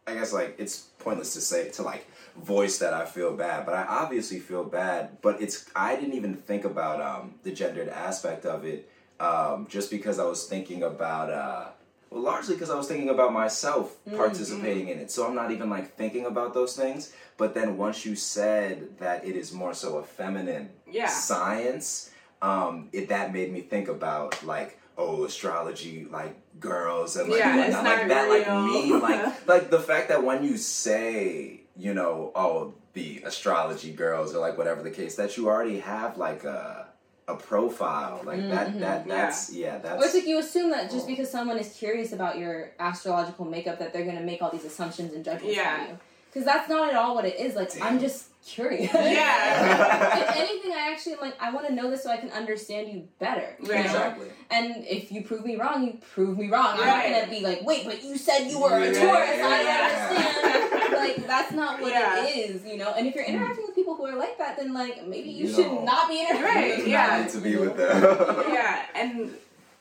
I 0.08 0.14
guess 0.14 0.32
like 0.32 0.56
it's 0.58 0.88
pointless 0.98 1.34
to 1.34 1.40
say 1.40 1.68
to 1.70 1.82
like 1.82 2.04
voice 2.42 2.78
that 2.78 2.94
I 2.94 3.04
feel 3.04 3.34
bad, 3.36 3.66
but 3.66 3.74
I 3.74 3.84
obviously 3.84 4.38
feel 4.40 4.64
bad. 4.64 5.20
But 5.22 5.40
it's 5.42 5.66
I 5.74 5.96
didn't 5.96 6.14
even 6.14 6.34
think 6.34 6.64
about 6.64 7.00
um 7.00 7.34
the 7.42 7.52
gendered 7.52 7.88
aspect 7.88 8.46
of 8.46 8.64
it, 8.64 8.88
um 9.20 9.66
just 9.68 9.90
because 9.90 10.18
I 10.18 10.24
was 10.24 10.46
thinking 10.46 10.82
about 10.82 11.30
uh. 11.30 11.64
Well, 12.10 12.22
largely 12.22 12.54
because 12.54 12.70
I 12.70 12.74
was 12.74 12.88
thinking 12.88 13.10
about 13.10 13.34
myself 13.34 13.94
Mm, 14.08 14.16
participating 14.16 14.88
in 14.88 14.98
it. 14.98 15.10
So 15.10 15.26
I'm 15.26 15.34
not 15.34 15.50
even 15.50 15.68
like 15.68 15.94
thinking 15.96 16.24
about 16.24 16.54
those 16.54 16.74
things. 16.74 17.12
But 17.36 17.52
then 17.52 17.76
once 17.76 18.06
you 18.06 18.16
said 18.16 18.96
that 18.98 19.26
it 19.28 19.36
is 19.36 19.52
more 19.52 19.74
so 19.74 19.98
a 19.98 20.02
feminine 20.02 20.70
yeah, 20.90 21.08
science, 21.08 22.10
um, 22.40 22.88
it 22.92 23.08
that 23.10 23.34
made 23.34 23.52
me 23.52 23.60
think 23.60 23.88
about 23.88 24.42
like 24.44 24.80
oh 24.96 25.24
astrology 25.24 26.06
like 26.10 26.34
girls 26.58 27.16
and 27.16 27.28
like 27.30 27.40
Yeah, 27.40 27.56
whatnot. 27.58 27.84
like 27.84 28.08
that 28.08 28.28
like 28.30 28.46
me 28.48 28.92
like 28.94 29.22
like 29.46 29.70
the 29.70 29.78
fact 29.80 30.08
that 30.08 30.24
when 30.24 30.42
you 30.42 30.56
say 30.56 31.60
you 31.78 31.94
know 31.94 32.32
oh 32.34 32.74
the 32.94 33.22
astrology 33.24 33.92
girls 33.92 34.34
or 34.34 34.40
like 34.40 34.58
whatever 34.58 34.82
the 34.82 34.90
case 34.90 35.14
that 35.16 35.36
you 35.36 35.48
already 35.48 35.78
have 35.78 36.18
like 36.18 36.42
a 36.44 36.86
a 37.28 37.36
profile 37.36 38.22
like 38.24 38.40
that 38.48 38.68
Mhm. 38.68 38.80
that 38.80 39.06
Yeah. 39.06 39.14
that's 39.16 39.52
yeah, 39.52 39.72
Or 39.74 39.76
it's 39.76 39.84
that's 39.84 40.14
like 40.14 40.26
you 40.26 40.38
assume 40.38 40.70
that 40.70 40.90
just 40.90 41.04
Oh. 41.04 41.08
because 41.08 41.30
someone 41.30 41.58
is 41.58 41.74
curious 41.74 42.12
about 42.12 42.38
your 42.38 42.70
astrological 42.80 43.44
makeup, 43.44 43.78
that 43.80 43.92
they're 43.92 44.04
going 44.10 44.16
to 44.16 44.24
make 44.24 44.40
all 44.42 44.50
these 44.50 44.64
assumptions 44.64 45.12
and 45.12 45.22
judgments 45.24 45.54
Yeah. 45.54 45.76
on 45.82 45.88
you. 45.90 45.98
Because 46.30 46.46
that's 46.46 46.68
not 46.70 46.88
at 46.88 46.94
all 46.96 47.14
what 47.14 47.26
it 47.26 47.38
is. 47.38 47.54
Like, 47.54 47.70
I'm 47.82 47.98
just 48.00 48.27
curious. 48.46 48.92
Yeah. 48.92 50.18
if 50.30 50.36
anything, 50.36 50.72
I 50.72 50.90
actually 50.92 51.14
am 51.14 51.20
like, 51.20 51.34
I 51.40 51.52
want 51.52 51.66
to 51.68 51.74
know 51.74 51.90
this 51.90 52.02
so 52.02 52.10
I 52.10 52.16
can 52.16 52.30
understand 52.30 52.88
you 52.92 53.08
better. 53.18 53.56
you 53.62 53.70
Right. 53.70 53.84
exactly 53.84 54.28
And 54.50 54.84
if 54.86 55.12
you 55.12 55.22
prove 55.22 55.44
me 55.44 55.56
wrong, 55.56 55.84
you 55.84 55.98
prove 56.14 56.38
me 56.38 56.48
wrong. 56.48 56.76
I'm 56.78 56.80
Right. 56.80 57.10
not 57.10 57.20
gonna 57.20 57.30
be 57.30 57.40
like, 57.44 57.62
wait, 57.62 57.84
but 57.84 58.02
you 58.02 58.16
said 58.16 58.48
you 58.48 58.60
were 58.60 58.76
a 58.76 58.90
Yeah. 58.92 59.00
I 59.02 59.62
Yeah. 59.62 60.08
don't 60.08 60.44
understand. 60.44 60.92
like 60.94 61.26
that's 61.26 61.52
not 61.52 61.80
what 61.80 61.92
Yeah. 61.92 62.24
it 62.24 62.36
is, 62.36 62.64
you 62.64 62.76
know. 62.78 62.92
And 62.96 63.06
if 63.06 63.14
you're 63.14 63.24
mm. 63.24 63.28
interacting 63.28 63.64
with 63.66 63.74
people 63.74 63.94
who 63.94 64.06
are 64.06 64.16
like 64.16 64.38
that, 64.38 64.56
then 64.56 64.72
like 64.72 65.06
maybe 65.06 65.28
you, 65.30 65.46
You 65.46 65.54
should 65.54 65.66
know. 65.66 65.84
not 65.84 66.08
be 66.08 66.20
interacting. 66.20 66.44
Right, 66.44 66.76
with 66.76 66.84
them. 66.86 66.92
not 66.92 67.08
yeah. 67.10 67.22
need 67.22 67.30
to 67.30 67.38
be 67.38 67.56
with 67.56 67.76
them 67.76 68.44
yeah, 68.52 68.82
and 68.94 69.34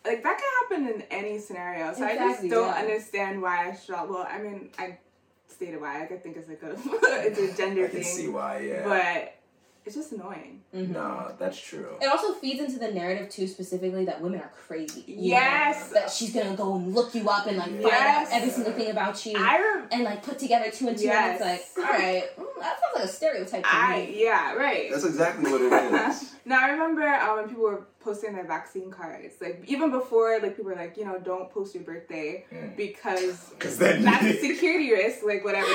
like 0.05 0.23
that 0.23 0.37
can 0.39 0.79
happen 0.79 0.95
in 0.95 1.01
any 1.11 1.39
scenario. 1.39 1.93
So 1.93 2.05
I 2.05 2.15
just 2.15 2.41
don't 2.49 2.67
yeah. 2.67 2.81
understand 2.81 3.41
why 3.41 3.67
astrology. 3.69 4.11
Well, 4.13 4.27
I 4.29 4.37
mean, 4.39 4.69
I 4.79 4.97
stated 5.57 5.81
why. 5.81 5.99
Like, 5.99 6.11
I 6.11 6.17
think 6.17 6.37
it's 6.37 6.47
like 6.47 6.61
a 6.61 6.71
it's 7.27 7.39
a 7.39 7.57
gender 7.57 7.85
I 7.85 7.89
can 7.89 8.03
see 8.03 8.27
why 8.27 8.59
yeah 8.59 8.83
but 8.87 9.37
it's 9.88 9.95
just 9.95 10.12
annoying. 10.12 10.62
Mhm. 10.76 10.89
no 10.89 11.32
that's 11.39 11.60
true 11.60 11.91
It 12.02 12.08
also 12.08 12.34
feeds 12.34 12.60
into 12.60 12.78
the 12.78 12.91
narrative 12.91 13.30
too, 13.30 13.47
specifically 13.47 14.04
that 14.06 14.21
women 14.21 14.41
are 14.41 14.52
crazy. 14.67 15.04
you 15.08 15.15
know? 15.15 15.23
Yes. 15.23 15.89
that 15.89 16.12
she's 16.12 16.34
gonna 16.34 16.56
go 16.56 16.76
and 16.76 16.93
look 16.93 17.15
you 17.15 17.28
up 17.30 17.47
and 17.47 17.58
like 17.58 17.71
find 17.82 17.86
out 17.86 18.28
every 18.32 18.50
single 18.50 18.73
thing 18.73 18.91
about 18.91 19.26
you. 19.26 19.34
I 19.38 19.58
rem- 19.60 19.88
and 19.93 20.04
like 20.04 20.21
put 20.23 20.38
together 20.39 20.69
two 20.69 20.89
and 20.89 20.97
two, 20.97 21.06
Yes. 21.06 21.41
and 21.41 21.50
it's 21.52 21.78
like, 21.78 21.88
all 21.88 21.93
right, 21.93 22.23
mm, 22.38 22.45
that 22.60 22.78
sounds 22.80 22.95
like 22.95 23.04
a 23.06 23.08
stereotype 23.08 23.63
to 23.63 23.69
I 23.76 24.06
me. 24.08 24.23
yeah 24.26 24.54
right. 24.56 24.91
that's 24.91 25.06
exactly 25.06 25.50
what 25.52 25.62
it 25.62 25.71
is 26.12 26.34
now 26.45 26.60
I 26.65 26.69
remember 26.71 27.06
um, 27.08 27.38
when 27.38 27.47
people 27.50 27.63
were 27.63 27.84
posting 28.00 28.34
their 28.34 28.45
vaccine 28.47 28.89
cards. 28.89 29.36
Like 29.41 29.63
even 29.67 29.91
before, 29.91 30.39
like 30.41 30.56
people 30.56 30.71
were 30.71 30.78
like, 30.78 30.95
you 30.95 31.04
know, 31.04 31.19
don't 31.19 31.50
post 31.52 31.76
your 31.76 31.84
birthday 31.84 32.45
Mm. 32.54 32.76
because 32.78 33.52
'Cause 33.60 33.78
then- 33.78 34.04
that's 34.04 34.23
a 34.23 34.34
security 34.47 34.91
risk, 34.91 35.23
like 35.26 35.43
whatever. 35.43 35.73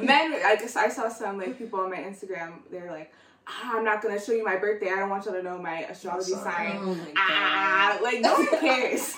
Men, 0.00 0.26
I 0.44 0.54
guess 0.60 0.76
I 0.76 0.88
saw 0.90 1.08
some 1.08 1.38
like 1.38 1.58
people 1.58 1.80
on 1.80 1.90
my 1.90 1.96
Instagram. 1.98 2.52
They 2.70 2.80
were 2.80 2.90
like, 2.90 3.12
I'm 3.46 3.84
not 3.84 4.02
gonna 4.02 4.20
show 4.20 4.32
you 4.32 4.44
my 4.44 4.56
birthday. 4.56 4.90
I 4.90 4.96
don't 4.96 5.10
want 5.10 5.24
y'all 5.24 5.34
to 5.34 5.42
know 5.42 5.58
my 5.58 5.80
astrology 5.84 6.32
sign. 6.32 6.78
Oh 6.80 6.94
my. 6.94 7.12
Ah, 7.16 7.98
like 8.02 8.20
no 8.20 8.34
one 8.34 8.46
cares. 8.60 9.14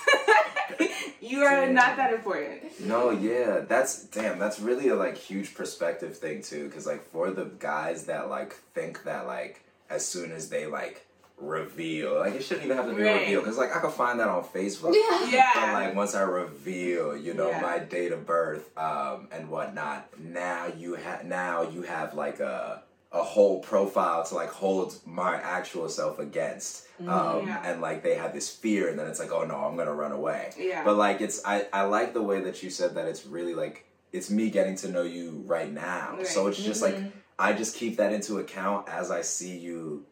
you 1.21 1.43
are 1.43 1.67
not 1.67 1.97
that 1.97 2.13
important. 2.13 2.79
No, 2.81 3.11
yeah, 3.11 3.59
that's 3.67 4.03
damn. 4.05 4.39
That's 4.39 4.59
really 4.59 4.89
a 4.89 4.95
like 4.95 5.17
huge 5.17 5.53
perspective 5.53 6.17
thing 6.17 6.41
too, 6.41 6.67
because 6.67 6.85
like 6.85 7.03
for 7.11 7.31
the 7.31 7.45
guys 7.59 8.05
that 8.05 8.29
like 8.29 8.53
think 8.73 9.03
that 9.03 9.27
like 9.27 9.61
as 9.89 10.05
soon 10.05 10.31
as 10.31 10.49
they 10.49 10.65
like 10.65 11.05
reveal, 11.37 12.15
like 12.19 12.33
it 12.33 12.43
shouldn't 12.43 12.65
even 12.65 12.77
have 12.77 12.87
to 12.89 12.95
be 12.95 13.03
Right. 13.03 13.21
revealed, 13.21 13.43
because 13.43 13.57
like 13.57 13.75
I 13.75 13.79
could 13.79 13.91
find 13.91 14.19
that 14.19 14.27
on 14.27 14.43
Facebook. 14.43 14.93
Yeah. 14.95 15.19
But 15.21 15.31
Yeah. 15.31 15.71
like 15.73 15.95
once 15.95 16.15
I 16.15 16.21
reveal, 16.21 17.15
you 17.15 17.33
know, 17.33 17.49
Yeah. 17.49 17.61
my 17.61 17.79
date 17.79 18.11
of 18.11 18.25
birth, 18.25 18.75
um, 18.77 19.27
and 19.31 19.49
whatnot, 19.49 20.07
now 20.19 20.67
you 20.67 20.95
have 20.95 21.25
now 21.25 21.61
you 21.61 21.83
have 21.83 22.13
like 22.13 22.39
a 22.39 22.81
a 23.15 23.23
whole 23.23 23.59
profile 23.61 24.23
to 24.25 24.35
like 24.35 24.49
hold 24.49 24.99
my 25.05 25.35
actual 25.35 25.87
self 25.89 26.19
against. 26.19 26.83
Um, 26.99 27.07
Mm-hmm. 27.07 27.47
Yeah. 27.49 27.61
and 27.71 27.81
like 27.81 28.03
they 28.03 28.15
have 28.15 28.33
this 28.33 28.49
fear 28.49 28.87
and 28.89 28.97
then 28.97 29.07
it's 29.07 29.19
like, 29.19 29.31
oh 29.31 29.43
no, 29.43 29.55
I'm 29.55 29.75
gonna 29.75 29.93
run 29.93 30.13
away. 30.13 30.51
Yeah. 30.57 30.83
But 30.85 30.95
like 30.95 31.19
it's 31.21 31.41
I, 31.45 31.67
I 31.73 31.83
like 31.83 32.13
the 32.13 32.21
way 32.21 32.39
that 32.41 32.63
you 32.63 32.69
said 32.69 32.95
that 32.95 33.05
it's 33.07 33.25
really 33.25 33.53
like 33.53 33.85
it's 34.13 34.29
me 34.29 34.49
getting 34.49 34.75
to 34.77 34.87
know 34.89 35.03
you 35.03 35.43
right 35.45 35.71
now. 35.71 36.19
So 36.23 36.47
it's 36.47 36.61
just 36.63 36.81
like 36.81 36.97
I 37.37 37.51
just 37.51 37.75
keep 37.75 37.97
that 37.97 38.13
into 38.13 38.37
account 38.37 38.87
as 38.87 39.11
I 39.11 39.21
see 39.23 39.57
you 39.57 40.05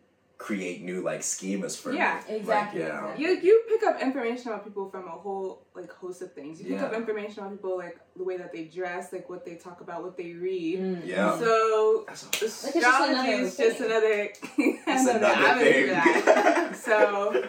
create 0.48 0.82
new 0.84 1.00
like 1.02 1.22
schemas 1.22 1.80
for 1.82 1.94
Yeah, 1.94 2.20
me. 2.28 2.36
exactly, 2.36 2.82
Like, 2.84 2.90
yeah. 2.90 3.16
You 3.18 3.30
you 3.48 3.64
pick 3.70 3.82
up 3.90 4.02
information 4.02 4.50
about 4.50 4.66
people 4.66 4.90
from 4.90 5.06
a 5.08 5.12
whole 5.24 5.62
like 5.74 5.90
host 6.02 6.22
of 6.22 6.34
things. 6.34 6.60
You 6.60 6.66
pick 6.66 6.80
Yeah. 6.80 6.88
up 6.88 6.94
information 6.94 7.40
about 7.40 7.52
people 7.56 7.78
like 7.78 7.98
the 8.18 8.26
way 8.30 8.36
that 8.42 8.52
they 8.52 8.66
dress, 8.66 9.14
like 9.14 9.30
what 9.30 9.46
they 9.46 9.56
talk 9.56 9.80
about, 9.80 10.04
what 10.04 10.18
they 10.18 10.34
read. 10.34 10.80
Mm. 10.80 11.02
Yeah. 11.06 11.40
So 11.40 12.04
That's 12.08 12.24
all. 12.26 12.32
just 12.44 12.66
astrology 12.66 13.14
another 13.14 13.32
is 13.46 13.56
just 13.56 13.80
another 13.80 14.14
It's 14.58 15.04
another 15.08 15.20
another 15.20 15.48
avenue 15.50 15.72
thing. 15.72 15.88
for 15.88 16.26
that. 16.26 16.76
So 16.76 17.48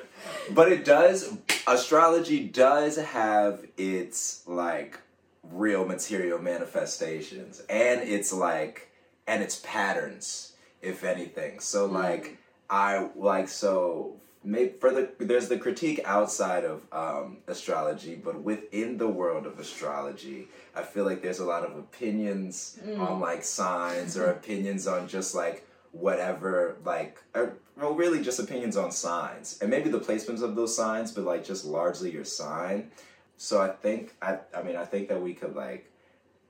but 0.52 0.70
it 0.70 0.84
does 0.84 1.36
astrology 1.66 2.40
does 2.66 2.96
have 2.96 3.54
its 3.76 4.46
like 4.46 5.00
real 5.42 5.84
material 5.84 6.38
manifestations 6.38 7.60
and 7.68 8.00
it's 8.02 8.32
like 8.32 8.88
and 9.26 9.42
its 9.42 9.60
patterns 9.64 10.52
if 10.80 11.02
anything 11.02 11.58
so 11.60 11.86
like 11.86 12.38
i 12.74 13.08
like 13.14 13.48
so 13.48 14.16
maybe 14.42 14.72
for 14.80 14.90
the 14.90 15.08
there's 15.20 15.48
the 15.48 15.56
critique 15.56 16.00
outside 16.04 16.64
of 16.64 16.82
um, 16.92 17.38
astrology 17.46 18.14
but 18.16 18.42
within 18.42 18.98
the 18.98 19.06
world 19.06 19.46
of 19.46 19.58
astrology 19.58 20.48
i 20.74 20.82
feel 20.82 21.04
like 21.04 21.22
there's 21.22 21.38
a 21.38 21.44
lot 21.44 21.64
of 21.64 21.76
opinions 21.76 22.78
on 22.98 23.20
like 23.20 23.42
signs 23.44 24.16
or 24.16 24.26
opinions 24.26 24.86
on 24.86 25.06
just 25.06 25.34
like 25.34 25.66
whatever 25.92 26.76
like 26.84 27.18
or, 27.34 27.54
well 27.76 27.94
really 27.94 28.20
just 28.22 28.40
opinions 28.40 28.76
on 28.76 28.90
signs 28.90 29.58
and 29.60 29.70
maybe 29.70 29.88
the 29.88 30.00
placements 30.00 30.42
of 30.42 30.56
those 30.56 30.74
signs 30.76 31.12
but 31.12 31.24
like 31.24 31.44
just 31.44 31.64
largely 31.64 32.10
your 32.10 32.24
sign. 32.24 32.90
So 33.36 33.60
i 33.60 33.68
think 33.68 34.14
i 34.20 34.38
i 34.56 34.62
mean 34.62 34.76
i 34.76 34.84
think 34.84 35.08
that 35.08 35.20
we 35.22 35.32
could 35.34 35.54
like 35.54 35.90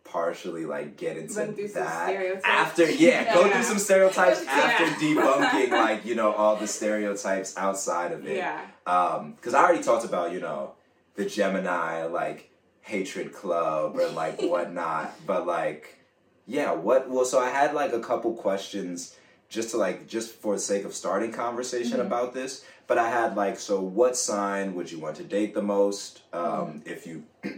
partially 0.05 0.65
like 0.65 0.97
get 0.97 1.17
into 1.17 1.35
Run 1.35 1.55
through 1.55 1.69
some 1.69 1.83
that 1.85 2.07
stereotypes. 2.09 2.45
after 2.45 2.91
yeah, 2.91 3.35
go 3.35 3.45
Yeah. 3.47 3.53
through 3.55 3.63
some 3.65 3.79
stereotypes 3.79 4.43
Yeah. 4.45 4.51
after 4.53 4.85
debunking 5.05 5.71
like 5.71 6.05
you 6.05 6.15
know 6.15 6.33
all 6.33 6.57
the 6.57 6.67
stereotypes 6.67 7.57
outside 7.57 8.13
of 8.13 8.27
it 8.27 8.37
yeah, 8.37 8.61
um 8.87 9.33
because 9.33 9.55
i 9.55 9.63
already 9.63 9.83
talked 9.83 10.05
about 10.05 10.33
you 10.33 10.41
know 10.41 10.73
the 11.17 11.25
gemini 11.25 12.05
like 12.05 12.51
hatred 12.83 13.33
club 13.33 13.97
or 13.97 14.09
like 14.11 14.41
whatnot 14.43 15.15
but 15.27 15.47
like 15.47 15.99
yeah 16.47 16.71
what 16.73 17.09
well 17.11 17.25
so 17.25 17.41
i 17.41 17.49
had 17.49 17.73
like 17.75 17.93
a 17.93 18.01
couple 18.01 18.35
questions 18.35 19.17
just 19.49 19.71
to 19.71 19.77
like 19.79 20.07
just 20.07 20.33
for 20.35 20.55
the 20.55 20.61
sake 20.61 20.85
of 20.85 20.93
starting 20.95 21.33
conversation 21.33 22.01
about 22.01 22.35
this 22.35 22.65
but 22.87 22.99
i 22.99 23.09
had 23.09 23.35
like 23.37 23.59
so 23.59 23.81
what 23.81 24.17
sign 24.17 24.75
would 24.75 24.93
you 24.93 24.99
want 25.01 25.17
to 25.17 25.25
date 25.25 25.55
the 25.55 25.63
most 25.63 26.23
um 26.35 26.83
if 26.85 27.07
you 27.07 27.25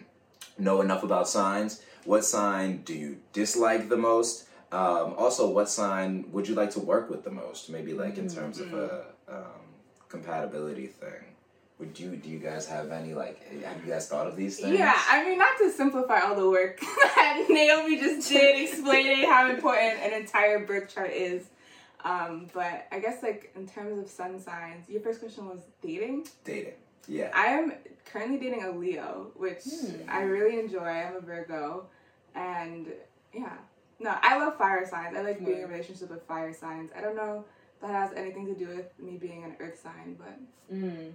know 0.58 0.80
enough 0.80 1.02
about 1.02 1.28
signs 1.28 1.82
what 2.06 2.24
sign 2.24 2.78
do 2.84 2.94
you 2.94 3.18
dislike 3.32 3.88
the 3.88 3.96
most 3.96 4.44
um, 4.72 5.14
also 5.16 5.48
what 5.48 5.68
sign 5.68 6.24
would 6.32 6.48
you 6.48 6.54
like 6.54 6.70
to 6.72 6.80
work 6.80 7.08
with 7.10 7.24
the 7.24 7.30
most 7.30 7.70
maybe 7.70 7.92
like 7.94 8.18
in 8.18 8.28
terms 8.28 8.60
of 8.60 8.72
a 8.74 9.04
um, 9.28 9.60
compatibility 10.08 10.86
thing 10.86 11.22
would 11.78 11.98
you 11.98 12.16
do 12.16 12.28
you 12.28 12.38
guys 12.38 12.66
have 12.66 12.90
any 12.90 13.12
like 13.14 13.38
have 13.62 13.84
you 13.84 13.92
guys 13.92 14.08
thought 14.08 14.26
of 14.26 14.34
these 14.36 14.58
things 14.58 14.78
yeah. 14.78 14.94
I 15.10 15.24
mean, 15.24 15.38
not 15.38 15.58
to 15.58 15.70
simplify 15.70 16.20
all 16.20 16.34
the 16.34 16.48
work 16.48 16.80
that 16.80 17.44
Naomi 17.50 17.98
just 17.98 18.28
did, 18.30 18.62
explaining 18.68 19.28
how 19.28 19.50
important 19.50 20.00
an 20.00 20.12
entire 20.14 20.64
birth 20.64 20.92
chart 20.94 21.10
is. 21.12 21.44
Um, 22.02 22.48
but 22.54 22.86
I 22.92 22.98
guess 23.00 23.22
like 23.22 23.52
in 23.56 23.66
terms 23.66 23.98
of 23.98 24.08
sun 24.08 24.40
signs, 24.40 24.88
your 24.88 25.02
first 25.02 25.20
question 25.20 25.46
was 25.48 25.60
dating. 25.82 26.26
dating 26.44 26.74
yeah 27.08 27.30
I 27.34 27.46
am 27.48 27.72
currently 28.10 28.38
dating 28.38 28.64
a 28.64 28.70
Leo, 28.70 29.32
which 29.36 29.58
Hmm. 29.64 30.08
I 30.08 30.22
really 30.22 30.58
enjoy. 30.58 30.80
I'm 30.86 31.16
a 31.16 31.20
Virgo, 31.20 31.88
and 32.36 32.86
yeah, 33.32 33.52
No, 33.98 34.14
I 34.22 34.38
love 34.38 34.56
fire 34.58 34.86
signs. 34.88 35.16
I 35.16 35.22
like 35.22 35.38
being 35.44 35.58
in 35.58 35.64
a 35.64 35.66
relationship 35.66 36.10
with 36.10 36.22
fire 36.26 36.52
signs. 36.52 36.90
I 36.96 37.00
don't 37.00 37.16
know 37.16 37.44
if 37.74 37.80
that 37.80 37.90
has 37.90 38.12
anything 38.16 38.46
to 38.46 38.54
do 38.54 38.68
with 38.68 38.86
me 38.98 39.16
being 39.16 39.42
an 39.44 39.56
earth 39.60 39.80
sign, 39.82 40.16
but 40.18 40.38
Mm. 40.74 41.12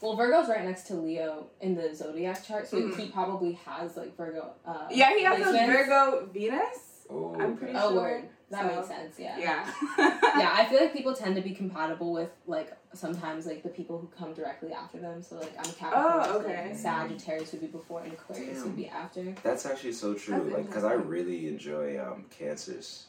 Well, 0.00 0.16
Virgo's 0.16 0.48
right 0.48 0.64
next 0.64 0.82
to 0.88 0.94
Leo 0.94 1.46
in 1.60 1.74
the 1.74 1.94
zodiac 1.94 2.44
chart, 2.44 2.66
so 2.66 2.76
Mhm. 2.78 2.96
he 2.98 3.08
probably 3.10 3.52
has 3.52 3.96
like 3.96 4.16
Virgo. 4.16 4.52
Uh, 4.66 4.86
yeah, 4.90 5.14
he 5.16 5.22
has 5.22 5.40
a. 5.46 5.66
Virgo 5.66 6.26
Venus. 6.32 7.06
Oh, 7.08 7.34
I'm 7.38 7.56
pretty 7.56 7.74
Oh, 7.76 7.90
sure. 7.90 8.00
word. 8.00 8.28
That 8.54 8.70
So, 8.70 8.76
makes 8.76 8.88
sense. 8.88 9.18
Yeah. 9.18 9.36
Yeah. 9.38 9.72
yeah, 10.38 10.50
I 10.54 10.64
feel 10.70 10.80
like 10.80 10.92
people 10.92 11.12
tend 11.14 11.34
to 11.36 11.42
be 11.42 11.52
compatible 11.52 12.12
with 12.12 12.30
like 12.46 12.76
sometimes 12.92 13.46
like 13.46 13.62
the 13.64 13.68
people 13.68 13.98
who 13.98 14.06
come 14.16 14.32
directly 14.32 14.72
after 14.72 14.98
them. 14.98 15.22
So 15.22 15.36
like 15.36 15.52
I'm 15.58 15.68
a 15.68 15.72
Capricorn. 15.72 16.22
Oh, 16.24 16.38
okay. 16.40 16.66
Like, 16.68 16.76
Sagittarius 16.76 17.50
would 17.52 17.60
be 17.62 17.66
before, 17.66 18.02
and 18.02 18.12
Aquarius 18.12 18.58
Damn. 18.58 18.64
would 18.66 18.76
be 18.76 18.88
after. 18.88 19.34
That's 19.42 19.66
actually 19.66 19.92
so 19.92 20.14
true. 20.14 20.38
That's 20.44 20.54
like, 20.56 20.66
because 20.66 20.84
I 20.84 20.92
really 20.92 21.48
enjoy 21.48 21.98
um, 22.00 22.26
cancers. 22.30 23.06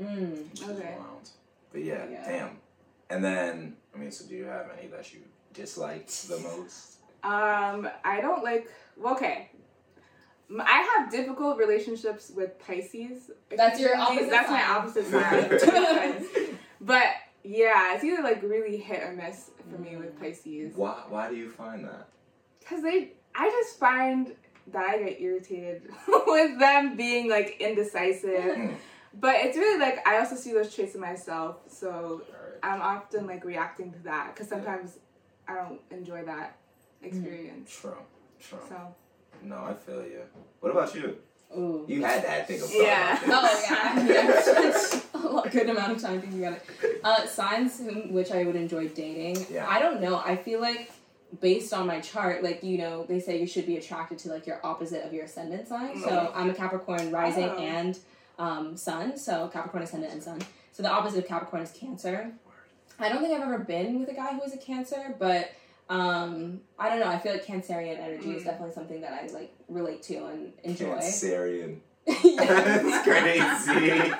Mm. 0.00 0.50
which 0.50 0.60
is 0.60 0.68
Okay. 0.68 0.94
wild. 0.98 1.28
But 1.72 1.82
yeah, 1.84 2.04
Yeah. 2.10 2.24
damn. 2.28 2.56
And 3.10 3.24
then, 3.24 3.76
I 3.94 3.98
mean, 3.98 4.10
so 4.10 4.26
do 4.26 4.34
you 4.34 4.44
have 4.44 4.66
any 4.76 4.88
that 4.88 5.12
you 5.14 5.20
disliked 5.52 6.28
the 6.28 6.38
most? 6.40 6.98
Um, 7.22 7.88
I 8.04 8.20
don't 8.20 8.42
like. 8.44 8.68
Well, 8.96 9.14
okay. 9.14 9.50
M- 10.50 10.60
I 10.60 10.98
have 10.98 11.10
difficult 11.10 11.58
relationships 11.58 12.30
with 12.34 12.58
Pisces. 12.58 13.30
That's 13.56 13.80
your 13.80 13.96
opposite 13.96 14.30
That's 14.30 14.50
my 14.50 14.60
sign. 14.60 14.70
opposite 14.70 15.06
sign. 16.40 16.58
but 16.80 17.04
yeah, 17.42 17.94
it's 17.94 18.04
either 18.04 18.22
like 18.22 18.42
really 18.42 18.76
hit 18.76 19.02
or 19.02 19.12
miss 19.12 19.50
for 19.70 19.78
me 19.80 19.96
with. 19.96 20.18
Pisces. 20.20 20.74
Why? 20.76 21.02
Why 21.08 21.28
do 21.30 21.36
you 21.36 21.50
find 21.50 21.84
that? 21.84 22.08
Cause 22.68 22.82
they, 22.82 23.12
I 23.34 23.50
just 23.50 23.78
find 23.78 24.34
that 24.72 24.82
I 24.88 24.98
get 24.98 25.20
irritated 25.20 25.82
with 26.26 26.58
them 26.58 26.96
being 26.96 27.28
like 27.28 27.56
indecisive. 27.60 28.30
Mm. 28.56 28.74
But 29.20 29.36
it's 29.40 29.56
really 29.56 29.78
like 29.78 30.06
I 30.08 30.18
also 30.18 30.34
see 30.36 30.52
those 30.52 30.74
traits 30.74 30.94
in 30.94 31.00
myself, 31.00 31.56
so 31.68 31.88
Alright. 31.88 32.58
I'm 32.62 32.80
often 32.80 33.26
like 33.26 33.44
reacting 33.44 33.92
to 33.92 33.98
that. 34.04 34.34
Cause 34.34 34.48
sometimes 34.48 34.98
I 35.46 35.54
don't 35.54 35.80
enjoy 35.90 36.24
that 36.24 36.56
experience. 37.02 37.70
True. 37.70 37.96
True. 38.40 38.58
So 38.68 38.94
No, 39.42 39.56
I 39.56 39.74
feel 39.74 40.02
you. 40.02 40.20
What 40.60 40.72
about 40.72 40.94
you? 40.94 41.16
Ooh. 41.56 41.84
You 41.88 42.02
had 42.04 42.24
that 42.24 42.48
thing 42.48 42.60
of 42.62 42.70
Yeah. 42.72 43.18
Oh 43.26 43.64
yeah, 43.70 44.06
yeah. 44.08 45.00
a 45.14 45.18
lot- 45.28 45.50
good 45.50 45.68
amount 45.68 45.92
of 45.92 46.02
time 46.02 46.20
thinking 46.20 46.44
about 46.44 46.58
it. 46.58 47.00
Uh, 47.04 47.26
signs 47.26 47.78
whom, 47.78 48.12
which 48.12 48.32
I 48.32 48.44
would 48.44 48.56
enjoy 48.56 48.88
dating. 48.88 49.46
Yeah. 49.50 49.66
I 49.68 49.78
don't 49.78 50.00
know. 50.00 50.16
I 50.24 50.36
feel 50.36 50.60
like 50.60 50.90
based 51.40 51.72
on 51.72 51.86
my 51.86 52.00
chart, 52.00 52.42
like 52.42 52.62
you 52.64 52.78
know, 52.78 53.04
they 53.08 53.20
say 53.20 53.38
you 53.40 53.46
should 53.46 53.66
be 53.66 53.76
attracted 53.76 54.18
to 54.20 54.30
like 54.30 54.46
your 54.46 54.60
opposite 54.64 55.04
of 55.04 55.12
your 55.12 55.24
ascendant 55.24 55.68
sign. 55.68 56.00
So 56.02 56.32
I'm 56.34 56.50
a 56.50 56.54
Capricorn 56.54 57.10
rising 57.12 57.48
Oh. 57.50 57.58
and 57.58 57.98
um, 58.38 58.76
sun. 58.76 59.16
So 59.16 59.48
Capricorn 59.48 59.82
ascendant 59.84 60.12
and 60.12 60.22
sun. 60.22 60.40
So 60.72 60.82
the 60.82 60.90
opposite 60.90 61.18
of 61.20 61.26
Capricorn 61.28 61.62
is 61.62 61.70
Cancer. 61.70 62.32
I 62.98 63.08
don't 63.08 63.20
think 63.22 63.32
I've 63.34 63.42
ever 63.42 63.58
been 63.58 64.00
with 64.00 64.08
a 64.08 64.14
guy 64.14 64.34
who 64.34 64.42
is 64.42 64.54
a 64.54 64.56
Cancer, 64.56 65.14
but 65.18 65.50
um, 65.88 66.60
I 66.78 66.88
don't 66.88 67.00
know. 67.00 67.06
I 67.08 67.18
feel 67.18 67.32
like 67.32 67.44
Cancerian 67.44 67.98
energy 67.98 68.30
is 68.32 68.42
Mm. 68.42 68.46
definitely 68.46 68.74
something 68.74 69.00
that 69.02 69.12
I 69.12 69.26
like 69.32 69.52
relate 69.68 70.02
to 70.04 70.24
and 70.26 70.52
enjoy. 70.62 70.86
Cancerian. 70.96 71.78
That's 72.06 73.02
crazy. 73.06 74.12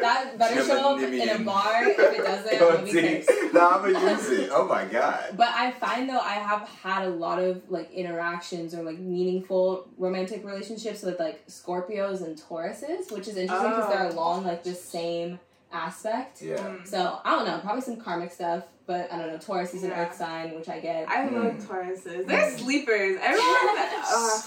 That 0.00 0.38
better 0.38 0.64
show 0.64 0.94
up 0.96 1.00
in 1.00 1.28
a 1.28 1.38
bar. 1.44 1.84
If 1.88 1.98
it 1.98 2.24
doesn't, 2.24 2.54
I'm 2.56 2.62
Oh, 2.62 2.72
gonna 2.72 2.82
be 2.84 2.90
see? 2.92 3.00
pissed. 3.00 3.30
no, 3.54 3.68
I'm 3.70 3.92
gonna 3.92 4.10
use 4.12 4.30
it. 4.30 4.50
Oh 4.52 4.66
my 4.66 4.84
god. 4.86 5.34
But 5.36 5.48
I 5.50 5.70
find 5.72 6.08
though 6.08 6.18
I 6.18 6.34
have 6.34 6.68
had 6.82 7.04
a 7.06 7.10
lot 7.10 7.38
of 7.42 7.62
like 7.70 7.90
interactions 7.92 8.74
or 8.74 8.82
like 8.82 8.98
meaningful 8.98 9.86
romantic 9.98 10.44
relationships 10.44 11.02
with 11.02 11.18
like 11.18 11.46
Scorpios 11.46 12.22
and 12.22 12.36
Tauruses, 12.40 13.12
which 13.12 13.28
is 13.28 13.36
interesting 13.36 13.70
because 13.70 13.88
they're 13.90 14.06
Oh. 14.10 14.14
along 14.14 14.44
like 14.44 14.64
the 14.64 14.74
same 14.74 15.38
aspect. 15.74 16.40
Yeah. 16.42 16.56
Mm. 16.56 16.86
So 16.86 17.18
I 17.24 17.32
don't 17.32 17.46
know, 17.46 17.58
probably 17.58 17.82
some 17.82 17.96
karmic 17.96 18.32
stuff, 18.32 18.64
but 18.86 19.12
I 19.12 19.18
don't 19.18 19.28
know. 19.28 19.38
Taurus 19.38 19.74
is 19.74 19.82
an 19.82 19.90
Yeah. 19.90 20.06
earth 20.06 20.14
sign, 20.16 20.54
which 20.54 20.68
I 20.68 20.80
get. 20.80 21.08
I 21.08 21.24
love 21.28 21.54
Mm. 21.54 21.66
Tauruses. 21.66 22.26
They're 22.26 22.56
sleepers. 22.58 23.18
Everyone. 23.20 23.78
uh, 23.78 24.40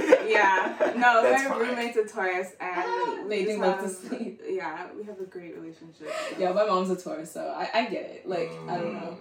yeah. 0.26 0.92
No, 0.96 1.22
That's 1.22 1.42
we're 1.44 1.48
fine. 1.50 1.58
roommates 1.60 1.96
with 1.96 2.10
Taurus, 2.12 2.48
and 2.58 2.70
Ah, 2.86 3.24
they 3.28 3.40
do 3.44 3.48
just 3.48 3.58
love 3.60 3.80
to 3.82 3.88
sleep. 3.90 4.40
Yeah, 4.48 4.86
we 4.96 5.04
have 5.04 5.20
a 5.20 5.24
great 5.24 5.54
relationship. 5.56 6.08
so. 6.30 6.36
yeah, 6.38 6.52
my 6.52 6.64
mom's 6.64 6.88
a 6.90 6.96
Taurus, 6.96 7.30
so 7.32 7.52
I, 7.54 7.68
I 7.74 7.84
get 7.84 8.04
it. 8.04 8.26
Like 8.28 8.50
I 8.66 8.78
don't 8.78 8.94
know. 8.94 9.18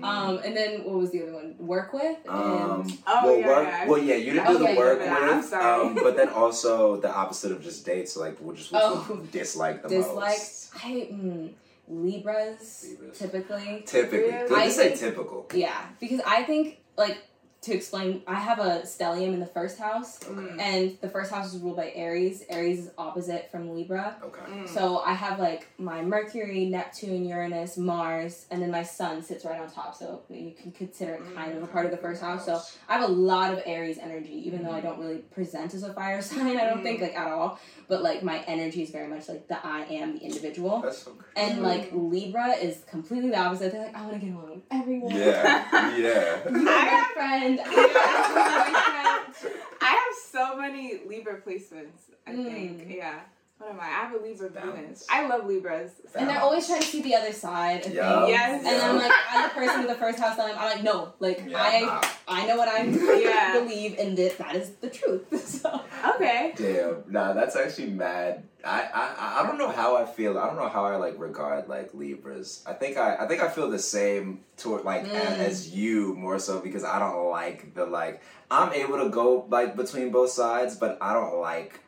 Mm. 0.00 0.04
Um, 0.04 0.38
and 0.44 0.56
then 0.56 0.84
what 0.84 0.94
was 0.98 1.10
the 1.10 1.22
other 1.22 1.32
one? 1.34 1.54
Work 1.58 1.92
with 1.92 2.18
and 2.24 2.34
Um, 2.34 2.98
Oh, 3.06 3.26
well, 3.26 3.38
yeah, 3.40 3.46
work, 3.48 3.66
yeah. 3.68 3.86
well, 3.88 3.98
yeah, 4.02 4.14
you 4.14 4.32
didn't 4.32 4.46
Oh, 4.48 4.52
do 4.52 4.58
the 4.58 4.64
yeah, 4.72 4.76
work 4.76 4.98
did 5.00 5.08
that. 5.08 5.22
I'm 5.22 5.36
with, 5.38 5.46
sorry. 5.46 5.86
um, 5.88 5.94
but 5.94 6.16
then 6.16 6.28
also 6.28 7.00
the 7.00 7.10
opposite 7.12 7.52
of 7.52 7.62
just 7.62 7.84
dates, 7.84 8.16
like 8.16 8.38
which 8.38 8.60
is 8.60 8.70
which 8.72 8.80
Oh. 8.84 9.26
dislike 9.32 9.82
the 9.82 9.88
dislike. 9.88 10.38
most. 10.38 10.70
I 10.84 10.88
mm, 11.12 11.50
Libras, 11.88 12.86
Libras. 12.90 13.18
typically. 13.18 13.82
Typically, 13.86 14.18
Really? 14.30 14.48
good 14.48 14.58
I 14.58 14.66
to 14.66 14.72
say 14.72 14.94
typical. 14.94 15.46
Yeah, 15.54 15.74
because 16.00 16.20
I 16.26 16.42
think 16.44 16.78
like 16.96 17.18
to 17.60 17.74
explain, 17.74 18.22
I 18.26 18.36
have 18.36 18.60
a 18.60 18.82
stellium 18.84 19.34
in 19.34 19.40
the 19.40 19.46
first 19.46 19.78
house, 19.80 20.20
Mm. 20.20 20.60
and 20.60 20.98
the 21.00 21.08
first 21.08 21.32
house 21.32 21.52
is 21.52 21.60
ruled 21.60 21.76
by 21.76 21.90
Aries. 21.92 22.44
Aries 22.48 22.86
is 22.86 22.90
opposite 22.96 23.50
from 23.50 23.74
Libra. 23.74 24.16
Okay. 24.22 24.40
Mm. 24.48 24.68
So 24.68 24.98
I 25.00 25.12
have 25.12 25.40
like 25.40 25.66
my 25.76 26.00
Mercury, 26.02 26.66
Neptune, 26.66 27.24
Uranus, 27.24 27.76
Mars, 27.76 28.46
and 28.52 28.62
then 28.62 28.70
my 28.70 28.84
Sun 28.84 29.22
sits 29.24 29.44
right 29.44 29.60
on 29.60 29.68
top. 29.68 29.96
So 29.96 30.22
you 30.30 30.52
can 30.52 30.70
consider 30.70 31.14
it 31.14 31.22
kind 31.34 31.56
of 31.56 31.62
a 31.64 31.66
part 31.66 31.84
of 31.84 31.90
the 31.90 31.96
first 31.96 32.22
house. 32.22 32.46
So 32.46 32.60
I 32.88 32.92
have 32.96 33.02
a 33.10 33.12
lot 33.12 33.52
of 33.52 33.60
Aries 33.66 33.98
energy, 33.98 34.40
even 34.46 34.62
though 34.62 34.70
I 34.72 34.80
don't 34.80 35.00
really 35.00 35.18
present 35.18 35.74
as 35.74 35.82
a 35.82 35.92
fire 35.92 36.22
sign. 36.30 36.56
I 36.58 36.64
don't 36.64 36.78
Mm. 36.80 36.82
think 36.84 37.00
like 37.00 37.16
at 37.16 37.26
all. 37.26 37.58
But 37.88 38.02
like 38.02 38.22
my 38.22 38.40
energy 38.46 38.82
is 38.82 38.90
very 38.90 39.08
much 39.08 39.28
like 39.28 39.48
the 39.48 39.58
I 39.66 39.80
am 39.84 40.18
the 40.18 40.24
individual. 40.24 40.80
That's 40.82 40.98
so 40.98 41.12
crazy. 41.12 41.50
And 41.52 41.62
like 41.62 41.90
Libra 41.92 42.50
is 42.50 42.84
completely 42.90 43.30
the 43.30 43.38
opposite. 43.38 43.72
They're 43.72 43.84
like, 43.86 43.96
I 43.96 44.02
want 44.02 44.20
to 44.20 44.26
get 44.26 44.34
along 44.34 44.50
with 44.50 44.62
everyone. 44.70 45.10
Yeah, 45.16 45.96
yeah. 45.96 46.38
You're 46.50 46.52
my 46.62 47.04
friend. 47.14 47.60
I'm 47.64 47.72
your 47.72 47.88
boyfriend. 47.88 49.54
I 49.80 49.86
have 49.90 50.14
so 50.30 50.56
many 50.56 51.00
Libra 51.06 51.40
placements. 51.40 52.10
I 52.26 52.32
Mm. 52.32 52.44
think. 52.46 52.96
Yeah. 52.96 53.20
What 53.58 53.70
am 53.70 53.80
I? 53.80 53.86
I 53.86 53.88
have 53.88 54.14
a 54.14 54.18
Libra 54.24 54.50
Balance. 54.50 54.76
Venus. 54.76 55.06
I 55.10 55.26
love 55.26 55.46
Libras. 55.46 55.90
And 56.14 56.28
they're 56.28 56.38
always 56.40 56.64
trying 56.68 56.80
to 56.80 56.86
see 56.86 57.02
the 57.02 57.16
other 57.16 57.32
side 57.32 57.84
of 57.86 57.92
Yeah. 57.92 58.20
things. 58.20 58.30
Yes. 58.30 58.64
And 58.66 58.82
I'm 58.82 58.96
like, 58.96 59.12
I'm 59.32 59.42
the 59.48 59.54
person 59.54 59.78
with 59.80 59.88
the 59.88 59.96
first 59.96 60.18
house 60.20 60.36
that 60.36 60.46
I'm, 60.48 60.56
I'm 60.58 60.70
like, 60.76 60.84
no, 60.84 61.12
like 61.18 61.42
Yeah, 61.44 61.60
I 61.60 61.80
nah. 61.80 62.02
I 62.28 62.46
know 62.46 62.56
what 62.56 62.68
I'm 62.68 62.92
Yeah. 63.20 63.58
believe 63.58 63.98
and 63.98 64.16
that 64.16 64.38
that 64.38 64.54
is 64.54 64.70
the 64.80 64.88
truth. 64.90 65.24
So 65.48 65.80
Okay. 66.14 66.52
Damn, 66.56 67.02
nah, 67.08 67.32
that's 67.32 67.56
actually 67.56 67.90
mad. 67.90 68.44
I, 68.64 68.82
I 68.94 69.40
I 69.40 69.46
don't 69.46 69.58
know 69.58 69.70
how 69.70 69.96
I 69.96 70.04
feel. 70.04 70.38
I 70.38 70.46
don't 70.46 70.56
know 70.56 70.68
how 70.68 70.84
I 70.84 70.94
like 70.96 71.18
regard 71.18 71.68
like 71.68 71.92
Libras. 71.94 72.62
I 72.66 72.74
think 72.74 72.96
I 72.96 73.16
I 73.16 73.26
think 73.26 73.42
I 73.42 73.48
feel 73.48 73.68
the 73.70 73.78
same 73.78 74.40
toward 74.56 74.84
like 74.84 75.02
a- 75.04 75.10
Mm. 75.10 75.38
as 75.48 75.74
you 75.74 76.14
more 76.14 76.38
so 76.38 76.60
because 76.60 76.84
I 76.84 76.98
don't 77.00 77.28
like 77.30 77.74
the 77.74 77.86
like 77.86 78.22
I'm 78.52 78.72
able 78.72 78.98
to 79.02 79.08
go 79.08 79.46
like 79.50 79.74
between 79.76 80.10
both 80.12 80.30
sides, 80.30 80.76
but 80.76 80.96
I 81.00 81.12
don't 81.12 81.40
like 81.40 81.80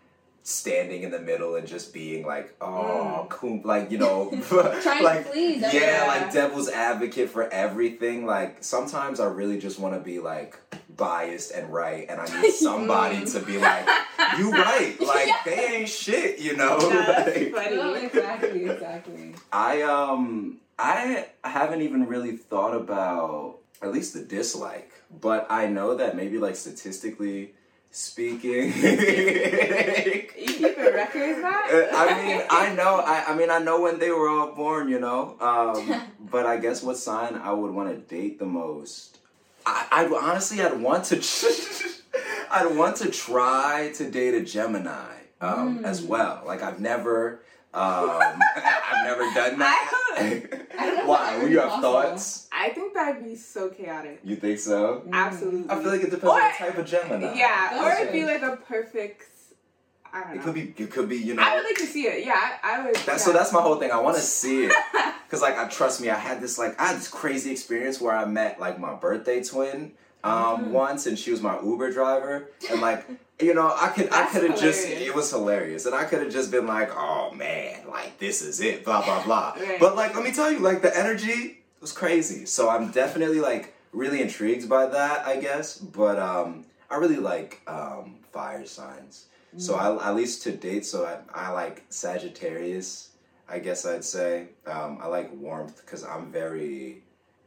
standing 0.43 1.03
in 1.03 1.11
the 1.11 1.19
middle 1.19 1.55
and 1.57 1.67
just 1.69 1.93
being 1.93 2.25
like 2.27 2.55
oh 2.63 3.27
cool 3.29 3.61
like 3.63 3.91
you 3.91 3.99
know 3.99 4.31
trying 4.83 5.05
like 5.05 5.25
to 5.27 5.31
please 5.31 5.61
yeah, 5.61 5.69
everyone. 5.69 6.07
like 6.23 6.33
devil's 6.33 6.69
advocate 6.71 7.29
for 7.31 7.49
everything. 7.51 8.25
Like 8.27 8.65
sometimes 8.65 9.21
I 9.21 9.27
really 9.27 9.59
just 9.59 9.79
want 9.79 9.95
to 9.95 10.01
be 10.01 10.19
like 10.19 10.59
biased 10.97 11.53
and 11.53 11.71
right, 11.73 12.07
and 12.09 12.21
I 12.21 12.43
need 12.43 12.53
somebody 12.53 13.25
to 13.27 13.41
be 13.41 13.59
like, 13.59 13.87
"You 14.39 14.51
right." 14.53 14.97
Like 15.01 15.27
Yeah. 15.29 15.37
they 15.45 15.67
ain't 15.77 15.89
shit, 15.89 16.39
you 16.41 16.57
know. 16.57 16.79
That's 16.79 17.37
Like, 17.37 17.53
funny. 17.55 17.77
No, 17.77 17.95
exactly, 17.95 18.65
exactly. 18.65 19.35
I 19.53 19.83
um 19.83 20.59
I 20.79 21.27
haven't 21.45 21.83
even 21.83 22.07
really 22.07 22.37
thought 22.37 22.75
about 22.75 23.59
at 23.83 23.93
least 23.93 24.15
the 24.15 24.21
dislike, 24.23 24.93
but 25.21 25.47
I 25.51 25.67
know 25.67 25.95
that 25.97 26.17
maybe 26.17 26.39
like 26.39 26.57
statistically 26.57 27.55
speaking. 27.91 28.73
You 28.73 30.23
keeping 30.35 30.75
records, 30.95 31.39
Matt? 31.43 31.73
Uh, 31.73 31.89
I 31.93 32.23
mean, 32.23 32.43
I 32.51 32.75
know. 32.75 33.03
I, 33.05 33.25
I 33.29 33.35
mean, 33.37 33.51
I 33.51 33.59
know 33.59 33.81
when 33.81 33.99
they 33.99 34.11
were 34.11 34.29
all 34.29 34.53
born, 34.53 34.89
you 34.89 35.01
know. 35.01 35.37
Um, 35.41 36.03
but 36.31 36.47
I 36.47 36.57
guess 36.59 36.83
what 36.83 36.97
sign 36.97 37.35
I 37.37 37.53
would 37.53 37.73
want 37.73 37.91
to 37.91 37.97
date 38.15 38.39
the 38.39 38.47
most? 38.47 39.19
I, 39.67 39.87
I 39.91 40.05
honestly, 40.07 40.63
I'd 40.63 40.81
want 40.81 41.05
to. 41.07 41.17
I'd 42.53 42.75
want 42.77 42.97
to 42.97 43.11
try 43.11 43.93
to 43.95 44.11
date 44.11 44.35
a 44.35 44.43
Gemini 44.45 45.15
um, 45.41 45.79
Mm. 45.81 45.85
as 45.85 46.03
well. 46.03 46.43
Like 46.45 46.63
I've 46.63 46.81
never, 46.81 47.43
um, 47.73 48.41
I've 48.57 49.05
never 49.05 49.23
done 49.35 49.59
that. 49.59 49.93
I 50.17 50.23
don't 50.87 50.95
know 50.97 51.03
if 51.03 51.07
Why? 51.09 51.39
Would 51.43 51.51
you 51.53 51.61
have 51.61 51.69
possible. 51.71 51.93
thoughts? 51.93 52.49
I 52.53 52.71
think 52.71 52.95
that'd 52.95 53.23
be 53.25 53.37
so 53.37 53.69
chaotic. 53.69 54.21
You 54.25 54.37
think 54.37 54.59
so? 54.59 55.03
Mm. 55.07 55.13
Absolutely. 55.13 55.71
I 55.71 55.75
feel 55.77 55.91
like 55.93 56.01
it 56.03 56.11
depends 56.11 56.25
Or- 56.25 56.41
on 56.43 56.51
the 56.51 56.57
type 56.59 56.79
of 56.79 56.87
Gemini. 56.87 57.35
Yeah, 57.35 57.69
That's 57.73 57.99
or 57.99 58.01
it'd 58.03 58.13
be 58.13 58.25
like 58.25 58.43
a 58.43 58.57
perfect. 58.57 59.25
I 60.13 60.21
don't 60.23 60.29
know. 60.35 60.41
It 60.41 60.45
could 60.45 60.55
be. 60.55 60.75
It 60.83 60.91
could 60.91 61.09
be. 61.09 61.17
You 61.19 61.35
know. 61.35 61.43
I 61.45 61.55
would 61.55 61.65
like 61.65 61.77
to 61.77 61.87
see 61.87 62.03
it. 62.09 62.27
Yeah, 62.27 62.35
I, 62.35 62.81
I 62.81 62.85
would. 62.87 62.97
That's 62.97 63.07
yeah. 63.07 63.17
so. 63.19 63.33
That's 63.33 63.53
my 63.53 63.61
whole 63.63 63.77
thing. 63.77 63.93
I 63.93 64.01
want 64.01 64.17
to 64.17 64.23
see 64.41 64.65
it 64.65 64.73
because, 65.27 65.41
like, 65.41 65.57
I 65.57 65.69
trust 65.69 66.01
me. 66.01 66.11
I 66.11 66.17
had 66.19 66.41
this 66.41 66.59
like 66.59 66.79
I 66.81 66.89
had 66.89 66.97
this 66.97 67.07
crazy 67.09 67.53
experience 67.53 68.01
where 68.01 68.17
I 68.17 68.25
met 68.25 68.59
like 68.59 68.81
my 68.81 68.95
birthday 68.95 69.41
twin 69.45 69.93
um, 70.25 70.33
Mm. 70.33 70.71
once, 70.73 71.07
and 71.07 71.17
she 71.17 71.31
was 71.31 71.41
my 71.41 71.61
Uber 71.63 71.93
driver, 71.93 72.51
and 72.71 72.81
like. 72.81 73.07
You 73.43 73.55
know, 73.55 73.75
I 73.75 73.89
could 73.89 74.13
I 74.13 74.27
could 74.27 74.49
have 74.49 74.61
just 74.61 74.87
it 74.87 75.15
was 75.15 75.31
hilarious. 75.31 75.87
And 75.87 75.95
I 75.95 76.05
could 76.05 76.21
have 76.21 76.33
just 76.33 76.51
been 76.51 76.67
like, 76.67 76.91
oh 76.95 77.33
man, 77.33 77.89
like 77.89 78.19
this 78.19 78.43
is 78.43 78.61
it, 78.61 78.85
blah 78.85 79.05
blah 79.05 79.23
blah. 79.25 79.55
Right. 79.59 79.81
But 79.81 79.97
like 79.97 80.15
let 80.15 80.25
me 80.25 80.33
tell 80.33 80.51
you, 80.51 80.59
like 80.59 80.83
the 80.83 80.97
energy 80.97 81.63
was 81.81 81.93
crazy. 81.93 82.47
So 82.47 82.69
I'm 82.69 82.91
definitely 82.91 83.41
like 83.41 83.75
really 83.93 84.23
intrigued 84.23 84.69
by 84.69 84.87
that, 84.87 85.27
I 85.27 85.41
guess. 85.41 85.79
But 85.79 86.19
um 86.19 86.67
I 86.91 86.97
really 86.97 87.17
like 87.17 87.61
um 87.67 88.17
fire 88.33 88.65
signs. 88.67 89.27
So 89.59 89.75
I 89.75 90.09
at 90.09 90.15
least 90.15 90.43
to 90.45 90.53
date, 90.53 90.87
so 90.87 91.05
I, 91.05 91.49
I 91.49 91.51
like 91.51 91.83
Sagittarius, 91.89 93.11
I 93.49 93.59
guess 93.59 93.85
I'd 93.85 94.05
say. 94.05 94.49
Um, 94.67 94.99
I 95.01 95.07
like 95.09 95.33
warmth 95.35 95.85
because 95.85 96.05
I'm 96.05 96.31
very. 96.31 97.03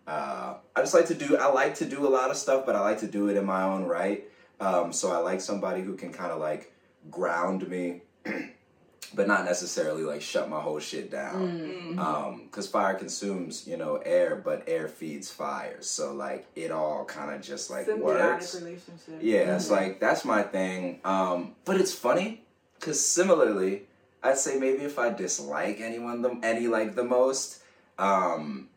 Uh, 0.05 0.55
I 0.75 0.81
just 0.81 0.93
like 0.93 1.05
to 1.07 1.13
do. 1.13 1.37
I 1.37 1.47
like 1.47 1.75
to 1.75 1.85
do 1.85 2.05
a 2.05 2.09
lot 2.09 2.29
of 2.29 2.35
stuff, 2.35 2.65
but 2.65 2.75
I 2.75 2.81
like 2.81 2.99
to 2.99 3.07
do 3.07 3.29
it 3.29 3.37
in 3.37 3.45
my 3.45 3.63
own 3.63 3.85
right. 3.85 4.25
Um, 4.59 4.93
so 4.93 5.11
I 5.11 5.17
like 5.17 5.41
somebody 5.41 5.81
who 5.81 5.95
can 5.95 6.11
kind 6.13 6.31
of 6.31 6.39
like 6.39 6.71
ground 7.11 7.67
me, 7.67 8.01
but 9.15 9.27
not 9.27 9.45
necessarily 9.45 10.03
like 10.03 10.21
shut 10.21 10.49
my 10.49 10.59
whole 10.59 10.79
shit 10.79 11.11
down. 11.11 11.95
Mm. 11.95 11.99
Um, 11.99 12.41
because 12.45 12.67
fire 12.67 12.93
consumes, 12.95 13.67
you 13.67 13.77
know, 13.77 13.97
air, 13.97 14.35
but 14.35 14.63
air 14.67 14.87
feeds 14.87 15.29
fire. 15.29 15.77
So 15.81 16.13
like 16.13 16.45
it 16.55 16.71
all 16.71 17.03
kind 17.05 17.33
of 17.35 17.41
just 17.41 17.69
like 17.69 17.87
Symbiotic 17.87 18.01
works. 18.03 18.55
relationship. 18.55 19.19
Yeah, 19.21 19.55
it's 19.55 19.67
Mhm. 19.67 19.71
like 19.71 19.99
that's 19.99 20.23
my 20.23 20.43
thing. 20.43 20.99
Um, 21.03 21.55
but 21.65 21.79
it's 21.79 21.93
funny 21.93 22.43
because 22.79 23.03
similarly, 23.05 23.83
I'd 24.21 24.37
say 24.37 24.57
maybe 24.57 24.83
if 24.83 24.97
I 24.97 25.09
dislike 25.09 25.81
anyone 25.81 26.21
the 26.21 26.37
any 26.43 26.67
like 26.67 26.95
the 26.95 27.03
most, 27.03 27.59
um, 27.99 28.69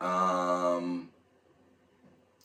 um, 0.00 1.08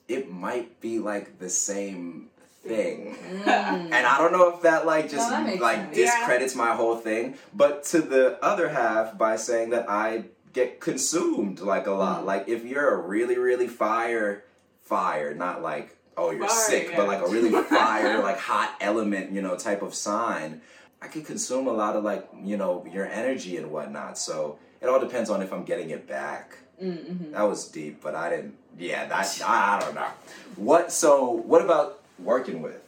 it 0.07 0.31
might 0.31 0.79
be 0.81 0.99
like 0.99 1.37
the 1.39 1.49
same 1.49 2.29
thing. 2.63 3.15
Mm. 3.15 3.91
And 3.91 4.07
I 4.07 4.17
don't 4.17 4.31
know 4.31 4.55
if 4.55 4.61
that 4.61 4.85
like 4.85 5.09
just 5.09 5.29
No, 5.29 5.43
that 5.43 5.59
like 5.59 5.77
sense. 5.77 5.97
Yeah. 5.97 6.05
discredits 6.05 6.55
my 6.55 6.73
whole 6.75 6.95
thing, 6.95 7.35
but 7.53 7.83
to 7.85 8.01
the 8.01 8.43
other 8.43 8.69
half 8.69 9.17
by 9.17 9.35
saying 9.35 9.71
that 9.71 9.89
I 9.89 10.25
get 10.53 10.79
consumed 10.79 11.59
like 11.59 11.87
a 11.87 11.91
lot. 11.91 12.21
Mm. 12.23 12.25
Like 12.25 12.47
if 12.47 12.65
you're 12.65 12.89
a 12.89 12.97
really 12.97 13.37
really 13.37 13.67
fire 13.67 14.43
fire, 14.81 15.33
not 15.33 15.61
like 15.61 15.97
oh 16.17 16.31
you're 16.31 16.47
Fire, 16.47 16.69
sick, 16.69 16.87
yeah. 16.91 16.97
but 16.97 17.07
like 17.07 17.21
a 17.21 17.27
really 17.27 17.51
fire 17.69 18.21
like 18.21 18.39
hot 18.39 18.75
element, 18.79 19.31
you 19.31 19.41
know, 19.41 19.55
type 19.55 19.81
of 19.81 19.93
sign. 19.93 20.61
I 21.01 21.07
could 21.07 21.25
consume 21.25 21.67
a 21.67 21.73
lot 21.73 21.97
of 21.97 22.03
like 22.03 22.29
you 22.41 22.55
know 22.55 22.85
your 22.91 23.05
energy 23.05 23.57
and 23.57 23.71
whatnot. 23.71 24.17
So 24.17 24.57
it 24.81 24.87
all 24.87 24.99
depends 24.99 25.29
on 25.29 25.41
if 25.41 25.51
I'm 25.51 25.65
getting 25.65 25.89
it 25.89 26.07
back. 26.07 26.57
Mm-hmm. 26.81 27.31
That 27.31 27.43
was 27.43 27.67
deep, 27.67 28.01
but 28.01 28.15
I 28.15 28.29
didn't. 28.29 28.55
Yeah, 28.77 29.05
that 29.05 29.41
I, 29.45 29.75
I 29.75 29.79
don't 29.79 29.95
know. 29.95 30.07
What? 30.55 30.91
So 30.91 31.29
what 31.29 31.61
about 31.61 32.02
working 32.19 32.61
with? 32.61 32.81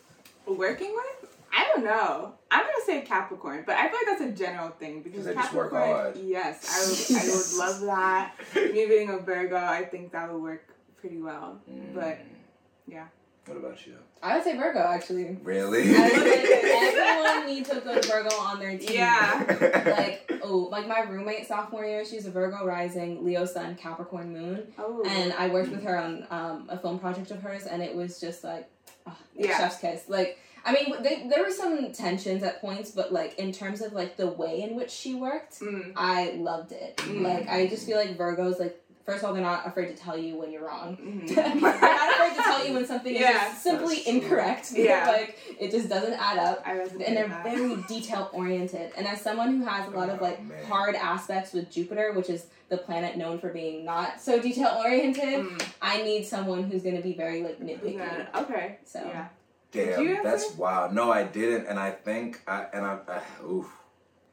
Working 0.48 0.94
with? 0.94 1.32
I 1.54 1.66
don't 1.74 1.84
know. 1.86 2.34
I'm 2.52 2.62
gonna 2.62 2.86
say 2.86 3.02
Capricorn, 3.02 3.64
but 3.66 3.76
I 3.78 3.88
feel 3.90 4.00
like 4.06 4.20
that's 4.20 4.22
a 4.30 4.32
general 4.32 4.70
thing 4.70 5.02
because 5.02 5.26
They 5.26 5.34
just 5.34 5.54
work 5.54 5.72
Capricorn. 5.72 5.96
hard. 6.06 6.18
Yes, 6.18 6.68
I 6.70 7.16
would. 7.16 7.22
I 7.24 7.36
would 7.36 7.54
love 7.58 7.82
that. 7.82 8.34
Me 8.74 8.86
being 8.88 9.10
a 9.10 9.18
Virgo, 9.18 9.58
I 9.58 9.84
think 9.86 10.12
that 10.12 10.32
would 10.32 10.42
work 10.42 10.64
pretty 11.00 11.20
well. 11.22 11.60
But 11.94 12.20
yeah. 12.88 13.08
What 13.46 13.58
about 13.58 13.86
you? 13.86 13.94
I 14.24 14.36
would 14.36 14.44
say 14.44 14.58
Virgo 14.58 14.80
actually. 14.80 15.38
Really? 15.44 15.96
I 15.96 16.02
would 16.02 16.12
say 16.14 17.08
everyone 17.08 17.46
needs 17.46 17.70
a 17.70 17.80
good 17.80 18.04
Virgo 18.06 18.36
on 18.36 18.60
their 18.60 18.78
team. 18.78 18.90
Yeah. 18.94 19.94
Like 19.98 20.40
oh, 20.44 20.68
like 20.72 20.88
my 20.88 21.02
roommate 21.02 21.48
sophomore 21.48 21.86
year, 21.86 22.04
she's 22.06 22.26
a 22.26 22.32
Virgo 22.32 22.66
rising, 22.66 23.24
Leo 23.24 23.46
Sun, 23.46 23.76
Capricorn 23.76 24.34
Moon, 24.34 24.74
Oh. 24.78 25.04
and 25.06 25.32
I 25.34 25.48
worked 25.48 25.70
with 25.70 25.84
her 25.84 25.98
on 25.98 26.26
um, 26.32 26.66
a 26.70 26.78
film 26.78 27.00
project 27.00 27.32
of 27.32 27.42
hers, 27.42 27.64
and 27.66 27.82
it 27.84 27.96
was 27.96 28.20
just 28.20 28.44
like, 28.44 28.68
oh, 29.08 29.16
Yeah. 29.36 29.58
chef's 29.58 29.80
kiss. 29.80 30.04
Like, 30.08 30.40
I 30.66 30.74
mean, 30.74 30.96
they, 31.04 31.28
there 31.30 31.44
were 31.44 31.52
some 31.52 31.92
tensions 31.94 32.42
at 32.44 32.60
points, 32.60 32.90
but 32.92 33.14
like 33.14 33.38
in 33.38 33.52
terms 33.52 33.82
of 33.82 33.94
like 33.94 34.18
the 34.18 34.28
way 34.28 34.62
in 34.62 34.76
which 34.76 34.90
she 34.92 35.14
worked, 35.16 35.60
Mm. 35.60 35.94
I 35.96 36.32
loved 36.32 36.72
it. 36.72 36.98
Mm. 36.98 37.22
Like, 37.22 37.48
I 37.48 37.68
just 37.68 37.86
feel 37.86 37.98
like 37.98 38.18
Virgos, 38.18 38.60
like, 38.60 38.82
first 39.06 39.20
of 39.20 39.26
all, 39.26 39.34
they're 39.34 39.42
not 39.44 39.68
afraid 39.68 39.88
to 39.88 39.94
tell 39.96 40.18
you 40.18 40.36
when 40.36 40.52
you're 40.52 40.66
wrong. 40.66 40.98
Mhm. 40.98 41.28
they're 41.36 41.56
not 41.56 42.14
afraid 42.14 42.36
to 42.36 42.42
tell 42.44 42.66
you 42.68 42.74
when 42.74 42.86
something 42.86 43.14
Yeah. 43.16 43.52
is 43.52 43.58
simply 43.62 44.08
incorrect. 44.08 44.72
Yeah. 44.76 45.08
like, 45.08 45.38
it 45.60 45.72
just 45.72 45.90
doesn't 45.90 46.14
add 46.14 46.38
up. 46.40 46.62
I 46.66 46.72
resonate 46.76 47.08
And 47.08 47.18
they're 47.18 47.28
that. 47.28 47.44
very 47.44 47.76
detail 47.88 48.30
oriented. 48.34 48.92
And 48.98 49.08
as 49.08 49.22
someone 49.22 49.58
who 49.58 49.66
has 49.66 49.88
a 49.88 49.92
lot 49.92 50.10
of 50.10 50.20
Oh, 50.20 50.24
like 50.24 50.44
man. 50.44 50.66
hard 50.66 50.96
aspects 50.96 51.54
with 51.54 51.72
Jupiter, 51.72 52.14
which 52.14 52.30
is 52.30 52.48
the 52.70 52.78
planet 52.78 53.16
known 53.16 53.38
for 53.40 53.50
being 53.50 53.86
not 53.86 54.20
so 54.20 54.40
detail 54.40 54.76
oriented, 54.84 55.46
Mm. 55.46 55.68
I 55.82 56.02
need 56.02 56.26
someone 56.26 56.64
who's 56.64 56.82
going 56.84 56.96
to 56.98 57.04
be 57.04 57.14
very 57.14 57.44
like 57.44 57.60
nitpicky. 57.60 57.96
Yeah, 57.96 58.26
Okay. 58.36 58.80
So 58.86 59.00
Yeah. 59.06 59.28
Did 59.72 60.00
you 60.00 60.16
Damn, 60.16 60.24
that's 60.24 60.46
answer? 60.46 60.58
wild. 60.58 60.94
No, 60.94 61.12
I 61.12 61.24
didn't, 61.24 61.68
and 61.68 61.78
I 61.78 61.92
think 61.92 62.42
I 62.48 62.66
and 62.74 62.86
I. 62.86 62.94
Uh, 63.08 63.46
oof. 63.46 63.68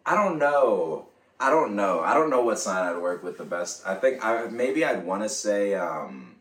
I 0.06 0.14
don't 0.14 0.38
know. 0.38 1.08
I 1.42 1.50
don't 1.50 1.74
know. 1.74 2.00
I 2.00 2.14
don't 2.14 2.30
know 2.30 2.42
what 2.42 2.60
sign 2.60 2.86
I'd 2.86 3.02
work 3.02 3.24
with 3.24 3.36
the 3.36 3.44
best. 3.44 3.84
I 3.84 3.96
think 3.96 4.24
I 4.24 4.46
maybe 4.46 4.84
I'd 4.84 5.04
want 5.04 5.24
to 5.24 5.28
say 5.28 5.74
um 5.74 6.36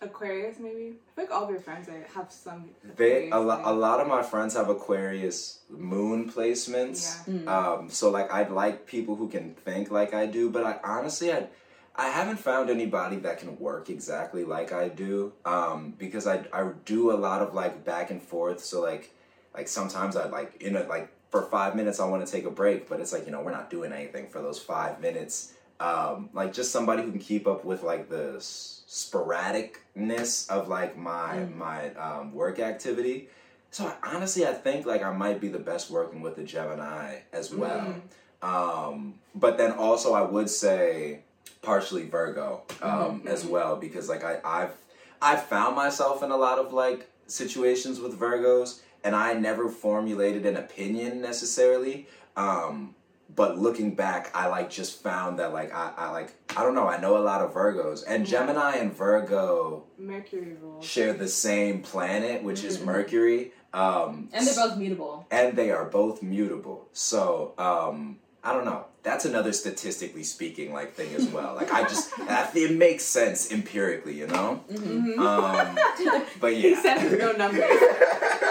Aquarius, 0.00 0.60
maybe. 0.60 0.94
I 0.94 1.14
feel 1.14 1.24
like 1.24 1.32
all 1.32 1.42
of 1.42 1.50
your 1.50 1.58
friends 1.58 1.88
like, 1.88 2.08
have 2.12 2.30
some. 2.30 2.70
they 2.96 3.30
a, 3.30 3.36
Aquarius 3.36 3.46
lo- 3.48 3.62
a 3.64 3.74
lot 3.74 3.98
of 3.98 4.06
my 4.06 4.22
friends 4.22 4.54
have 4.54 4.68
Aquarius 4.68 5.58
moon 5.68 6.30
placements. 6.30 7.26
Yeah. 7.26 7.34
Mm. 7.34 7.48
Um, 7.48 7.90
so 7.90 8.10
like 8.10 8.32
I'd 8.32 8.52
like 8.52 8.86
people 8.86 9.16
who 9.16 9.28
can 9.28 9.54
think 9.54 9.90
like 9.90 10.14
I 10.14 10.26
do, 10.26 10.50
but 10.50 10.62
I 10.62 10.78
honestly 10.84 11.32
I 11.32 11.48
I 11.96 12.10
haven't 12.10 12.38
found 12.38 12.70
anybody 12.70 13.16
that 13.16 13.38
can 13.40 13.58
work 13.58 13.90
exactly 13.90 14.44
like 14.44 14.72
I 14.72 14.88
do. 14.88 15.32
Um, 15.44 15.94
because 15.98 16.28
I 16.28 16.44
I 16.52 16.70
do 16.84 17.10
a 17.10 17.18
lot 17.26 17.42
of 17.42 17.54
like 17.54 17.84
back 17.84 18.12
and 18.12 18.22
forth. 18.22 18.60
So 18.60 18.80
like 18.80 19.12
like 19.52 19.66
sometimes 19.66 20.14
I 20.14 20.28
like 20.28 20.62
you 20.62 20.70
know 20.70 20.86
like 20.88 21.10
for 21.30 21.42
five 21.42 21.74
minutes 21.76 22.00
I 22.00 22.06
want 22.06 22.24
to 22.26 22.30
take 22.32 22.44
a 22.44 22.50
break, 22.50 22.88
but 22.88 23.00
it's 23.00 23.12
like 23.12 23.26
you 23.26 23.32
know 23.32 23.40
we're 23.42 23.52
not 23.52 23.70
doing 23.70 23.92
anything 23.92 24.28
for 24.28 24.40
those 24.40 24.58
five 24.60 25.00
minutes. 25.00 25.52
Um, 25.80 26.30
like 26.32 26.52
just 26.52 26.72
somebody 26.72 27.02
who 27.02 27.10
can 27.12 27.20
keep 27.20 27.46
up 27.46 27.64
with 27.64 27.82
like 27.84 28.08
the 28.08 28.34
s- 28.38 28.82
sporadicness 28.88 30.48
of 30.50 30.68
like 30.68 30.96
my 30.96 31.36
Mm. 31.36 31.56
my 31.56 31.94
um, 31.94 32.32
work 32.34 32.58
activity. 32.58 33.28
So 33.70 33.86
I, 33.86 34.14
honestly, 34.16 34.46
I 34.46 34.54
think 34.54 34.86
like 34.86 35.02
I 35.02 35.12
might 35.12 35.40
be 35.40 35.48
the 35.48 35.58
best 35.58 35.90
working 35.90 36.20
with 36.20 36.36
the 36.36 36.42
Gemini 36.44 37.18
as 37.32 37.52
well. 37.54 37.94
Um, 38.42 39.14
but 39.34 39.58
then 39.58 39.72
also 39.72 40.14
I 40.14 40.22
would 40.22 40.48
say 40.48 41.20
partially 41.62 42.06
Virgo 42.08 42.62
um, 42.82 43.20
Mhm. 43.22 43.26
as 43.26 43.44
well 43.44 43.76
because 43.76 44.08
like 44.08 44.24
I, 44.24 44.38
I've 44.44 44.74
I've 45.20 45.44
found 45.46 45.74
myself 45.76 46.22
in 46.22 46.30
a 46.30 46.36
lot 46.36 46.58
of 46.58 46.72
like 46.72 47.08
situations 47.26 48.00
with 48.00 48.18
Virgos 48.18 48.80
and 49.04 49.14
I 49.16 49.34
never 49.34 49.68
formulated 49.68 50.44
an 50.46 50.56
opinion 50.56 51.20
necessarily. 51.20 52.06
Um, 52.36 52.94
but 53.34 53.58
looking 53.58 53.94
back, 53.94 54.30
I 54.34 54.46
like 54.48 54.70
just 54.70 55.02
found 55.02 55.38
that 55.38 55.52
like 55.52 55.72
I, 55.74 55.92
I 55.96 56.10
like 56.10 56.32
I 56.56 56.62
don't 56.62 56.74
know 56.74 56.88
I 56.88 56.98
know 56.98 57.16
a 57.18 57.24
lot 57.24 57.40
of 57.42 57.52
Virgos 57.52 58.02
and. 58.06 58.26
Gemini 58.26 58.76
and 58.76 58.92
Virgo 58.92 59.84
Mercury 59.98 60.54
rules. 60.60 60.84
share 60.84 61.12
the 61.12 61.28
same 61.28 61.82
planet, 61.82 62.42
which 62.42 62.64
is 62.64 62.78
Mhm. 62.78 62.84
Mercury. 62.86 63.52
Um, 63.74 64.30
And 64.32 64.46
they're 64.46 64.54
both 64.68 64.78
mutable. 64.78 65.26
and 65.30 65.54
they 65.56 65.70
are 65.70 65.84
both 65.84 66.22
mutable. 66.22 66.88
So 66.92 67.52
um, 67.58 68.18
I 68.44 68.52
don't 68.52 68.64
know. 68.64 68.86
That's 69.02 69.24
another 69.24 69.52
statistically 69.52 70.22
speaking 70.22 70.72
like 70.72 70.94
thing 70.94 71.14
as 71.14 71.26
well. 71.28 71.54
Like 71.54 71.72
I 71.72 71.82
just 71.82 72.12
it 72.54 72.76
makes 72.76 73.04
sense 73.04 73.50
empirically, 73.52 74.14
you 74.18 74.26
know. 74.26 74.56
hmm 74.70 75.12
Mhm. 75.12 75.18
Um, 75.18 76.22
but 76.40 76.56
yeah, 76.56 76.68
He 76.70 76.74
said 76.76 77.02
with 77.10 77.18
no 77.18 77.32
numbers. 77.42 77.80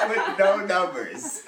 with 0.09 0.39
no 0.39 0.65
numbers. 0.65 1.43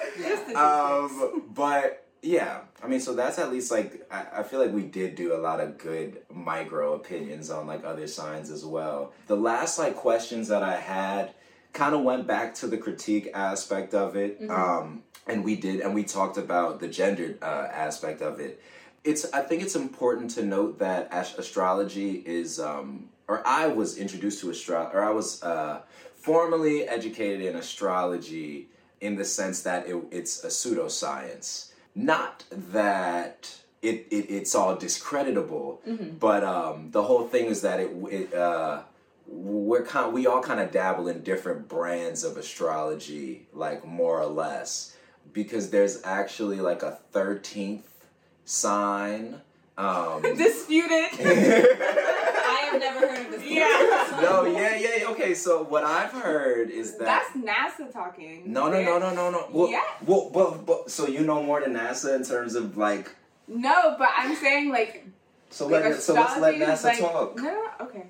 Um, 0.54 1.42
but 1.54 2.06
yeah, 2.22 2.60
I 2.82 2.86
mean, 2.86 3.00
so 3.00 3.14
that's 3.14 3.38
at 3.38 3.50
least 3.50 3.70
like 3.70 4.06
I, 4.10 4.26
I 4.38 4.42
feel 4.42 4.60
like 4.60 4.72
we 4.72 4.82
did 4.82 5.14
do 5.14 5.34
a 5.34 5.38
lot 5.38 5.60
of 5.60 5.78
good 5.78 6.18
micro 6.32 6.94
opinions 6.94 7.50
on 7.50 7.66
like 7.66 7.84
other 7.84 8.06
signs 8.06 8.50
as 8.50 8.64
well. 8.64 9.12
The 9.26 9.36
last 9.36 9.78
like 9.78 9.96
questions 9.96 10.48
that 10.48 10.62
I 10.62 10.76
had 10.76 11.34
kind 11.72 11.94
of 11.94 12.02
went 12.02 12.26
back 12.26 12.54
to 12.56 12.66
the 12.66 12.76
critique 12.76 13.30
aspect 13.32 13.94
of 13.94 14.16
it, 14.16 14.40
Mhm. 14.42 14.50
um, 14.50 15.02
and 15.30 15.44
we 15.44 15.56
did, 15.56 15.80
and 15.80 15.94
we 15.94 16.04
talked 16.04 16.36
about 16.36 16.80
the 16.80 16.88
gendered 16.88 17.38
uh, 17.42 17.68
aspect 17.72 18.20
of 18.22 18.40
it. 18.40 18.60
It's 19.04 19.24
I 19.32 19.40
think 19.40 19.62
it's 19.62 19.76
important 19.76 20.30
to 20.32 20.44
note 20.44 20.78
that 20.78 21.08
astrology 21.38 22.22
is, 22.26 22.60
um, 22.60 23.08
or 23.28 23.42
I 23.46 23.66
was 23.68 23.96
introduced 23.96 24.40
to 24.42 24.50
astro, 24.50 24.90
or 24.92 25.02
I 25.02 25.10
was 25.10 25.42
uh, 25.42 25.80
formally 26.16 26.84
educated 26.84 27.40
in 27.40 27.56
astrology 27.56 28.68
in 29.00 29.16
the 29.16 29.24
sense 29.24 29.62
that 29.62 29.86
it, 29.88 29.96
it's 30.10 30.44
a 30.44 30.48
pseudoscience. 30.48 31.70
Not 31.94 32.44
that 32.50 33.56
it, 33.82 34.06
it 34.10 34.26
it's 34.28 34.54
all 34.54 34.76
discreditable, 34.76 35.80
hmm 35.84 36.10
but 36.18 36.44
um, 36.44 36.90
the 36.90 37.02
whole 37.02 37.26
thing 37.26 37.46
is 37.46 37.62
that 37.62 37.80
it, 37.80 37.90
it 38.10 38.34
uh, 38.34 38.82
we're 39.26 39.84
kind 39.84 40.12
we 40.12 40.26
all 40.26 40.42
kind 40.42 40.60
of 40.60 40.70
dabble 40.70 41.08
in 41.08 41.22
different 41.22 41.68
brands 41.68 42.24
of 42.24 42.36
astrology, 42.36 43.46
like 43.52 43.86
more 43.86 44.20
or 44.20 44.26
less, 44.26 44.94
because 45.32 45.70
there's 45.70 46.02
actually 46.04 46.60
like 46.60 46.82
a 46.82 46.98
thirteenth 47.12 48.04
sign. 48.44 49.40
Um, 49.78 50.22
Disputed. 50.36 51.08
I 51.20 52.70
I've 52.72 52.80
never 52.80 53.00
heard 53.00 53.26
of 53.26 53.30
this. 53.32 53.44
Yeah. 53.44 54.18
no, 54.22 54.44
yeah, 54.44 54.76
yeah. 54.76 55.08
Okay, 55.10 55.34
so 55.34 55.62
what 55.64 55.84
I've 55.84 56.12
heard 56.12 56.70
is 56.70 56.96
that. 56.98 57.04
That's 57.34 57.36
NASA 57.36 57.92
talking. 57.92 58.52
no, 58.52 58.70
no, 58.70 58.82
no, 58.82 58.98
no, 58.98 59.14
no, 59.14 59.30
no. 59.30 59.46
Well, 59.50 59.70
Yeah. 59.70 59.82
well, 60.06 60.30
but, 60.32 60.66
but, 60.66 60.90
so 60.90 61.06
you 61.06 61.20
know 61.20 61.42
more 61.42 61.60
than 61.60 61.74
NASA 61.74 62.14
in 62.16 62.24
terms 62.24 62.54
of 62.54 62.76
like. 62.76 63.14
No, 63.48 63.96
but 63.98 64.08
I'm 64.16 64.36
saying 64.36 64.70
like. 64.70 65.06
So 65.50 65.66
like 65.66 65.84
let 65.84 66.02
so 66.02 66.14
let's 66.14 66.38
let 66.38 66.54
NASA 66.54 66.84
like, 66.84 66.98
talk. 67.00 67.36
No, 67.36 67.64
okay. 67.80 68.04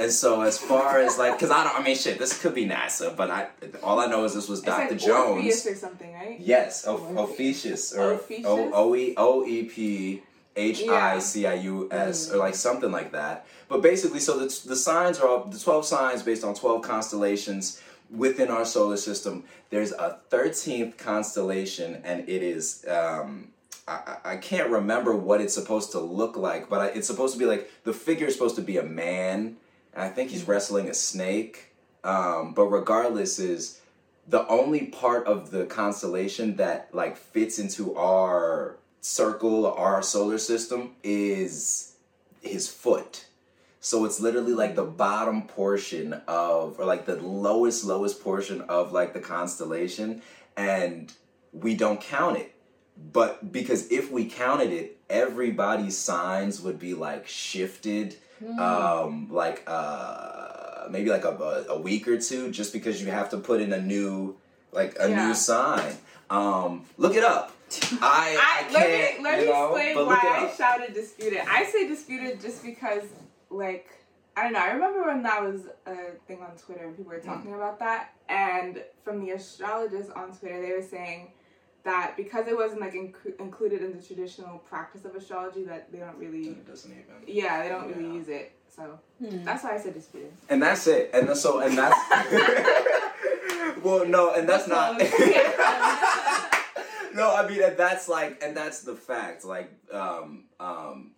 And 0.00 0.10
so 0.10 0.40
as 0.40 0.56
far 0.56 0.98
as 0.98 1.18
like, 1.18 1.34
because 1.34 1.50
I 1.50 1.62
don't, 1.62 1.78
I 1.78 1.82
mean, 1.82 1.94
shit, 1.94 2.18
this 2.18 2.40
could 2.40 2.54
be 2.54 2.66
NASA, 2.66 3.14
but 3.14 3.30
I 3.30 3.48
all 3.82 4.00
I 4.00 4.06
know 4.06 4.24
is 4.24 4.34
this 4.34 4.48
was 4.48 4.60
It's 4.60 4.66
Dr. 4.66 4.92
like 4.92 4.98
Jones. 4.98 5.36
Orpheus 5.36 5.66
or 5.66 5.74
something, 5.74 6.12
right? 6.14 6.40
Yes. 6.40 6.86
Ophiuchus 6.86 7.92
or? 7.94 8.18
O 8.46 8.94
E 8.94 9.12
O 9.18 9.44
E 9.44 9.64
P 9.64 10.22
H 10.56 10.88
I 10.88 11.18
C 11.18 11.46
I 11.46 11.54
U 11.54 11.88
S 11.90 12.32
or 12.32 12.38
like 12.38 12.54
something 12.54 12.90
like 12.90 13.12
that. 13.12 13.46
But 13.68 13.82
basically, 13.82 14.20
so 14.20 14.38
the 14.38 14.46
the 14.66 14.74
signs 14.74 15.18
are 15.20 15.28
all, 15.28 15.44
the 15.44 15.58
twelve 15.58 15.84
signs 15.84 16.22
based 16.22 16.44
on 16.44 16.54
twelve 16.54 16.80
constellations 16.80 17.80
within 18.10 18.48
our 18.50 18.64
solar 18.64 18.96
system. 18.96 19.44
There's 19.68 19.92
a 19.92 20.18
thirteenth 20.30 20.96
constellation, 20.96 22.00
and 22.04 22.26
it 22.26 22.42
is. 22.42 22.86
Um, 22.88 23.48
I, 23.86 24.16
I 24.24 24.32
I 24.32 24.36
can't 24.38 24.70
remember 24.70 25.14
what 25.14 25.42
it's 25.42 25.54
supposed 25.54 25.92
to 25.92 26.00
look 26.00 26.36
like, 26.36 26.70
but 26.70 26.80
I, 26.80 26.86
it's 26.86 27.06
supposed 27.06 27.34
to 27.34 27.38
be 27.38 27.44
like 27.46 27.70
the 27.84 27.92
figure 27.92 28.26
is 28.26 28.32
supposed 28.32 28.56
to 28.56 28.62
be 28.62 28.78
a 28.78 28.82
man, 28.82 29.56
and 29.94 30.02
I 30.02 30.08
think 30.08 30.30
he's 30.30 30.46
wrestling 30.46 30.88
a 30.88 30.94
snake. 30.94 31.66
Um, 32.02 32.54
but 32.54 32.64
regardless, 32.64 33.38
is 33.38 33.80
the 34.30 34.46
only 34.46 34.86
part 34.86 35.26
of 35.26 35.50
the 35.50 35.66
constellation 35.66 36.56
that 36.56 36.88
like 36.92 37.16
fits 37.16 37.58
into 37.58 37.94
our 37.96 38.76
circle 39.00 39.66
our 39.66 40.02
solar 40.02 40.38
system 40.38 40.94
is 41.02 41.94
his 42.42 42.68
foot 42.68 43.26
so 43.80 44.04
it's 44.04 44.20
literally 44.20 44.52
like 44.52 44.76
the 44.76 44.84
bottom 44.84 45.42
portion 45.42 46.12
of 46.28 46.78
or 46.78 46.84
like 46.84 47.06
the 47.06 47.16
lowest 47.16 47.84
lowest 47.84 48.22
portion 48.22 48.60
of 48.62 48.92
like 48.92 49.14
the 49.14 49.20
constellation 49.20 50.20
and 50.56 51.14
we 51.52 51.74
don't 51.74 52.00
count 52.00 52.36
it 52.36 52.54
but 53.12 53.50
because 53.50 53.90
if 53.90 54.12
we 54.12 54.26
counted 54.26 54.70
it 54.70 54.98
everybody's 55.08 55.96
signs 55.96 56.60
would 56.60 56.78
be 56.78 56.92
like 56.92 57.26
shifted 57.26 58.14
um 58.58 59.28
like 59.30 59.62
uh 59.66 60.86
maybe 60.90 61.10
like 61.10 61.24
a, 61.24 61.64
a 61.68 61.78
week 61.78 62.08
or 62.08 62.18
two 62.18 62.50
just 62.50 62.72
because 62.72 63.00
you 63.02 63.10
have 63.10 63.30
to 63.30 63.36
put 63.38 63.60
in 63.60 63.72
a 63.72 63.80
new 63.80 64.36
like 64.72 64.96
a 65.00 65.08
Yeah. 65.08 65.28
new 65.28 65.34
sign 65.34 65.96
um 66.30 66.84
look 66.96 67.14
it 67.14 67.24
up 67.24 67.52
i 68.02 68.36
i, 68.38 68.60
I, 68.60 68.62
can't 68.62 68.72
let 68.72 68.90
me 69.18 69.22
let 69.24 69.40
you 69.40 69.46
me 69.46 69.52
know 69.52 69.74
explain 69.76 70.06
why 70.06 70.48
I 70.50 70.54
shouted 70.56 70.94
disputed. 70.94 71.40
I 71.48 71.64
say 71.66 71.86
disputed 71.86 72.40
just 72.40 72.62
because 72.64 73.04
like 73.50 73.88
I 74.36 74.44
don't 74.44 74.52
know. 74.52 74.60
I 74.60 74.70
remember 74.70 75.04
when 75.04 75.22
that 75.24 75.42
was 75.42 75.62
a 75.86 75.94
thing 76.26 76.40
on 76.40 76.56
Twitter 76.56 76.86
and 76.86 76.96
people 76.96 77.12
were 77.12 77.18
Mm. 77.18 77.24
talking 77.26 77.52
about 77.54 77.78
that, 77.80 78.12
and 78.28 78.82
from 79.04 79.24
the 79.24 79.32
astrologists 79.32 80.10
on 80.12 80.32
Twitter, 80.32 80.62
they 80.62 80.72
were 80.72 80.82
saying 80.82 81.32
that 81.84 82.14
because 82.16 82.46
it 82.46 82.56
wasn't 82.56 82.80
like 82.80 82.94
inclu- 82.94 83.38
included 83.40 83.82
in 83.82 83.96
the 83.96 84.02
traditional 84.02 84.58
practice 84.58 85.04
of 85.04 85.14
astrology, 85.14 85.64
that 85.64 85.90
they 85.92 85.98
don't 85.98 86.16
really, 86.18 86.48
It 86.48 86.66
doesn't 86.66 86.90
even 86.90 87.04
yeah, 87.26 87.62
they 87.62 87.68
don't 87.68 87.88
really 87.88 88.14
use 88.16 88.28
it. 88.28 88.52
So 88.68 88.98
Hmm. 89.24 89.44
that's 89.44 89.64
why 89.64 89.74
I 89.74 89.78
said 89.78 89.94
disputed. 89.94 90.32
and 90.48 90.62
that's 90.62 90.86
it 90.86 91.10
and 91.12 91.28
that's, 91.28 91.40
so 91.40 91.58
and 91.58 91.76
that's 91.76 91.98
well 93.82 94.06
no 94.06 94.32
and 94.32 94.48
that's 94.48 94.68
not 94.68 94.98
no 97.14 97.34
i 97.34 97.46
mean 97.48 97.62
and 97.62 97.76
that's 97.76 98.08
like 98.08 98.42
and 98.42 98.56
that's 98.56 98.82
the 98.82 98.94
fact 98.94 99.44
like 99.44 99.70
um 99.92 100.44
um 100.60 101.10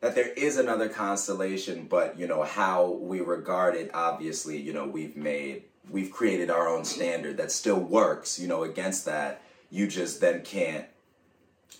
that 0.00 0.14
there 0.14 0.28
is 0.34 0.58
another 0.58 0.88
constellation 0.88 1.86
but 1.88 2.18
you 2.18 2.26
know 2.26 2.42
how 2.42 2.90
we 2.90 3.20
regard 3.20 3.74
it 3.74 3.90
obviously 3.94 4.58
you 4.58 4.72
know 4.72 4.86
we've 4.86 5.16
made 5.16 5.62
we've 5.90 6.10
created 6.10 6.50
our 6.50 6.68
own 6.68 6.84
standard 6.84 7.36
that 7.38 7.50
still 7.50 7.80
works 7.80 8.38
you 8.38 8.46
know 8.46 8.62
against 8.64 9.06
that 9.06 9.40
you 9.70 9.86
just 9.86 10.20
then 10.20 10.42
can't 10.42 10.86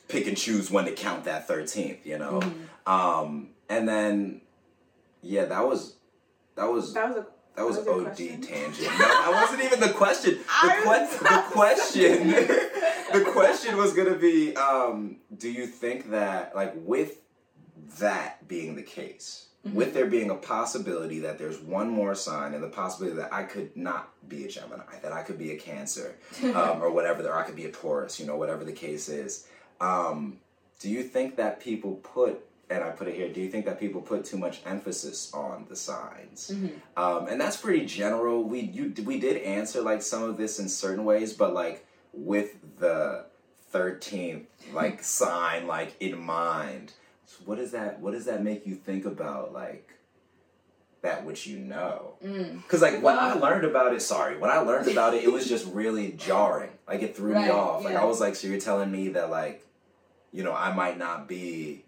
pick 0.08 0.26
and 0.26 0.36
choose 0.36 0.70
when 0.70 0.84
to 0.84 0.92
count 0.92 1.24
that 1.24 1.46
13th 1.48 2.04
you 2.04 2.18
know 2.18 2.40
um 2.86 3.50
and 3.68 3.88
then 3.88 4.40
yeah 5.22 5.44
that 5.44 5.66
was 5.66 5.96
that 6.56 6.70
was 6.70 6.92
That 6.94 7.08
was 7.08 7.16
a 7.18 7.26
that 7.58 7.66
was 7.66 7.76
was 7.78 7.88
OD 7.88 8.16
tangent. 8.16 8.82
No, 8.82 8.98
that 8.98 9.30
wasn't 9.32 9.64
even 9.64 9.80
the 9.80 9.88
question. 9.90 10.38
The, 10.62 10.68
que- 10.68 11.18
the 11.18 11.44
question, 11.50 12.28
the 13.12 13.30
question 13.32 13.76
was 13.76 13.94
gonna 13.94 14.14
be: 14.14 14.54
um, 14.54 15.16
Do 15.36 15.50
you 15.50 15.66
think 15.66 16.10
that, 16.10 16.54
like, 16.54 16.74
with 16.76 17.18
that 17.98 18.46
being 18.46 18.76
the 18.76 18.82
case, 18.82 19.47
Mm-hmm. 19.66 19.76
with 19.76 19.92
there 19.92 20.06
being 20.06 20.30
a 20.30 20.36
possibility 20.36 21.18
that 21.18 21.36
there's 21.36 21.58
one 21.58 21.88
more 21.88 22.14
sign, 22.14 22.54
and 22.54 22.62
the 22.62 22.68
possibility 22.68 23.16
that 23.16 23.32
I 23.32 23.42
could 23.42 23.76
not 23.76 24.10
be 24.28 24.44
a 24.44 24.48
Gemini, 24.48 25.00
that 25.02 25.12
I 25.12 25.22
could 25.24 25.36
be 25.36 25.50
a 25.50 25.56
Cancer, 25.56 26.14
um, 26.54 26.80
or 26.80 26.92
whatever, 26.92 27.26
or 27.28 27.36
I 27.36 27.42
could 27.42 27.56
be 27.56 27.66
a 27.66 27.72
Taurus, 27.72 28.20
you 28.20 28.26
know, 28.26 28.36
whatever 28.36 28.64
the 28.64 28.72
case 28.72 29.08
is. 29.08 29.48
Um, 29.80 30.38
do 30.78 30.88
you 30.88 31.02
think 31.02 31.34
that 31.36 31.58
people 31.58 31.96
put 31.96 32.44
and 32.70 32.84
I 32.84 32.90
put 32.90 33.08
it 33.08 33.14
here. 33.14 33.28
Do 33.32 33.40
you 33.40 33.50
think 33.50 33.64
that 33.64 33.80
people 33.80 34.00
put 34.00 34.24
too 34.24 34.36
much 34.36 34.60
emphasis 34.66 35.32
on 35.32 35.66
the 35.68 35.76
signs? 35.76 36.50
Um, 36.96 37.26
and 37.28 37.40
that's 37.40 37.56
pretty 37.56 37.86
general. 37.86 38.44
We 38.44 38.60
you 38.60 38.94
we 39.04 39.18
did 39.18 39.38
answer 39.38 39.80
like 39.80 40.02
some 40.02 40.22
of 40.22 40.36
this 40.36 40.58
in 40.58 40.68
certain 40.68 41.04
ways, 41.04 41.32
but 41.32 41.54
like 41.54 41.86
with 42.12 42.56
the 42.78 43.24
thirteenth 43.70 44.46
like 44.72 45.02
sign 45.20 45.66
like 45.66 45.94
in 46.00 46.18
mind, 46.20 46.92
so 47.28 47.36
what 47.44 47.58
does 47.58 47.72
that 47.72 48.00
what 48.00 48.12
does 48.12 48.24
that 48.24 48.42
make 48.42 48.66
you 48.66 48.74
think 48.74 49.04
about 49.04 49.52
like 49.52 49.90
that 51.02 51.24
which 51.24 51.46
you 51.46 51.58
know? 51.58 52.14
Mm. 52.24 52.62
Because 52.62 52.82
like 52.82 53.02
when 53.02 53.16
I 53.18 53.34
learned 53.34 53.64
about 53.64 53.94
it, 53.94 54.00
sorry, 54.02 54.36
when 54.38 54.50
I 54.50 54.58
learned 54.58 54.88
about 54.88 55.14
it, 55.14 55.22
it 55.22 55.30
was 55.30 55.46
just 55.48 55.66
really 55.72 56.12
jarring. 56.12 56.70
Like 56.88 57.02
it 57.02 57.14
threw 57.14 57.34
me 57.34 57.40
Right, 57.42 57.50
off. 57.50 57.84
Like 57.84 57.92
yeah. 57.92 58.02
I 58.02 58.04
was 58.04 58.18
like, 58.20 58.34
so 58.34 58.48
you're 58.48 58.58
telling 58.58 58.90
me 58.90 59.10
that 59.10 59.30
like, 59.30 59.64
you 60.32 60.42
know, 60.42 60.52
I 60.54 60.72
might 60.72 60.98
not 60.98 61.28
be, 61.28 61.84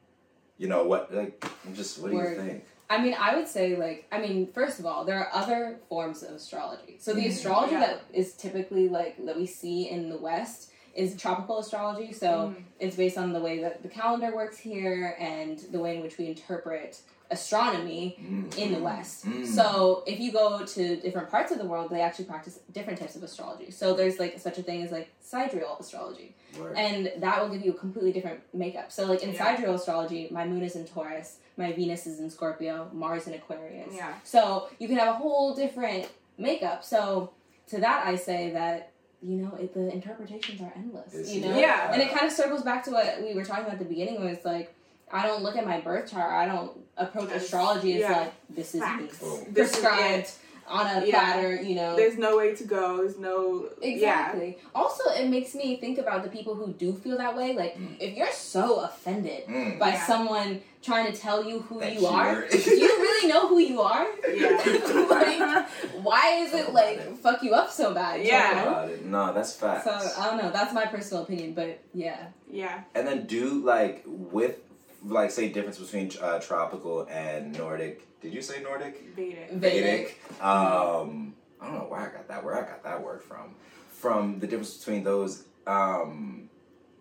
you 0.58 0.68
know 0.68 0.84
what? 0.84 1.12
Like, 1.12 1.44
I'm 1.66 1.74
just 1.74 1.98
what 2.00 2.10
do 2.10 2.18
Word. 2.18 2.36
you 2.36 2.42
think? 2.44 2.64
I 2.88 3.00
mean, 3.02 3.16
I 3.18 3.34
would 3.36 3.48
say 3.48 3.76
like 3.76 4.06
I 4.12 4.20
mean, 4.20 4.46
first 4.46 4.78
of 4.78 4.84
all, 4.86 5.04
there 5.04 5.18
are 5.18 5.30
other 5.32 5.80
forms 5.88 6.22
of 6.22 6.34
astrology. 6.34 6.98
So 7.00 7.12
the 7.14 7.26
astrology 7.28 7.72
Yeah. 7.72 7.80
that 7.80 8.04
is 8.12 8.34
typically 8.34 8.88
like 8.88 9.24
that 9.26 9.36
we 9.36 9.46
see 9.46 9.88
in 9.88 10.08
the 10.10 10.18
West 10.18 10.70
is 11.00 11.16
tropical 11.16 11.58
astrology. 11.58 12.12
So 12.12 12.28
Mhm. 12.54 12.62
it's 12.78 12.96
based 12.96 13.16
on 13.18 13.32
the 13.32 13.40
way 13.40 13.58
that 13.60 13.82
the 13.82 13.88
calendar 13.88 14.34
works 14.34 14.58
here 14.58 15.16
and 15.18 15.58
the 15.74 15.78
way 15.80 15.96
in 15.96 16.02
which 16.02 16.18
we 16.18 16.26
interpret 16.26 17.00
astronomy 17.30 18.16
in 18.58 18.72
the 18.72 18.80
West. 18.80 19.24
Mm. 19.24 19.46
So 19.46 20.02
if 20.06 20.18
you 20.18 20.32
go 20.32 20.64
to 20.66 20.96
different 20.96 21.30
parts 21.30 21.52
of 21.52 21.58
the 21.58 21.64
world, 21.64 21.88
they 21.90 22.00
actually 22.00 22.24
practice 22.24 22.58
different 22.72 22.98
types 22.98 23.14
of 23.16 23.22
astrology. 23.22 23.70
So 23.70 23.94
there's 23.94 24.18
like 24.18 24.38
such 24.38 24.58
a 24.58 24.62
thing 24.62 24.82
as 24.82 24.90
like 24.90 25.08
sidereal 25.20 25.76
astrology 25.78 26.34
Word. 26.58 26.76
and 26.76 27.12
that 27.18 27.40
will 27.40 27.48
give 27.48 27.64
you 27.64 27.70
a 27.70 27.74
completely 27.74 28.12
different 28.12 28.40
makeup. 28.52 28.90
So, 28.90 29.04
like 29.06 29.22
in 29.22 29.32
Yeah. 29.32 29.44
sidereal 29.44 29.74
astrology, 29.76 30.28
my 30.32 30.44
moon 30.44 30.62
is 30.62 30.74
in 30.74 30.84
Taurus, 30.86 31.38
my 31.56 31.72
Venus 31.72 32.06
is 32.06 32.18
in 32.18 32.30
Scorpio, 32.30 32.88
Mars 32.92 33.26
in 33.28 33.34
Aquarius. 33.34 33.94
Yeah. 33.94 34.14
So 34.24 34.68
you 34.80 34.88
can 34.88 34.96
have 34.98 35.08
a 35.14 35.18
whole 35.18 35.54
different 35.54 36.08
makeup. 36.36 36.82
So 36.84 37.30
to 37.68 37.78
that, 37.80 38.06
I 38.06 38.16
say 38.16 38.50
that 38.50 38.89
you 39.22 39.36
know 39.36 39.54
it, 39.56 39.74
the 39.74 39.92
interpretations 39.92 40.60
are 40.60 40.72
endless. 40.76 41.14
It's- 41.14 41.32
you 41.32 41.42
know, 41.42 41.58
Yeah. 41.58 41.92
and 41.92 42.00
it 42.02 42.10
kind 42.12 42.26
of 42.26 42.32
circles 42.32 42.62
back 42.62 42.84
to 42.84 42.90
what 42.90 43.22
we 43.22 43.34
were 43.34 43.44
talking 43.44 43.64
about 43.64 43.74
at 43.74 43.78
the 43.80 43.84
beginning, 43.84 44.20
where 44.20 44.32
it's 44.32 44.44
like. 44.44 44.74
I 45.12 45.26
don't 45.26 45.42
look 45.42 45.56
at 45.56 45.66
my 45.66 45.80
birth 45.80 46.12
chart. 46.12 46.30
I 46.32 46.46
don't 46.46 46.70
approach 46.96 47.32
astrology 47.32 47.94
as 47.94 48.00
yeah. 48.02 48.12
like 48.12 48.32
this 48.48 48.68
is 48.76 48.80
me 48.80 48.86
Facts. 48.86 49.18
Boom. 49.18 49.44
This 49.50 49.72
is 49.72 49.80
prescribed 49.80 50.18
it. 50.28 50.38
On 50.70 50.86
a 50.86 51.04
Yeah. 51.06 51.12
platter. 51.32 51.60
You 51.60 51.74
know, 51.74 51.96
There's 51.96 52.16
no 52.18 52.36
way 52.36 52.54
to 52.54 52.64
go. 52.64 52.98
There's 52.98 53.18
no 53.18 53.66
Exactly. 53.82 54.58
Also, 54.74 55.04
it 55.10 55.28
makes 55.28 55.54
me 55.54 55.76
think 55.76 55.98
about 55.98 56.22
the 56.22 56.28
people 56.30 56.54
who 56.54 56.72
do 56.72 56.92
feel 56.92 57.18
that 57.18 57.36
way. 57.36 57.54
Like, 57.54 57.76
Mm. 57.76 57.96
if 58.00 58.16
you're 58.16 58.30
so 58.32 58.76
offended 58.80 59.46
Mm. 59.46 59.78
by 59.78 59.88
Yeah. 59.90 60.06
someone 60.06 60.62
trying 60.82 61.12
to 61.12 61.16
tell 61.18 61.44
you 61.44 61.60
who 61.68 61.80
That 61.80 61.94
you 62.00 62.06
are, 62.06 62.32
you're- 62.32 62.48
do 62.64 62.70
you 62.84 62.88
really 63.06 63.28
know 63.28 63.48
who 63.48 63.58
you 63.58 63.80
are? 63.82 64.06
Yeah. 64.34 64.50
like, 65.10 65.68
why 66.02 66.36
is 66.42 66.54
it 66.54 66.72
like 66.72 66.96
it. 66.98 67.16
fuck 67.22 67.42
you 67.42 67.52
up 67.54 67.70
so 67.70 67.92
bad? 67.92 68.20
you 68.20 68.26
Yeah. 68.28 68.54
know? 68.54 68.70
About. 68.70 69.04
No, 69.04 69.32
that's 69.34 69.52
facts. 69.54 69.84
So 69.84 70.20
I 70.20 70.26
don't 70.28 70.38
know. 70.42 70.50
That's 70.50 70.72
my 70.72 70.86
personal 70.86 71.24
opinion, 71.24 71.52
but 71.54 71.78
yeah. 71.92 72.18
Yeah. 72.50 72.80
and 72.94 73.06
then 73.06 73.26
do 73.26 73.62
like 73.74 74.02
with 74.06 74.56
like 75.04 75.30
say 75.30 75.48
difference 75.48 75.78
between 75.78 76.10
uh, 76.20 76.38
tropical 76.40 77.06
and 77.10 77.56
Nordic. 77.56 78.06
Did 78.20 78.34
you 78.34 78.42
say 78.42 78.62
Nordic? 78.62 79.14
Vedic. 79.16 79.50
Vedic. 79.52 80.20
Um, 80.42 81.34
I 81.60 81.66
don't 81.66 81.74
know 81.74 81.86
where 81.88 82.00
I 82.00 82.10
got 82.12 82.28
that 82.28 82.44
where 82.44 82.54
I 82.56 82.62
got 82.68 82.82
that 82.84 83.02
word 83.02 83.22
from. 83.22 83.54
From 83.90 84.38
the 84.40 84.46
difference 84.46 84.76
between 84.78 85.04
those, 85.04 85.44
um, 85.66 86.48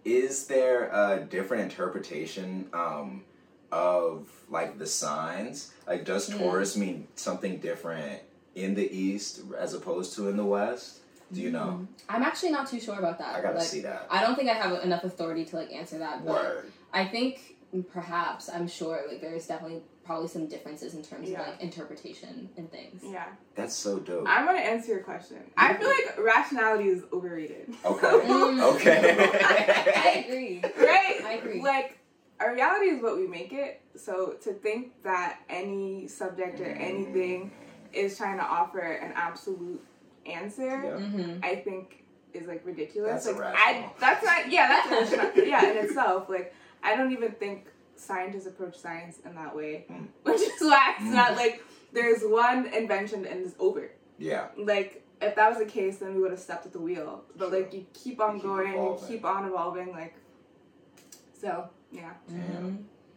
is 0.03 0.47
there 0.47 0.89
a 0.89 1.25
different 1.29 1.63
interpretation 1.63 2.67
um, 2.73 3.23
of 3.71 4.29
like 4.49 4.77
the 4.77 4.85
signs? 4.85 5.71
Like, 5.87 6.05
does 6.05 6.29
Hmm. 6.29 6.39
Taurus 6.39 6.75
mean 6.75 7.07
something 7.15 7.57
different 7.57 8.21
in 8.55 8.75
the 8.75 8.89
East 8.95 9.41
as 9.57 9.73
opposed 9.73 10.15
to 10.15 10.27
in 10.29 10.37
the 10.37 10.45
West? 10.45 10.99
Do 11.31 11.41
you 11.41 11.51
know? 11.51 11.87
I'm 12.09 12.23
actually 12.23 12.51
not 12.51 12.67
too 12.67 12.79
sure 12.79 12.97
about 12.97 13.19
that. 13.19 13.35
I 13.35 13.41
gotta 13.41 13.59
like, 13.59 13.67
see 13.67 13.81
that. 13.81 14.07
I 14.09 14.21
don't 14.23 14.35
think 14.35 14.49
I 14.49 14.53
have 14.53 14.83
enough 14.83 15.03
authority 15.03 15.45
to 15.45 15.57
like 15.57 15.71
answer 15.71 15.99
that. 15.99 16.25
But 16.25 16.43
Word. 16.43 16.71
I 16.91 17.05
think 17.05 17.55
perhaps 17.91 18.49
I'm 18.49 18.67
sure 18.67 19.03
like 19.07 19.21
there's 19.21 19.45
definitely 19.47 19.81
probably 20.03 20.27
some 20.27 20.47
differences 20.47 20.95
in 20.95 21.03
terms 21.03 21.29
Yeah. 21.29 21.41
of 21.41 21.47
like 21.49 21.61
interpretation 21.61 22.49
and 22.57 22.71
things. 22.71 23.03
Yeah. 23.05 23.25
That's 23.55 23.75
so 23.75 23.99
dope. 23.99 24.25
I'm 24.27 24.45
gonna 24.45 24.59
answer 24.59 24.91
your 24.93 25.03
question. 25.03 25.37
I 25.55 25.75
feel 25.75 25.87
like 25.87 26.17
rationality 26.19 26.89
is 26.89 27.03
overrated. 27.13 27.73
Okay. 27.85 28.07
Mm. 28.29 28.75
Okay. 28.75 29.15
I 29.95 30.25
agree. 30.27 30.61
right? 30.63 31.21
I 31.23 31.33
agree. 31.33 31.61
Like, 31.61 31.99
our 32.39 32.53
reality 32.53 32.87
is 32.87 33.01
what 33.03 33.17
we 33.17 33.27
make 33.27 33.53
it. 33.53 33.81
So 33.95 34.35
to 34.43 34.53
think 34.53 34.93
that 35.03 35.39
any 35.49 36.07
subject 36.07 36.59
or 36.61 36.65
anything 36.65 37.51
is 37.93 38.17
trying 38.17 38.37
to 38.37 38.43
offer 38.43 38.79
an 38.79 39.11
absolute 39.15 39.81
answer, 40.25 40.65
Yeah. 40.83 41.05
Mm-hmm. 41.05 41.39
I 41.43 41.55
think 41.55 42.03
is 42.33 42.47
like 42.47 42.65
ridiculous. 42.65 43.25
That's 43.25 43.27
like 43.27 43.35
irrational. 43.53 43.89
I 43.89 43.91
that's 43.99 44.23
not 44.25 44.51
yeah, 44.51 44.67
that's 44.89 45.11
irrational. 45.13 45.45
yeah, 45.47 45.71
in 45.71 45.77
itself. 45.85 46.29
Like 46.29 46.53
I 46.83 46.95
don't 46.95 47.11
even 47.11 47.31
think 47.33 47.67
scientists 47.95 48.45
approach 48.47 48.77
science 48.77 49.19
in 49.25 49.35
that 49.35 49.55
way. 49.55 49.85
Mm. 49.91 50.07
Which 50.23 50.41
is 50.41 50.61
why 50.61 50.95
it's 50.97 51.09
Mm. 51.09 51.13
not 51.13 51.35
like 51.35 51.63
there's 51.91 52.21
one 52.23 52.67
invention 52.67 53.25
and 53.25 53.45
it's 53.45 53.55
over. 53.59 53.91
Yeah. 54.17 54.47
Like 54.57 55.03
if 55.21 55.35
that 55.35 55.49
was 55.49 55.57
the 55.59 55.65
case 55.65 55.97
then 55.97 56.15
we 56.15 56.21
would 56.21 56.31
have 56.31 56.39
stepped 56.39 56.65
at 56.65 56.71
the 56.73 56.79
wheel. 56.79 57.23
But 57.35 57.49
Sure. 57.49 57.59
like 57.59 57.73
you 57.73 57.85
keep 57.93 58.21
on 58.21 58.35
You 58.35 58.41
keep 58.41 58.43
going, 58.49 58.73
evolving. 58.73 59.01
you 59.09 59.15
keep 59.17 59.25
on 59.25 59.45
evolving, 59.45 59.91
like 59.91 60.15
so 61.39 61.69
yeah. 61.91 62.11
Mm-hmm. 62.31 62.75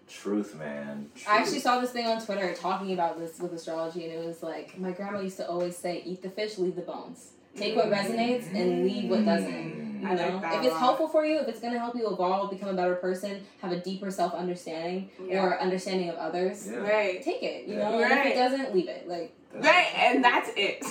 Truth, 0.09 0.57
man. 0.59 1.11
Truth. 1.15 1.29
I 1.29 1.39
actually 1.39 1.61
saw 1.61 1.81
this 1.81 1.91
thing 1.91 2.07
on 2.07 2.21
Twitter 2.21 2.53
talking 2.55 2.93
about 2.93 3.19
this 3.19 3.39
with 3.39 3.53
astrology, 3.55 4.05
and 4.05 4.13
it 4.13 4.27
was 4.27 4.43
like 4.43 4.79
my 4.79 4.91
grandma 4.91 5.21
used 5.21 5.39
to 5.39 5.49
always 5.49 5.77
say, 5.77 6.03
"Eat 6.05 6.23
the 6.23 6.29
fish, 6.31 6.59
leave 6.59 6.77
the 6.77 6.83
bones. 6.83 7.31
Take 7.57 7.77
what 7.77 7.87
resonates 7.87 8.53
and 8.55 8.85
leave 8.85 9.09
what 9.11 9.25
doesn't." 9.25 9.92
You 10.03 10.09
I 10.09 10.15
like 10.15 10.19
know, 10.33 10.41
that 10.41 10.55
if 10.55 10.61
a 10.61 10.65
it's 10.65 10.73
lot. 10.73 10.81
helpful 10.81 11.09
for 11.09 11.25
you, 11.25 11.39
if 11.39 11.47
it's 11.49 11.61
going 11.61 11.73
to 11.75 11.79
help 11.79 11.95
you 11.95 12.09
evolve, 12.09 12.51
become 12.51 12.71
a 12.71 12.75
better 12.75 12.97
person, 12.97 13.45
have 13.61 13.71
a 13.71 13.79
deeper 13.81 14.11
self 14.11 14.35
understanding 14.35 15.11
Yeah. 15.29 15.45
or 15.45 15.61
understanding 15.61 16.11
of 16.11 16.17
others, 16.17 16.69
Yeah. 16.69 16.79
Right. 16.79 17.23
take 17.23 17.43
it. 17.43 17.69
You 17.69 17.77
Yeah. 17.77 17.91
know, 17.91 18.03
and 18.03 18.13
if 18.21 18.27
it 18.27 18.35
doesn't, 18.35 18.75
leave 18.75 18.89
it. 18.89 19.09
Like, 19.09 19.33
That's- 19.55 19.65
Right, 19.75 19.91
and 20.07 20.25
that's 20.25 20.51
it. 20.57 20.83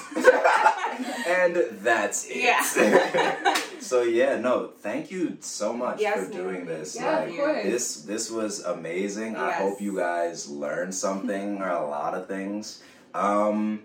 and 1.27 1.55
that's 1.83 2.27
it. 2.29 2.35
Yeah. 2.41 3.55
so 3.79 4.03
yeah, 4.03 4.37
no, 4.37 4.69
thank 4.79 5.09
you 5.11 5.37
so 5.39 5.73
much 5.73 5.99
Yes, 5.99 6.27
for 6.27 6.31
doing 6.31 6.65
this. 6.65 6.95
yeah, 6.95 7.19
like, 7.21 7.29
of 7.29 7.35
course. 7.35 7.63
this 7.63 7.95
this 8.03 8.31
was 8.31 8.63
amazing. 8.63 9.35
I 9.35 9.51
hope 9.51 9.81
you 9.81 9.95
guys 9.97 10.47
learned 10.49 10.93
something 10.93 11.61
or 11.61 11.69
a 11.69 11.87
lot 11.87 12.13
of 12.13 12.27
things. 12.27 12.81
Um 13.13 13.83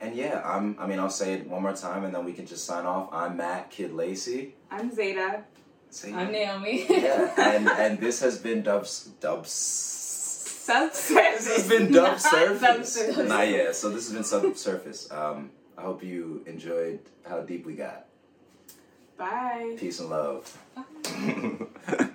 and 0.00 0.14
yeah, 0.14 0.42
I'm 0.44 0.76
I 0.78 0.86
mean 0.86 0.98
I'll 0.98 1.10
say 1.10 1.34
it 1.34 1.46
one 1.46 1.62
more 1.62 1.72
time 1.74 2.04
and 2.04 2.14
then 2.14 2.24
we 2.24 2.32
can 2.32 2.46
just 2.46 2.64
sign 2.64 2.86
off. 2.86 3.08
I'm 3.12 3.36
Matt 3.36 3.70
Kid 3.70 3.92
Lacey. 3.92 4.54
I'm 4.70 4.94
Zeta. 4.94 5.44
Say 5.90 6.12
I'm 6.12 6.32
Naomi. 6.32 6.86
yeah, 6.90 7.32
and 7.38 7.68
and 7.68 7.98
this 8.00 8.20
has 8.20 8.38
been 8.38 8.62
Dubs 8.62 9.10
Dubs 9.20 9.50
Subsurface. 10.64 11.44
This 11.44 11.56
has 11.56 11.68
been 11.68 11.92
Dub 11.92 12.18
Surface. 12.18 12.94
subsurface. 12.94 13.28
Not 13.28 13.48
yet. 13.48 13.76
So 13.76 13.90
this 13.90 14.06
has 14.06 14.14
been 14.14 14.24
Subsurface. 14.24 15.10
Um, 15.12 15.50
I 15.76 15.82
hope 15.82 16.02
you 16.02 16.42
enjoyed 16.46 17.00
how 17.28 17.40
deep 17.42 17.66
we 17.66 17.74
got. 17.74 18.06
Bye. 19.18 19.76
Peace 19.78 20.00
and 20.00 20.10
love. 20.10 20.58
Bye. 20.74 22.06